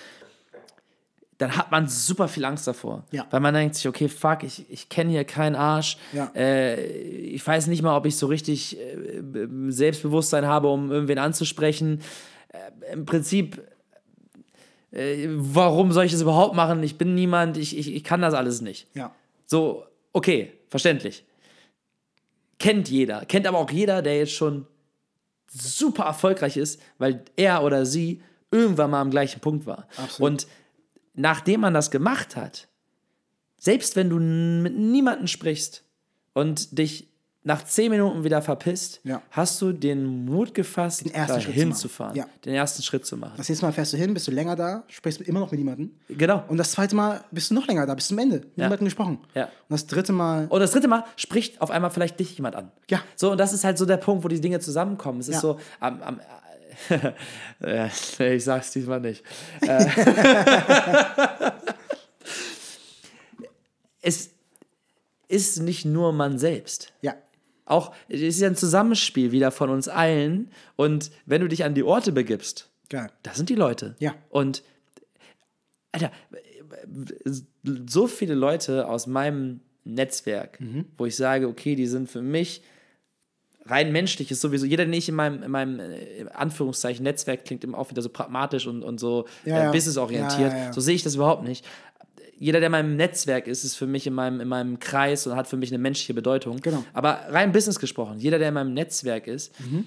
dann 1.39 1.57
hat 1.57 1.71
man 1.71 1.87
super 1.87 2.29
viel 2.29 2.45
Angst 2.45 2.67
davor. 2.67 3.05
Ja. 3.13 3.27
Weil 3.31 3.41
man 3.41 3.53
denkt 3.53 3.75
sich, 3.75 3.87
okay, 3.87 4.09
fuck, 4.09 4.43
ich, 4.43 4.65
ich 4.71 4.89
kenne 4.89 5.11
hier 5.11 5.25
keinen 5.25 5.55
Arsch. 5.55 5.99
Ja. 6.13 6.31
Äh, 6.35 6.83
ich 6.87 7.47
weiß 7.47 7.67
nicht 7.67 7.83
mal, 7.83 7.97
ob 7.97 8.07
ich 8.07 8.17
so 8.17 8.27
richtig 8.27 8.79
äh, 8.79 9.23
Selbstbewusstsein 9.69 10.47
habe, 10.47 10.69
um 10.69 10.91
irgendwen 10.91 11.19
anzusprechen. 11.19 12.01
Äh, 12.49 12.93
Im 12.95 13.05
Prinzip, 13.05 13.63
äh, 14.93 15.29
warum 15.29 15.93
soll 15.93 16.07
ich 16.07 16.13
das 16.13 16.23
überhaupt 16.23 16.55
machen? 16.55 16.83
Ich 16.83 16.97
bin 16.97 17.15
niemand, 17.15 17.59
ich, 17.59 17.77
ich, 17.77 17.95
ich 17.95 18.05
kann 18.05 18.23
das 18.23 18.35
alles 18.35 18.61
nicht. 18.63 18.89
ja. 18.95 19.13
So, 19.49 19.85
okay, 20.13 20.53
verständlich. 20.69 21.25
Kennt 22.59 22.89
jeder. 22.89 23.25
Kennt 23.27 23.47
aber 23.47 23.59
auch 23.59 23.71
jeder, 23.71 24.03
der 24.03 24.19
jetzt 24.19 24.33
schon 24.33 24.67
super 25.51 26.05
erfolgreich 26.05 26.57
ist, 26.57 26.81
weil 26.99 27.25
er 27.37 27.63
oder 27.63 27.87
sie 27.87 28.23
irgendwann 28.51 28.91
mal 28.91 29.01
am 29.01 29.11
gleichen 29.11 29.41
Punkt 29.41 29.67
war. 29.67 29.87
Absolut. 29.97 30.21
Und 30.21 30.47
nachdem 31.15 31.61
man 31.61 31.75
das 31.75 31.91
gemacht 31.91 32.37
hat, 32.37 32.69
selbst 33.59 33.97
wenn 33.97 34.11
du 34.11 34.19
mit 34.19 34.77
niemandem 34.77 35.27
sprichst 35.27 35.85
und 36.35 36.79
dich 36.79 37.09
nach 37.47 37.65
zehn 37.65 37.93
Minuten 37.93 38.25
wieder 38.25 38.43
verpisst, 38.43 39.01
Ja. 39.05 39.23
hast 39.31 39.63
du 39.63 39.73
den 39.73 40.25
Mut 40.25 40.53
gefasst, 40.53 41.05
Den 41.05 41.15
ersten 41.15 41.35
da 41.37 41.41
Schritt 41.41 41.55
hinzufahren, 41.55 42.17
Ja. 42.17 42.27
den 42.45 42.55
ersten 42.55 42.83
Schritt 42.83 43.07
zu 43.07 43.17
machen. 43.17 43.35
Das 43.37 43.49
nächste 43.49 43.65
Mal 43.65 43.71
fährst 43.73 43.93
du 43.93 43.97
hin, 43.97 44.13
bist 44.13 44.27
du 44.27 44.33
länger 44.33 44.57
da, 44.57 44.83
sprichst 44.89 45.21
immer 45.21 45.39
noch 45.39 45.51
mit 45.53 45.61
niemandem. 45.61 45.93
Genau. 46.09 46.43
Und 46.49 46.57
das 46.57 46.73
zweite 46.73 46.97
Mal 46.97 47.23
bist 47.31 47.51
du 47.51 47.55
noch 47.55 47.69
länger 47.69 47.87
da, 47.87 47.95
bis 47.95 48.09
zum 48.09 48.19
Ende. 48.19 48.39
Mit 48.41 48.57
niemandem 48.59 48.85
gesprochen. 48.87 49.19
Ja. 49.35 49.45
Und 49.45 49.51
das 49.69 49.87
dritte 49.87 50.13
Mal, 50.13 50.47
Und 50.49 50.59
das 50.61 50.73
dritte 50.73 50.89
Mal 50.89 51.05
spricht 51.15 51.61
auf 51.63 51.71
einmal 51.71 51.91
vielleicht 51.93 52.19
dich 52.19 52.35
jemand 52.37 52.57
an. 52.57 52.73
Ja. 52.91 53.01
So, 53.15 53.31
und 53.31 53.39
das 53.39 53.53
ist 53.53 53.63
halt 53.63 53.79
so 53.79 53.87
der 53.87 53.99
Punkt, 53.99 54.25
wo 54.25 54.29
die 54.29 54.41
Dinge 54.41 54.59
zusammenkommen. 54.59 55.21
Es 55.21 55.29
ist 55.29 55.35
Ja. 55.37 55.41
so, 55.41 55.61
am, 55.79 56.03
am, 56.03 56.21
ich 58.19 58.45
sag's 58.45 58.73
diesmal 58.73 59.01
nicht. 59.01 59.23
Äh, 59.61 59.87
es 64.03 64.31
ist 65.29 65.61
nicht 65.61 65.85
nur 65.85 66.13
man 66.13 66.39
selbst. 66.39 66.93
ja. 67.03 67.15
Auch, 67.67 67.93
es 68.09 68.21
ist 68.21 68.41
ja 68.41 68.49
ein 68.49 68.57
Zusammenspiel 68.57 69.33
wieder 69.33 69.51
von 69.51 69.71
uns 69.71 69.89
allen. 69.89 70.51
Und 70.77 71.11
wenn 71.27 71.43
du 71.43 71.49
dich 71.49 71.65
an 71.65 71.75
die 71.75 71.83
Orte 71.83 72.13
begibst, 72.13 72.71
Geil. 72.89 73.09
da 73.23 73.35
sind 73.35 73.49
die 73.49 73.55
Leute. 73.55 73.97
Ja. 73.99 74.15
Und, 74.31 74.63
Alter, 75.93 76.13
so 77.87 78.07
viele 78.07 78.35
Leute 78.35 78.89
aus 78.89 79.07
meinem 79.07 79.61
Netzwerk, 79.85 80.59
wo 80.97 81.07
ich 81.07 81.17
sage, 81.17 81.49
okay, 81.49 81.75
die 81.75 81.87
sind 81.87 82.09
für 82.09 82.23
mich 82.23 82.63
rein 83.69 83.93
menschlich, 83.93 84.31
ist 84.31 84.41
sowieso, 84.41 84.67
jeder, 84.67 84.85
den 84.85 84.93
ich 84.93 85.09
in 85.09 85.15
meinem, 85.15 85.43
in 85.43 85.51
meinem 85.51 85.81
äh, 85.81 86.27
Anführungszeichen 86.33 87.03
Netzwerk 87.03 87.45
klingt 87.45 87.65
immer 87.65 87.79
auch 87.79 87.91
wieder 87.91 88.03
so 88.03 88.09
pragmatisch 88.09 88.67
und, 88.67 88.83
und 88.83 89.01
so 89.01 89.27
Ja, 89.45 89.71
äh, 89.71 89.73
businessorientiert. 89.73 90.53
Ja, 90.53 90.59
ja. 90.67 90.73
So 90.73 90.81
sehe 90.81 90.95
ich 90.95 91.03
das 91.03 91.17
überhaupt 91.17 91.43
nicht. 91.43 91.67
Jeder, 92.39 92.61
der 92.61 92.67
in 92.67 92.73
meinem 92.73 92.97
Netzwerk 92.97 93.47
ist, 93.47 93.65
ist 93.65 93.77
für 93.77 93.87
mich 93.87 94.07
in 94.07 94.13
meinem, 94.13 94.41
in 94.41 94.49
meinem 94.49 94.79
Kreis 94.79 95.27
und 95.27 95.37
hat 95.37 95.47
für 95.49 95.57
mich 95.57 95.71
eine 95.71 95.79
menschliche 95.79 96.13
Bedeutung. 96.15 96.59
Genau. 96.61 96.85
Aber 96.93 97.21
rein 97.31 97.53
Business 97.53 97.79
gesprochen, 97.79 98.19
jeder, 98.19 98.39
der 98.39 98.49
in 98.49 98.55
meinem 98.55 98.75
Netzwerk 98.75 99.27
ist, 99.27 99.59
Mhm. 99.61 99.87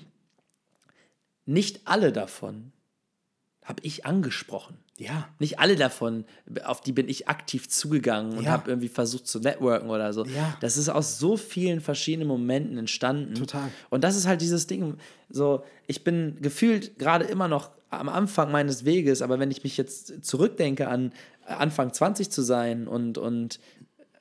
nicht 1.45 1.81
alle 1.85 2.11
davon 2.11 2.71
habe 3.63 3.81
ich 3.83 4.05
angesprochen. 4.05 4.77
Ja. 4.97 5.29
Nicht 5.37 5.59
alle 5.59 5.75
davon, 5.75 6.25
auf 6.65 6.81
die 6.81 6.91
bin 6.91 7.07
ich 7.07 7.27
aktiv 7.29 7.69
zugegangen 7.69 8.35
und 8.37 8.45
Ja. 8.45 8.51
habe 8.51 8.69
irgendwie 8.69 8.87
versucht 8.89 9.27
zu 9.27 9.39
networken 9.39 9.89
oder 9.89 10.11
so. 10.11 10.25
Ja. 10.25 10.57
Das 10.59 10.75
ist 10.75 10.89
aus 10.89 11.19
so 11.19 11.37
vielen 11.37 11.79
verschiedenen 11.79 12.27
Momenten 12.27 12.77
entstanden. 12.79 13.35
Total. 13.35 13.69
Und 13.91 14.03
das 14.03 14.15
ist 14.15 14.25
halt 14.27 14.41
dieses 14.41 14.65
Ding, 14.67 14.97
so, 15.29 15.63
ich 15.87 16.03
bin 16.03 16.37
gefühlt 16.41 16.97
gerade 16.97 17.25
immer 17.25 17.47
noch 17.47 17.69
am 17.89 18.09
Anfang 18.09 18.51
meines 18.51 18.85
Weges, 18.85 19.21
aber 19.21 19.39
wenn 19.39 19.51
ich 19.51 19.63
mich 19.63 19.77
jetzt 19.77 20.25
zurückdenke 20.25 20.87
an 20.87 21.11
Anfang 21.45 21.91
20 21.91 22.29
zu 22.29 22.41
sein 22.41 22.87
und, 22.87 23.17
und, 23.17 23.59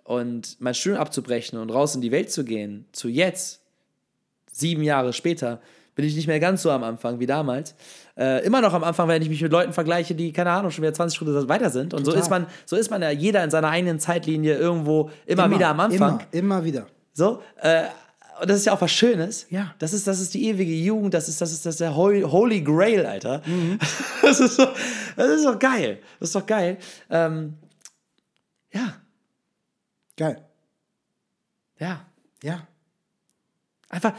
und 0.04 0.56
mein 0.60 0.74
Studium 0.74 1.00
abzubrechen 1.00 1.58
und 1.58 1.70
raus 1.70 1.94
in 1.94 2.00
die 2.00 2.12
Welt 2.12 2.30
zu 2.30 2.44
gehen, 2.44 2.86
zu 2.92 3.08
jetzt, 3.08 3.60
sieben 4.50 4.82
Jahre 4.82 5.12
später, 5.12 5.60
bin 5.94 6.06
ich 6.06 6.14
nicht 6.14 6.28
mehr 6.28 6.38
ganz 6.38 6.62
so 6.62 6.70
am 6.70 6.84
Anfang 6.84 7.18
wie 7.18 7.26
damals. 7.26 7.74
Äh, 8.16 8.46
immer 8.46 8.60
noch 8.60 8.72
am 8.72 8.84
Anfang, 8.84 9.08
wenn 9.08 9.20
ich 9.20 9.28
mich 9.28 9.42
mit 9.42 9.50
Leuten 9.50 9.72
vergleiche, 9.72 10.14
die, 10.14 10.32
keine 10.32 10.50
Ahnung, 10.50 10.70
schon 10.70 10.82
wieder 10.82 10.94
20 10.94 11.18
Schritte 11.18 11.48
weiter 11.48 11.70
sind. 11.70 11.92
Und 11.92 12.04
so 12.04 12.12
ist 12.12 12.30
man, 12.30 12.46
so 12.66 12.76
ist 12.76 12.88
man 12.88 13.02
ja 13.02 13.10
jeder 13.10 13.42
in 13.42 13.50
seiner 13.50 13.68
eigenen 13.68 13.98
Zeitlinie 13.98 14.56
irgendwo 14.56 15.10
immer, 15.26 15.50
wieder 15.50 15.68
am 15.68 15.80
Anfang. 15.80 16.20
Immer, 16.20 16.26
immer 16.30 16.64
wieder. 16.64 16.86
So, 17.14 17.42
äh, 17.60 17.82
das 18.46 18.58
ist 18.58 18.66
ja 18.66 18.72
auch 18.72 18.80
was 18.80 18.90
Schönes. 18.92 19.46
Ja. 19.50 19.74
Das 19.78 19.92
ist, 19.92 20.06
das 20.06 20.20
ist 20.20 20.34
die 20.34 20.46
ewige 20.46 20.72
Jugend, 20.72 21.14
das 21.14 21.28
ist, 21.28 21.40
das 21.40 21.52
ist, 21.52 21.64
das 21.66 21.74
ist 21.74 21.80
der 21.80 21.94
Holy, 21.96 22.60
Grail, 22.62 23.06
Alter. 23.06 23.42
Mhm. 23.46 23.78
Das, 24.22 24.40
ist 24.40 24.56
so, 24.56 24.66
das 25.16 25.30
ist 25.30 25.44
doch 25.46 25.58
geil. 25.58 26.00
Das 26.20 26.28
ist 26.28 26.34
doch 26.34 26.44
geil. 26.46 26.76
Ähm, 27.08 27.56
ja, 28.72 28.94
Geil. 30.16 30.44
ja. 31.78 32.04
Ja. 32.42 32.66
Einfach, 33.88 34.12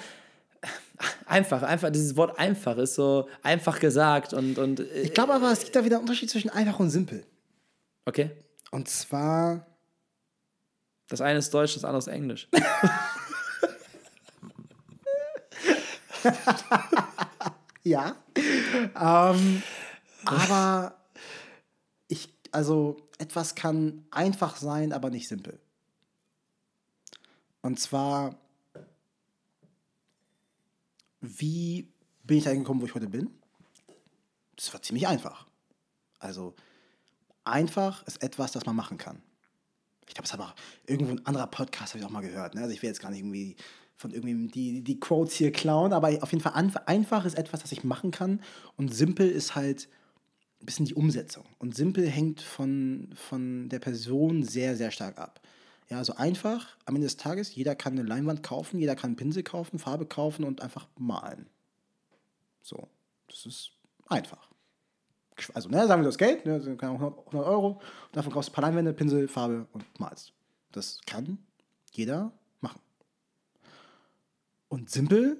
einfach, 1.25 1.61
einfach, 1.63 1.89
dieses 1.91 2.17
Wort 2.17 2.39
einfach 2.39 2.77
ist 2.77 2.95
so 2.95 3.29
einfach 3.43 3.79
gesagt 3.79 4.33
und, 4.33 4.57
und 4.57 4.79
äh, 4.79 5.01
Ich 5.01 5.13
glaube 5.13 5.33
aber, 5.33 5.51
es 5.51 5.59
gibt 5.59 5.75
da 5.75 5.85
wieder 5.85 5.97
einen 5.97 6.03
Unterschied 6.03 6.29
zwischen 6.29 6.49
einfach 6.49 6.79
und 6.79 6.89
simpel. 6.89 7.23
okay. 8.05 8.31
Und 8.71 8.87
zwar, 8.87 9.65
Das 11.07 11.21
eine 11.21 11.39
ist 11.39 11.53
Deutsch, 11.53 11.75
das 11.75 11.83
andere 11.83 11.99
ist 11.99 12.07
Englisch. 12.07 12.47
ja. 17.83 18.15
ähm, 18.35 19.63
aber 20.25 20.95
ich, 22.07 22.33
also 22.51 22.97
etwas 23.17 23.55
kann 23.55 24.05
einfach 24.11 24.57
sein, 24.57 24.93
aber 24.93 25.09
nicht 25.09 25.27
simpel. 25.27 25.59
Und 27.61 27.79
zwar, 27.79 28.37
wie 31.21 31.91
bin 32.23 32.37
ich 32.37 32.43
da 32.43 32.53
gekommen, 32.53 32.81
wo 32.81 32.85
ich 32.85 32.95
heute 32.95 33.09
bin? 33.09 33.29
Das 34.55 34.73
war 34.73 34.81
ziemlich 34.81 35.07
einfach. 35.07 35.47
Also, 36.19 36.55
einfach 37.43 38.05
ist 38.07 38.21
etwas, 38.21 38.51
das 38.51 38.65
man 38.65 38.75
machen 38.75 38.97
kann. 38.97 39.21
Ich 40.07 40.15
glaube, 40.15 40.27
das 40.27 40.33
hat 40.33 40.41
auch 40.41 40.55
irgendwo 40.87 41.11
ein 41.13 41.25
anderer 41.25 41.47
Podcast, 41.47 41.93
habe 41.93 41.99
ich 41.99 42.05
auch 42.05 42.09
mal 42.09 42.21
gehört. 42.21 42.55
Ne? 42.55 42.61
Also 42.61 42.73
ich 42.73 42.81
will 42.81 42.89
jetzt 42.89 42.99
gar 42.99 43.11
nicht 43.11 43.19
irgendwie 43.19 43.55
von 43.99 44.11
irgendwie 44.11 44.47
die, 44.47 44.81
die 44.81 44.97
Quotes 44.97 45.33
hier 45.33 45.51
klauen, 45.51 45.91
aber 45.91 46.07
auf 46.23 46.31
jeden 46.31 46.41
Fall 46.41 46.53
einfach 46.53 47.25
ist 47.25 47.37
etwas, 47.37 47.59
das 47.59 47.73
ich 47.73 47.83
machen 47.83 48.11
kann 48.11 48.39
und 48.77 48.95
simpel 48.95 49.29
ist 49.29 49.55
halt 49.55 49.89
ein 50.61 50.65
bisschen 50.65 50.85
die 50.85 50.93
Umsetzung. 50.93 51.43
Und 51.57 51.75
simpel 51.75 52.07
hängt 52.07 52.39
von, 52.39 53.09
von 53.13 53.67
der 53.67 53.79
Person 53.79 54.43
sehr, 54.43 54.77
sehr 54.77 54.91
stark 54.91 55.17
ab. 55.17 55.41
Ja, 55.89 55.97
also 55.97 56.15
einfach, 56.15 56.77
am 56.85 56.95
Ende 56.95 57.07
des 57.07 57.17
Tages, 57.17 57.53
jeder 57.53 57.75
kann 57.75 57.99
eine 57.99 58.07
Leinwand 58.07 58.41
kaufen, 58.41 58.79
jeder 58.79 58.95
kann 58.95 59.09
einen 59.09 59.15
Pinsel 59.17 59.43
kaufen, 59.43 59.79
Farbe 59.79 60.05
kaufen 60.05 60.45
und 60.45 60.61
einfach 60.61 60.87
malen. 60.97 61.49
So, 62.61 62.87
das 63.27 63.45
ist 63.45 63.71
einfach. 64.07 64.49
Also, 65.53 65.67
ne, 65.67 65.85
sagen 65.87 66.03
wir 66.03 66.05
das 66.05 66.17
Geld, 66.17 66.45
ne, 66.45 66.55
100 66.55 67.33
Euro, 67.33 67.81
davon 68.13 68.31
kaufst 68.31 68.47
du 68.47 68.51
ein 68.51 68.55
paar 68.55 68.61
Leinwände, 68.63 68.93
Pinsel, 68.93 69.27
Farbe 69.27 69.67
und 69.73 69.83
malst. 69.99 70.31
Das 70.71 71.01
kann 71.05 71.39
jeder. 71.91 72.31
Und 74.69 74.89
simpel 74.89 75.37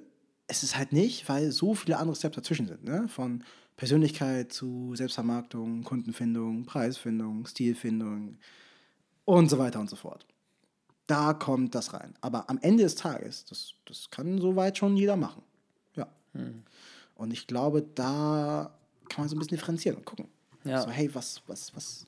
ist 0.48 0.62
es 0.62 0.76
halt 0.76 0.92
nicht, 0.92 1.28
weil 1.28 1.50
so 1.52 1.74
viele 1.74 1.98
andere 1.98 2.16
Steps 2.16 2.36
dazwischen 2.36 2.66
sind. 2.66 2.84
Ne? 2.84 3.08
Von 3.08 3.44
Persönlichkeit 3.76 4.52
zu 4.52 4.94
Selbstvermarktung, 4.94 5.84
Kundenfindung, 5.84 6.66
Preisfindung, 6.66 7.46
Stilfindung 7.46 8.36
und 9.24 9.48
so 9.48 9.58
weiter 9.58 9.80
und 9.80 9.88
so 9.88 9.96
fort. 9.96 10.26
Da 11.06 11.32
kommt 11.32 11.74
das 11.74 11.94
rein. 11.94 12.14
Aber 12.20 12.50
am 12.50 12.58
Ende 12.58 12.82
des 12.82 12.94
Tages, 12.94 13.44
das, 13.46 13.74
das 13.86 14.10
kann 14.10 14.38
soweit 14.38 14.76
schon 14.76 14.96
jeder 14.96 15.16
machen. 15.16 15.42
Ja. 15.94 16.08
Hm. 16.34 16.62
Und 17.14 17.32
ich 17.32 17.46
glaube, 17.46 17.82
da 17.94 18.76
kann 19.08 19.22
man 19.22 19.28
so 19.28 19.36
ein 19.36 19.38
bisschen 19.38 19.56
differenzieren 19.56 19.96
und 19.96 20.04
gucken. 20.04 20.28
Ja. 20.64 20.82
So, 20.82 20.90
hey, 20.90 21.12
was, 21.14 21.42
was, 21.46 21.74
was, 21.74 22.06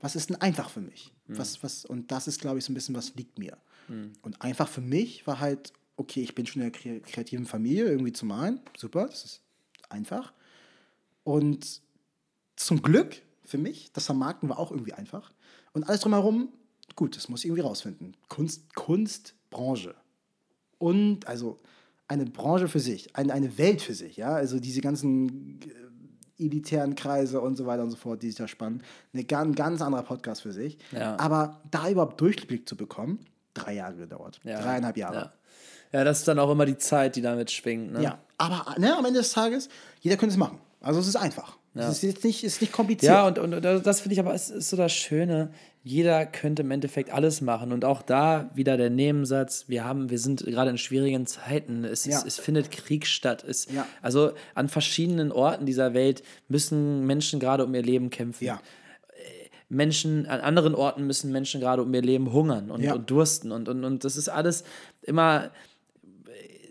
was 0.00 0.16
ist 0.16 0.30
denn 0.30 0.40
einfach 0.40 0.70
für 0.70 0.80
mich? 0.80 1.12
Hm. 1.26 1.38
Was, 1.38 1.62
was, 1.62 1.84
und 1.84 2.10
das 2.10 2.26
ist, 2.26 2.40
glaube 2.40 2.58
ich, 2.58 2.64
so 2.64 2.72
ein 2.72 2.74
bisschen, 2.74 2.94
was 2.94 3.14
liegt 3.14 3.38
mir. 3.38 3.58
Hm. 3.88 4.12
Und 4.22 4.40
einfach 4.40 4.68
für 4.68 4.80
mich 4.80 5.26
war 5.26 5.40
halt, 5.40 5.72
okay, 5.96 6.22
ich 6.22 6.34
bin 6.34 6.46
schon 6.46 6.62
in 6.62 6.72
der 6.72 7.00
kreativen 7.00 7.46
Familie, 7.46 7.86
irgendwie 7.86 8.12
zu 8.12 8.26
malen. 8.26 8.60
Super, 8.76 9.06
das 9.06 9.24
ist 9.24 9.40
einfach. 9.88 10.32
Und 11.24 11.80
zum 12.56 12.82
Glück 12.82 13.22
für 13.44 13.58
mich, 13.58 13.92
das 13.92 14.06
Vermarkten 14.06 14.48
war 14.48 14.58
auch 14.58 14.70
irgendwie 14.70 14.92
einfach. 14.92 15.32
Und 15.72 15.84
alles 15.84 16.00
drumherum, 16.00 16.52
gut, 16.94 17.16
das 17.16 17.28
muss 17.28 17.40
ich 17.40 17.46
irgendwie 17.46 17.62
rausfinden. 17.62 18.16
Kunst, 18.28 18.74
Kunstbranche. 18.74 19.94
Und 20.78 21.26
also 21.26 21.58
eine 22.08 22.26
Branche 22.26 22.68
für 22.68 22.80
sich, 22.80 23.16
eine, 23.16 23.32
eine 23.32 23.58
Welt 23.58 23.82
für 23.82 23.94
sich, 23.94 24.16
ja. 24.16 24.34
Also 24.34 24.60
diese 24.60 24.80
ganzen 24.80 25.60
äh, 25.62 26.44
elitären 26.44 26.94
Kreise 26.94 27.40
und 27.40 27.56
so 27.56 27.66
weiter 27.66 27.82
und 27.82 27.90
so 27.90 27.96
fort, 27.96 28.22
die 28.22 28.28
sich 28.28 28.36
da 28.36 28.46
spannen. 28.46 28.82
Eine, 29.12 29.26
ein 29.38 29.54
ganz 29.54 29.80
anderer 29.82 30.02
Podcast 30.02 30.42
für 30.42 30.52
sich. 30.52 30.78
Ja. 30.92 31.18
Aber 31.18 31.62
da 31.70 31.88
überhaupt 31.88 32.20
Durchblick 32.20 32.68
zu 32.68 32.76
bekommen, 32.76 33.20
drei 33.54 33.74
Jahre 33.74 33.96
gedauert. 33.96 34.40
Ja. 34.44 34.60
Dreieinhalb 34.60 34.96
Jahre. 34.96 35.16
Ja. 35.16 35.32
Ja. 35.92 36.04
das 36.04 36.20
ist 36.20 36.28
dann 36.28 36.38
auch 36.38 36.50
immer 36.50 36.66
die 36.66 36.78
Zeit, 36.78 37.16
die 37.16 37.22
damit 37.22 37.50
schwingt. 37.50 37.92
Ne? 37.92 38.02
Ja, 38.02 38.18
aber 38.38 38.78
ne, 38.78 38.96
am 38.96 39.04
Ende 39.04 39.20
des 39.20 39.32
Tages, 39.32 39.68
jeder 40.00 40.16
könnte 40.16 40.32
es 40.32 40.38
machen. 40.38 40.58
Also 40.80 41.00
es 41.00 41.08
ist 41.08 41.16
einfach. 41.16 41.56
Ja. 41.76 41.90
Es 41.90 41.96
ist 41.96 42.02
jetzt 42.02 42.24
nicht, 42.24 42.42
ist 42.42 42.60
nicht 42.62 42.72
kompliziert. 42.72 43.12
Ja, 43.12 43.26
und, 43.26 43.38
und 43.38 43.60
das 43.60 44.00
finde 44.00 44.14
ich 44.14 44.20
aber, 44.20 44.34
es 44.34 44.48
ist 44.48 44.70
so 44.70 44.78
das 44.78 44.92
Schöne. 44.92 45.50
Jeder 45.82 46.24
könnte 46.24 46.62
im 46.62 46.70
Endeffekt 46.70 47.12
alles 47.12 47.42
machen. 47.42 47.70
Und 47.70 47.84
auch 47.84 48.00
da 48.00 48.50
wieder 48.54 48.78
der 48.78 48.88
Nebensatz, 48.88 49.66
wir 49.68 49.84
haben, 49.84 50.08
wir 50.08 50.18
sind 50.18 50.42
gerade 50.44 50.70
in 50.70 50.78
schwierigen 50.78 51.26
Zeiten. 51.26 51.84
Es, 51.84 52.06
ja. 52.06 52.16
es, 52.16 52.24
es 52.24 52.38
findet 52.38 52.70
Krieg 52.70 53.06
statt. 53.06 53.44
Es, 53.46 53.70
ja. 53.70 53.86
Also 54.00 54.32
an 54.54 54.68
verschiedenen 54.68 55.30
Orten 55.30 55.66
dieser 55.66 55.92
Welt 55.92 56.22
müssen 56.48 57.06
Menschen 57.06 57.40
gerade 57.40 57.64
um 57.64 57.74
ihr 57.74 57.82
Leben 57.82 58.08
kämpfen. 58.08 58.44
Ja. 58.44 58.60
Menschen, 59.68 60.26
an 60.26 60.40
anderen 60.40 60.74
Orten 60.74 61.06
müssen 61.06 61.30
Menschen 61.30 61.60
gerade 61.60 61.82
um 61.82 61.92
ihr 61.92 62.02
Leben 62.02 62.32
hungern 62.32 62.70
und, 62.70 62.82
ja. 62.82 62.94
und 62.94 63.10
dursten. 63.10 63.52
Und, 63.52 63.68
und, 63.68 63.84
und 63.84 64.04
das 64.04 64.16
ist 64.16 64.28
alles 64.28 64.64
immer 65.02 65.50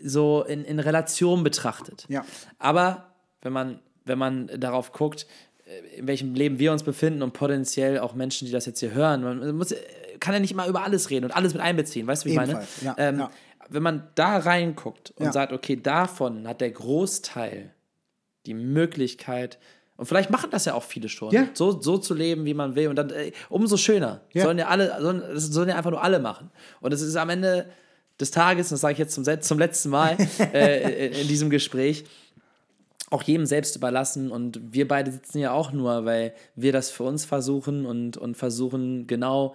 so 0.08 0.44
in, 0.44 0.64
in 0.64 0.78
Relation 0.78 1.42
betrachtet. 1.42 2.06
Ja. 2.08 2.24
Aber 2.58 3.12
wenn 3.42 3.52
man 3.52 3.80
wenn 4.06 4.18
man 4.18 4.48
darauf 4.58 4.92
guckt, 4.92 5.26
äh, 5.66 5.98
in 5.98 6.06
welchem 6.06 6.34
Leben 6.34 6.58
wir 6.58 6.72
uns 6.72 6.82
befinden 6.82 7.22
und 7.22 7.32
potenziell 7.32 7.98
auch 7.98 8.14
Menschen, 8.14 8.46
die 8.46 8.52
das 8.52 8.64
jetzt 8.64 8.80
hier 8.80 8.92
hören. 8.92 9.22
Man 9.22 9.56
muss, 9.56 9.74
kann 10.20 10.32
ja 10.32 10.40
nicht 10.40 10.52
immer 10.52 10.66
über 10.66 10.82
alles 10.82 11.10
reden 11.10 11.26
und 11.26 11.32
alles 11.32 11.52
mit 11.52 11.62
einbeziehen, 11.62 12.06
weißt 12.06 12.24
du, 12.24 12.26
wie 12.28 12.30
ich 12.30 12.36
meine? 12.36 12.66
Ja, 12.82 12.94
ähm, 12.96 13.18
ja. 13.18 13.30
Wenn 13.68 13.82
man 13.82 14.08
da 14.14 14.38
reinguckt 14.38 15.10
und 15.16 15.26
ja. 15.26 15.32
sagt, 15.32 15.52
okay, 15.52 15.76
davon 15.76 16.46
hat 16.48 16.60
der 16.60 16.70
Großteil 16.70 17.72
die 18.46 18.54
Möglichkeit, 18.54 19.58
und 19.96 20.04
vielleicht 20.04 20.30
machen 20.30 20.50
das 20.50 20.66
ja 20.66 20.74
auch 20.74 20.82
viele 20.82 21.08
schon, 21.08 21.32
ja. 21.32 21.48
so, 21.54 21.80
so 21.80 21.96
zu 21.96 22.12
leben, 22.12 22.44
wie 22.44 22.52
man 22.52 22.76
will. 22.76 22.88
Und 22.88 22.96
dann 22.96 23.08
ey, 23.08 23.32
umso 23.48 23.78
schöner. 23.78 24.20
Ja. 24.34 24.44
Sollen 24.44 24.58
ja 24.58 24.68
alle, 24.68 24.94
sollen, 25.00 25.22
das 25.32 25.46
sollen 25.46 25.70
ja 25.70 25.76
einfach 25.76 25.90
nur 25.90 26.02
alle 26.02 26.18
machen. 26.18 26.50
Und 26.82 26.92
es 26.92 27.00
ist 27.00 27.16
am 27.16 27.30
Ende 27.30 27.70
des 28.20 28.30
Tages, 28.30 28.70
das 28.70 28.80
sage 28.80 28.92
ich 28.92 28.98
jetzt 28.98 29.14
zum, 29.14 29.24
zum 29.40 29.58
letzten 29.58 29.90
Mal 29.90 30.16
äh, 30.52 31.20
in 31.20 31.28
diesem 31.28 31.50
Gespräch, 31.50 32.04
auch 33.10 33.22
jedem 33.22 33.46
selbst 33.46 33.76
überlassen. 33.76 34.30
Und 34.30 34.60
wir 34.72 34.88
beide 34.88 35.12
sitzen 35.12 35.38
ja 35.38 35.52
auch 35.52 35.72
nur, 35.72 36.04
weil 36.04 36.34
wir 36.54 36.72
das 36.72 36.90
für 36.90 37.04
uns 37.04 37.24
versuchen 37.24 37.86
und, 37.86 38.16
und 38.16 38.36
versuchen 38.36 39.06
genau 39.06 39.54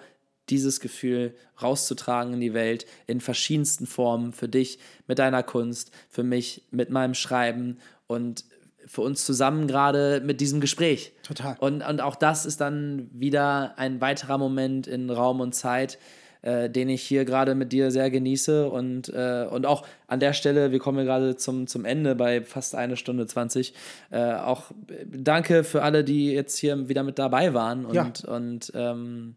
dieses 0.49 0.80
Gefühl 0.80 1.34
rauszutragen 1.62 2.34
in 2.34 2.41
die 2.41 2.53
Welt 2.53 2.86
in 3.07 3.22
verschiedensten 3.22 3.88
Formen. 3.88 4.34
Für 4.34 4.47
dich 4.47 4.80
mit 5.07 5.20
deiner 5.20 5.43
Kunst, 5.43 5.91
für 6.09 6.24
mich 6.24 6.64
mit 6.72 6.89
meinem 6.89 7.14
Schreiben 7.14 7.78
und 8.07 8.45
für 8.86 9.01
uns 9.01 9.26
zusammen 9.26 9.68
gerade 9.68 10.22
mit 10.26 10.41
diesem 10.41 10.59
Gespräch. 10.59 11.14
Total. 11.24 11.55
Und, 11.59 11.82
und 11.82 12.01
auch 12.01 12.16
das 12.16 12.45
ist 12.45 12.62
dann 12.62 13.09
wieder 13.14 13.78
ein 13.78 14.01
weiterer 14.01 14.38
Moment 14.38 14.88
in 14.88 15.09
Raum 15.09 15.39
und 15.39 15.53
Zeit, 15.53 15.97
äh, 16.41 16.69
den 16.69 16.89
ich 16.89 17.03
hier 17.03 17.25
gerade 17.25 17.55
mit 17.55 17.71
dir 17.71 17.91
sehr 17.91 18.09
genieße. 18.09 18.69
Und, 18.69 19.09
äh, 19.09 19.45
und 19.49 19.65
auch 19.65 19.85
an 20.07 20.19
der 20.19 20.33
Stelle, 20.33 20.71
wir 20.71 20.79
kommen 20.79 21.05
gerade 21.05 21.35
zum, 21.35 21.67
zum 21.67 21.85
Ende 21.85 22.15
bei 22.15 22.41
fast 22.41 22.75
eine 22.75 22.97
Stunde 22.97 23.27
20. 23.27 23.73
Äh, 24.09 24.33
auch 24.33 24.71
danke 25.05 25.63
für 25.63 25.83
alle, 25.83 26.03
die 26.03 26.31
jetzt 26.31 26.57
hier 26.57 26.89
wieder 26.89 27.03
mit 27.03 27.19
dabei 27.19 27.53
waren 27.53 27.85
und, 27.85 27.93
ja. 27.93 28.11
und, 28.27 28.71
ähm, 28.75 29.35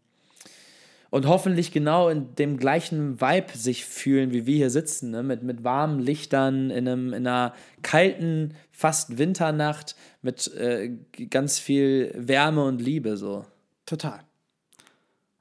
und 1.11 1.27
hoffentlich 1.27 1.71
genau 1.71 2.09
in 2.09 2.35
dem 2.35 2.57
gleichen 2.57 3.21
Vibe 3.21 3.55
sich 3.57 3.85
fühlen, 3.85 4.31
wie 4.31 4.45
wir 4.45 4.55
hier 4.55 4.69
sitzen, 4.69 5.11
ne? 5.11 5.23
mit, 5.23 5.43
mit 5.43 5.63
warmen 5.63 5.99
Lichtern 5.99 6.71
in, 6.71 6.87
einem, 6.87 7.13
in 7.13 7.27
einer 7.27 7.53
kalten, 7.83 8.55
fast 8.71 9.17
Winternacht 9.17 9.95
mit 10.21 10.53
äh, 10.55 10.91
ganz 11.29 11.59
viel 11.59 12.11
Wärme 12.17 12.63
und 12.65 12.81
Liebe. 12.81 13.15
So. 13.15 13.45
Total. 13.85 14.19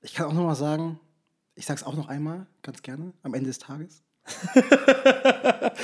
Ich 0.03 0.15
kann 0.15 0.27
auch 0.27 0.35
nochmal 0.35 0.55
sagen, 0.55 1.01
ich 1.55 1.67
sag's 1.67 1.83
auch 1.83 1.95
noch 1.95 2.09
einmal, 2.09 2.47
ganz 2.63 2.83
gerne, 2.83 3.13
am 3.23 3.35
Ende 3.35 3.49
des 3.49 3.59
Tages. 3.59 4.03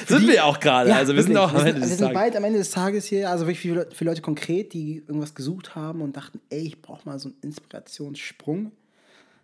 sind 0.06 0.22
die, 0.22 0.28
wir 0.28 0.46
auch 0.46 0.58
gerade. 0.58 0.88
Ja, 0.90 0.96
also 0.96 1.14
wir 1.14 1.22
sind 1.22 1.36
auch 1.36 1.52
am 1.52 1.66
Ende 1.66 1.80
des 1.80 1.90
Tages. 1.90 1.90
Wir 1.90 2.06
sind 2.06 2.14
bald 2.14 2.36
am 2.36 2.44
Ende 2.44 2.58
des 2.58 2.70
Tages 2.70 3.04
hier. 3.04 3.28
Also 3.28 3.46
wirklich 3.46 3.60
für, 3.60 3.88
für 3.94 4.04
Leute 4.04 4.22
konkret, 4.22 4.72
die 4.72 4.98
irgendwas 4.98 5.34
gesucht 5.34 5.74
haben 5.74 6.00
und 6.00 6.16
dachten, 6.16 6.40
ey, 6.48 6.60
ich 6.60 6.80
brauche 6.80 7.06
mal 7.06 7.18
so 7.18 7.28
einen 7.28 7.38
Inspirationssprung. 7.42 8.72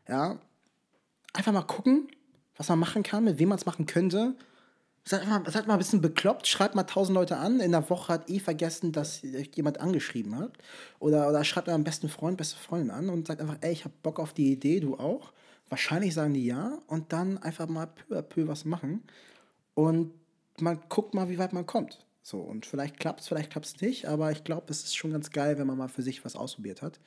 Ja. 0.09 0.39
Einfach 1.35 1.53
mal 1.53 1.63
gucken, 1.63 2.09
was 2.57 2.69
man 2.71 2.79
machen 2.79 3.03
kann, 3.03 3.25
mit 3.25 3.39
wem 3.39 3.51
man 3.51 3.59
es 3.59 3.67
machen 3.67 3.85
könnte. 3.85 4.35
Seid 5.05 5.29
mal, 5.29 5.43
seid 5.51 5.67
mal 5.67 5.75
ein 5.75 5.79
bisschen 5.79 6.01
bekloppt, 6.01 6.49
schreibt 6.49 6.75
mal 6.75 6.85
tausend 6.85 7.15
Leute 7.15 7.37
an. 7.37 7.61
In 7.61 7.73
der 7.73 7.89
Woche 7.91 8.13
hat 8.13 8.31
eh 8.31 8.41
vergessen, 8.41 8.93
dass 8.93 9.21
jemand 9.55 9.79
angeschrieben 9.79 10.37
hat. 10.39 10.53
Oder, 10.99 11.29
oder 11.29 11.45
schreibt 11.45 11.69
euren 11.69 11.85
besten 11.85 12.09
Freund, 12.09 12.39
beste 12.39 12.57
Freundin 12.57 12.91
an 12.91 13.11
und 13.11 13.27
sagt 13.27 13.41
einfach, 13.43 13.59
ey, 13.61 13.73
ich 13.73 13.85
hab 13.85 14.03
Bock 14.03 14.19
auf 14.19 14.33
die 14.33 14.51
Idee, 14.51 14.81
du 14.81 14.97
auch. 14.97 15.33
Wahrscheinlich 15.69 16.15
sagen 16.15 16.35
die 16.35 16.47
ja 16.47 16.79
und 16.87 17.13
dann 17.13 17.39
einfach 17.39 17.69
mal 17.69 17.87
peu 17.87 18.17
à 18.17 18.23
peu 18.23 18.47
was 18.47 18.65
machen 18.65 19.03
und 19.75 20.13
man 20.61 20.81
guckt 20.89 21.15
mal, 21.15 21.29
wie 21.29 21.39
weit 21.39 21.53
man 21.53 21.67
kommt. 21.67 22.07
So, 22.23 22.41
und 22.41 22.67
vielleicht 22.67 22.99
klappt 22.99 23.21
es, 23.21 23.29
vielleicht 23.29 23.51
klappt 23.51 23.67
es 23.67 23.81
nicht, 23.81 24.07
aber 24.07 24.33
ich 24.33 24.43
glaube, 24.43 24.67
es 24.71 24.83
ist 24.83 24.97
schon 24.97 25.13
ganz 25.13 25.31
geil, 25.31 25.59
wenn 25.59 25.67
man 25.67 25.79
mal 25.79 25.89
für 25.89 26.03
sich 26.03 26.25
was 26.25 26.35
ausprobiert 26.35 26.83
hat. 26.83 26.99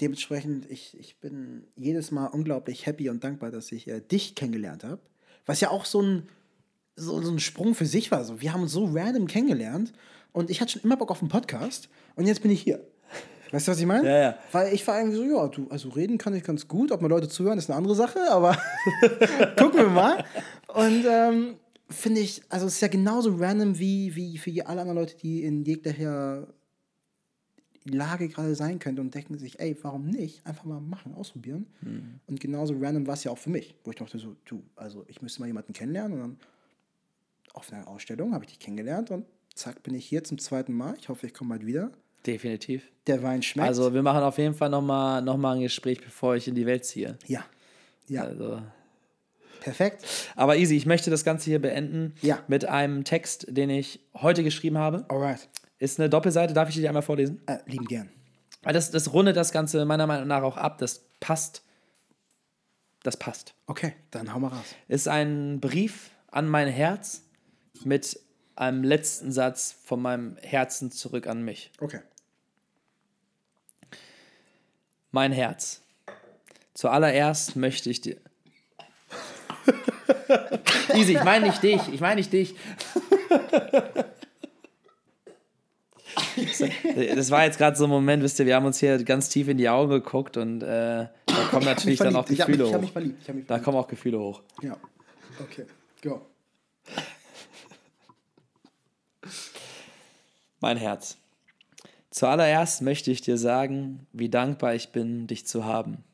Dementsprechend, 0.00 0.70
ich, 0.70 0.98
ich 0.98 1.18
bin 1.18 1.66
jedes 1.76 2.10
Mal 2.10 2.26
unglaublich 2.26 2.86
happy 2.86 3.08
und 3.10 3.22
dankbar, 3.22 3.50
dass 3.50 3.72
ich 3.72 3.88
äh, 3.88 4.00
dich 4.00 4.34
kennengelernt 4.34 4.84
habe. 4.84 5.00
Was 5.46 5.60
ja 5.60 5.70
auch 5.70 5.84
so 5.84 6.02
ein, 6.02 6.28
so, 6.96 7.20
so 7.20 7.30
ein 7.30 7.40
Sprung 7.40 7.74
für 7.74 7.86
sich 7.86 8.10
war. 8.10 8.24
So, 8.24 8.40
wir 8.40 8.52
haben 8.52 8.62
uns 8.62 8.72
so 8.72 8.84
random 8.86 9.26
kennengelernt 9.26 9.92
und 10.32 10.50
ich 10.50 10.60
hatte 10.60 10.72
schon 10.72 10.82
immer 10.82 10.96
Bock 10.96 11.10
auf 11.10 11.20
einen 11.20 11.30
Podcast 11.30 11.88
und 12.16 12.26
jetzt 12.26 12.42
bin 12.42 12.50
ich 12.50 12.62
hier. 12.62 12.86
Weißt 13.54 13.68
du, 13.68 13.70
was 13.70 13.78
ich 13.78 13.86
meine? 13.86 14.08
Ja, 14.08 14.18
ja. 14.18 14.38
Weil 14.50 14.74
ich 14.74 14.84
war 14.84 14.98
irgendwie 14.98 15.16
so, 15.16 15.22
ja, 15.22 15.46
du, 15.46 15.68
also 15.70 15.88
reden 15.90 16.18
kann 16.18 16.34
ich 16.34 16.42
ganz 16.42 16.66
gut, 16.66 16.90
ob 16.90 17.00
mir 17.00 17.06
Leute 17.06 17.28
zuhören, 17.28 17.56
ist 17.56 17.70
eine 17.70 17.76
andere 17.76 17.94
Sache, 17.94 18.18
aber 18.28 18.58
gucken 19.56 19.78
wir 19.78 19.90
mal. 19.90 20.24
Und 20.74 21.04
ähm, 21.08 21.54
finde 21.88 22.20
ich, 22.20 22.42
also 22.48 22.66
es 22.66 22.74
ist 22.74 22.80
ja 22.80 22.88
genauso 22.88 23.36
random 23.36 23.78
wie, 23.78 24.16
wie 24.16 24.38
für 24.38 24.66
alle 24.66 24.80
anderen 24.80 24.98
Leute, 24.98 25.16
die 25.16 25.44
in 25.44 25.62
jeglicher 25.62 26.48
Lage 27.84 28.28
gerade 28.28 28.56
sein 28.56 28.80
könnte 28.80 29.00
und 29.00 29.14
denken 29.14 29.38
sich, 29.38 29.60
ey, 29.60 29.76
warum 29.82 30.08
nicht? 30.08 30.44
Einfach 30.44 30.64
mal 30.64 30.80
machen, 30.80 31.14
ausprobieren. 31.14 31.66
Mhm. 31.80 32.18
Und 32.26 32.40
genauso 32.40 32.74
random 32.76 33.06
war 33.06 33.14
es 33.14 33.22
ja 33.22 33.30
auch 33.30 33.38
für 33.38 33.50
mich, 33.50 33.76
wo 33.84 33.92
ich 33.92 33.96
dachte 33.96 34.18
so, 34.18 34.34
du, 34.46 34.64
also 34.74 35.04
ich 35.06 35.22
müsste 35.22 35.40
mal 35.40 35.46
jemanden 35.46 35.74
kennenlernen 35.74 36.14
und 36.14 36.20
dann 36.20 36.38
auf 37.52 37.72
einer 37.72 37.86
Ausstellung 37.86 38.34
habe 38.34 38.46
ich 38.46 38.50
dich 38.50 38.58
kennengelernt 38.58 39.12
und 39.12 39.26
zack, 39.54 39.80
bin 39.84 39.94
ich 39.94 40.04
hier 40.06 40.24
zum 40.24 40.38
zweiten 40.38 40.72
Mal. 40.72 40.96
Ich 40.98 41.08
hoffe, 41.08 41.28
ich 41.28 41.34
komme 41.34 41.50
bald 41.50 41.66
wieder. 41.66 41.92
Definitiv. 42.26 42.82
Der 43.06 43.22
Wein 43.22 43.42
schmeckt. 43.42 43.68
Also 43.68 43.92
wir 43.92 44.02
machen 44.02 44.22
auf 44.22 44.38
jeden 44.38 44.54
Fall 44.54 44.70
nochmal 44.70 45.20
noch 45.22 45.36
mal 45.36 45.56
ein 45.56 45.60
Gespräch, 45.60 46.00
bevor 46.00 46.36
ich 46.36 46.48
in 46.48 46.54
die 46.54 46.66
Welt 46.66 46.84
ziehe. 46.84 47.18
Ja. 47.26 47.44
Ja. 48.08 48.22
Also. 48.24 48.62
Perfekt. 49.60 50.04
Aber 50.36 50.56
easy, 50.56 50.76
ich 50.76 50.86
möchte 50.86 51.10
das 51.10 51.24
Ganze 51.24 51.46
hier 51.46 51.60
beenden 51.60 52.14
ja. 52.20 52.42
mit 52.48 52.66
einem 52.66 53.04
Text, 53.04 53.46
den 53.48 53.70
ich 53.70 54.00
heute 54.14 54.44
geschrieben 54.44 54.76
habe. 54.76 55.06
Alright. 55.08 55.48
Ist 55.78 55.98
eine 55.98 56.10
Doppelseite, 56.10 56.52
darf 56.52 56.68
ich 56.68 56.74
dir 56.76 56.88
einmal 56.88 57.02
vorlesen? 57.02 57.40
Äh, 57.46 57.58
lieben 57.66 57.86
gern. 57.86 58.10
Weil 58.62 58.74
das, 58.74 58.90
das 58.90 59.12
rundet 59.12 59.36
das 59.36 59.52
Ganze 59.52 59.84
meiner 59.84 60.06
Meinung 60.06 60.28
nach 60.28 60.42
auch 60.42 60.56
ab. 60.56 60.78
Das 60.78 61.06
passt. 61.20 61.62
Das 63.02 63.16
passt. 63.18 63.54
Okay, 63.66 63.94
dann 64.10 64.32
hau 64.32 64.38
mal 64.40 64.48
raus. 64.48 64.64
Ist 64.88 65.08
ein 65.08 65.60
Brief 65.60 66.10
an 66.30 66.48
mein 66.48 66.68
Herz 66.68 67.22
mit 67.84 68.18
einem 68.56 68.82
letzten 68.84 69.32
Satz 69.32 69.74
von 69.84 70.00
meinem 70.00 70.36
Herzen 70.42 70.90
zurück 70.90 71.26
an 71.26 71.42
mich. 71.42 71.70
Okay. 71.80 72.00
Mein 75.14 75.30
Herz. 75.30 75.80
Zuallererst 76.74 77.54
möchte 77.54 77.88
ich 77.88 78.00
dir. 78.00 78.16
Easy, 80.92 81.12
ich 81.12 81.22
meine 81.22 81.46
nicht 81.46 81.62
dich, 81.62 81.80
ich 81.92 82.00
meine 82.00 82.16
nicht 82.16 82.32
dich. 82.32 82.56
Das 87.16 87.30
war 87.30 87.44
jetzt 87.44 87.58
gerade 87.58 87.76
so 87.76 87.84
ein 87.84 87.90
Moment, 87.90 88.24
wisst 88.24 88.40
ihr, 88.40 88.46
wir 88.46 88.56
haben 88.56 88.66
uns 88.66 88.80
hier 88.80 89.04
ganz 89.04 89.28
tief 89.28 89.46
in 89.46 89.56
die 89.56 89.68
Augen 89.68 89.90
geguckt 89.90 90.36
und 90.36 90.62
äh, 90.62 91.06
da 91.26 91.44
kommen 91.48 91.66
natürlich 91.66 92.00
dann 92.00 92.16
auch 92.16 92.26
Gefühle 92.26 92.64
ich 92.64 92.72
hab 92.72 92.82
hoch. 92.82 93.44
Da 93.46 93.60
kommen 93.60 93.78
auch 93.78 93.86
Gefühle 93.86 94.18
hoch. 94.18 94.42
Ja. 94.62 94.76
Okay, 95.40 95.66
go. 96.02 96.26
Mein 100.58 100.76
Herz. 100.76 101.18
Zuallererst 102.14 102.80
möchte 102.80 103.10
ich 103.10 103.22
dir 103.22 103.36
sagen, 103.36 104.06
wie 104.12 104.28
dankbar 104.28 104.76
ich 104.76 104.90
bin, 104.90 105.26
dich 105.26 105.48
zu 105.48 105.64
haben. 105.64 106.04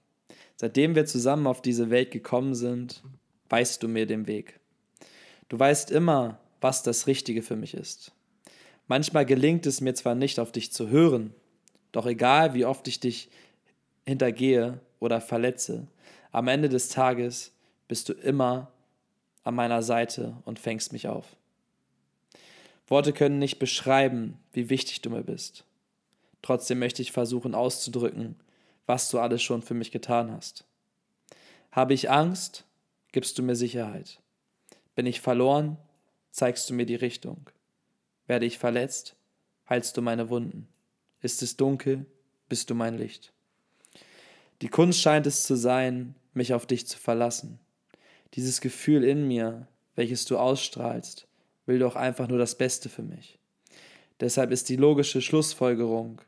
Seitdem 0.57 0.95
wir 0.95 1.05
zusammen 1.05 1.47
auf 1.47 1.61
diese 1.61 1.91
Welt 1.91 2.11
gekommen 2.11 2.55
sind, 2.55 3.03
weißt 3.51 3.83
du 3.83 3.87
mir 3.87 4.07
den 4.07 4.27
Weg. 4.27 4.61
Du 5.51 5.59
weißt 5.59 5.91
immer, 5.91 6.41
was 6.63 6.83
das 6.83 7.07
Richtige 7.07 7.43
für 7.43 7.55
mich 7.55 7.75
ist. 7.75 8.13
Manchmal 8.89 9.27
gelingt 9.27 9.67
es 9.67 9.83
mir 9.83 9.93
zwar 9.93 10.15
nicht, 10.15 10.41
auf 10.41 10.53
dich 10.53 10.73
zu 10.73 10.89
hören, 10.89 11.35
doch 11.93 12.07
egal 12.07 12.55
wie 12.55 12.65
oft 12.65 12.89
ich 12.89 13.01
dich 13.01 13.29
hintergehe 14.07 14.81
oder 15.01 15.21
verletze, 15.21 15.87
am 16.33 16.49
Ende 16.49 16.71
des 16.71 16.89
Tages 16.89 17.53
bist 17.89 18.09
du 18.09 18.15
immer 18.15 18.73
an 19.45 19.55
meiner 19.55 19.83
Seite 19.83 20.39
und 20.47 20.59
fängst 20.59 20.95
mich 20.95 21.09
auf. 21.09 21.27
Worte 22.89 23.13
können 23.13 23.39
nicht 23.39 23.59
beschreiben, 23.59 24.39
wie 24.55 24.71
wichtig 24.71 25.03
du 25.03 25.11
mir 25.11 25.25
bist. 25.25 25.67
Trotzdem 26.43 26.79
möchte 26.79 27.03
ich 27.03 27.13
versuchen 27.13 27.55
auszudrücken, 27.55 28.37
was 28.87 29.11
du 29.11 29.19
alles 29.19 29.43
schon 29.43 29.63
für 29.63 29.75
mich 29.75 29.91
getan 29.91 30.33
hast. 30.33 30.65
Habe 31.71 31.95
ich 31.95 32.11
Angst, 32.11 32.65
gibst 33.13 33.39
du 33.39 33.43
mir 33.43 33.57
Sicherheit. 33.57 34.21
Bin 34.95 35.07
ich 35.07 35.21
verloren, 35.21 35.77
zeigst 36.31 36.69
du 36.69 36.75
mir 36.75 36.87
die 36.87 36.97
Richtung. 36.97 37.51
Werde 38.27 38.47
ich 38.47 38.59
verletzt, 38.59 39.17
heilst 39.69 39.97
du 39.97 40.03
meine 40.03 40.31
Wunden. 40.31 40.69
Ist 41.23 41.43
es 41.43 41.57
dunkel, 41.57 42.07
bist 42.49 42.71
du 42.71 42.75
mein 42.75 42.97
Licht. 42.97 43.33
Die 44.63 44.69
Kunst 44.69 45.01
scheint 45.01 45.27
es 45.27 45.45
zu 45.45 45.57
sein, 45.57 46.15
mich 46.35 46.55
auf 46.55 46.67
dich 46.67 46.87
zu 46.87 46.99
verlassen. 46.99 47.59
Dieses 48.35 48.61
Gefühl 48.61 49.05
in 49.05 49.27
mir, 49.27 49.67
welches 49.95 50.25
du 50.25 50.39
ausstrahlst, 50.39 51.27
will 51.67 51.79
doch 51.79 51.97
einfach 51.97 52.29
nur 52.29 52.39
das 52.39 52.57
Beste 52.57 52.89
für 52.89 53.03
mich. 53.03 53.39
Deshalb 54.21 54.51
ist 54.51 54.69
die 54.69 54.77
logische 54.77 55.23
Schlussfolgerung, 55.23 56.21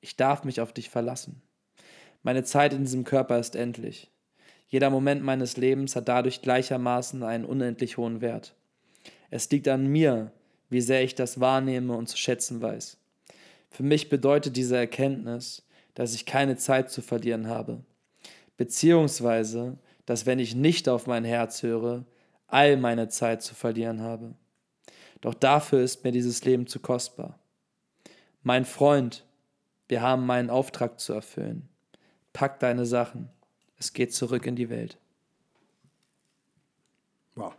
ich 0.00 0.16
darf 0.16 0.44
mich 0.44 0.60
auf 0.60 0.72
dich 0.72 0.90
verlassen. 0.90 1.42
Meine 2.22 2.44
Zeit 2.44 2.72
in 2.72 2.84
diesem 2.84 3.04
Körper 3.04 3.38
ist 3.38 3.56
endlich. 3.56 4.10
Jeder 4.68 4.90
Moment 4.90 5.22
meines 5.22 5.56
Lebens 5.56 5.96
hat 5.96 6.08
dadurch 6.08 6.42
gleichermaßen 6.42 7.22
einen 7.22 7.44
unendlich 7.44 7.96
hohen 7.96 8.20
Wert. 8.20 8.54
Es 9.30 9.50
liegt 9.50 9.68
an 9.68 9.86
mir, 9.86 10.32
wie 10.70 10.80
sehr 10.80 11.02
ich 11.02 11.14
das 11.14 11.40
wahrnehme 11.40 11.96
und 11.96 12.08
zu 12.08 12.16
schätzen 12.16 12.60
weiß. 12.60 12.98
Für 13.70 13.82
mich 13.82 14.08
bedeutet 14.08 14.56
diese 14.56 14.76
Erkenntnis, 14.76 15.66
dass 15.94 16.14
ich 16.14 16.26
keine 16.26 16.56
Zeit 16.56 16.90
zu 16.90 17.02
verlieren 17.02 17.48
habe, 17.48 17.82
beziehungsweise, 18.56 19.78
dass 20.06 20.26
wenn 20.26 20.38
ich 20.38 20.54
nicht 20.54 20.88
auf 20.88 21.06
mein 21.06 21.24
Herz 21.24 21.62
höre, 21.62 22.04
all 22.46 22.76
meine 22.76 23.08
Zeit 23.08 23.42
zu 23.42 23.54
verlieren 23.54 24.00
habe. 24.00 24.34
Doch 25.20 25.34
dafür 25.34 25.80
ist 25.80 26.04
mir 26.04 26.12
dieses 26.12 26.44
Leben 26.44 26.66
zu 26.66 26.80
kostbar. 26.80 27.38
Mein 28.42 28.64
Freund, 28.64 29.24
wir 29.88 30.02
haben 30.02 30.26
meinen 30.26 30.50
Auftrag 30.50 31.00
zu 31.00 31.14
erfüllen. 31.14 31.68
Pack 32.32 32.60
deine 32.60 32.86
Sachen. 32.86 33.30
Es 33.78 33.92
geht 33.92 34.14
zurück 34.14 34.46
in 34.46 34.54
die 34.54 34.68
Welt. 34.68 34.98
Wow. 37.34 37.56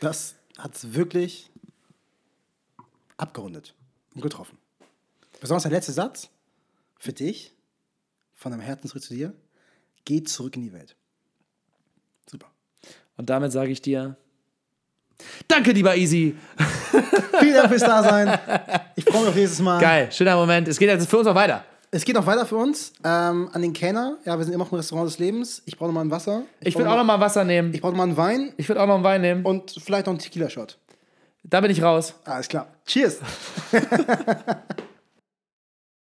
Das 0.00 0.36
hat 0.58 0.76
es 0.76 0.94
wirklich 0.94 1.50
abgerundet 3.16 3.74
und 4.14 4.20
getroffen. 4.20 4.58
Besonders 5.40 5.62
der 5.62 5.72
letzte 5.72 5.92
Satz 5.92 6.28
für 6.98 7.12
dich, 7.12 7.54
von 8.34 8.52
deinem 8.52 8.60
Herzensritt 8.60 9.02
zu 9.02 9.14
dir, 9.14 9.34
geht 10.04 10.28
zurück 10.28 10.56
in 10.56 10.62
die 10.62 10.72
Welt. 10.72 10.96
Super. 12.28 12.50
Und 13.16 13.30
damit 13.30 13.52
sage 13.52 13.70
ich 13.70 13.82
dir, 13.82 14.16
danke, 15.48 15.72
lieber 15.72 15.96
Easy. 15.96 16.36
Vielen 17.40 17.54
Dank 17.54 17.68
fürs 17.68 17.82
Dasein. 17.82 18.38
Ich 18.96 19.04
freue 19.04 19.20
mich 19.20 19.28
auf 19.30 19.34
nächstes 19.34 19.60
Mal. 19.60 19.80
Geil, 19.80 20.08
schöner 20.12 20.36
Moment. 20.36 20.68
Es 20.68 20.78
geht 20.78 20.88
jetzt 20.88 21.08
für 21.08 21.18
uns 21.18 21.26
auch 21.26 21.34
weiter. 21.34 21.64
Es 21.94 22.04
geht 22.04 22.14
noch 22.14 22.26
weiter 22.26 22.46
für 22.46 22.56
uns. 22.56 22.92
Ähm, 23.04 23.50
an 23.52 23.60
den 23.60 23.72
Kenner. 23.74 24.16
Ja, 24.24 24.38
wir 24.38 24.44
sind 24.44 24.54
immer 24.54 24.64
noch 24.64 24.72
im 24.72 24.78
Restaurant 24.78 25.08
des 25.10 25.18
Lebens. 25.18 25.62
Ich 25.66 25.76
brauche 25.76 25.88
noch 25.88 25.94
mal 25.94 26.00
ein 26.00 26.10
Wasser. 26.10 26.42
Ich 26.60 26.72
brauch 26.74 26.80
würde 26.80 26.90
auch 26.92 26.96
noch 26.96 27.04
mal 27.04 27.20
Wasser 27.20 27.44
nehmen. 27.44 27.74
Ich 27.74 27.82
brauche 27.82 27.92
noch 27.92 27.98
mal 27.98 28.04
einen 28.04 28.16
Wein 28.16 28.52
Ich 28.56 28.68
würde 28.68 28.80
auch 28.82 28.86
noch 28.86 28.94
einen 28.94 29.04
Wein 29.04 29.20
nehmen. 29.20 29.44
und 29.44 29.74
vielleicht 29.84 30.06
noch 30.06 30.12
einen 30.12 30.18
Tequila-Shot. 30.18 30.78
Da 31.44 31.60
bin 31.60 31.70
ich 31.70 31.82
raus. 31.82 32.14
Alles 32.24 32.48
klar. 32.48 32.68
Cheers. 32.86 33.18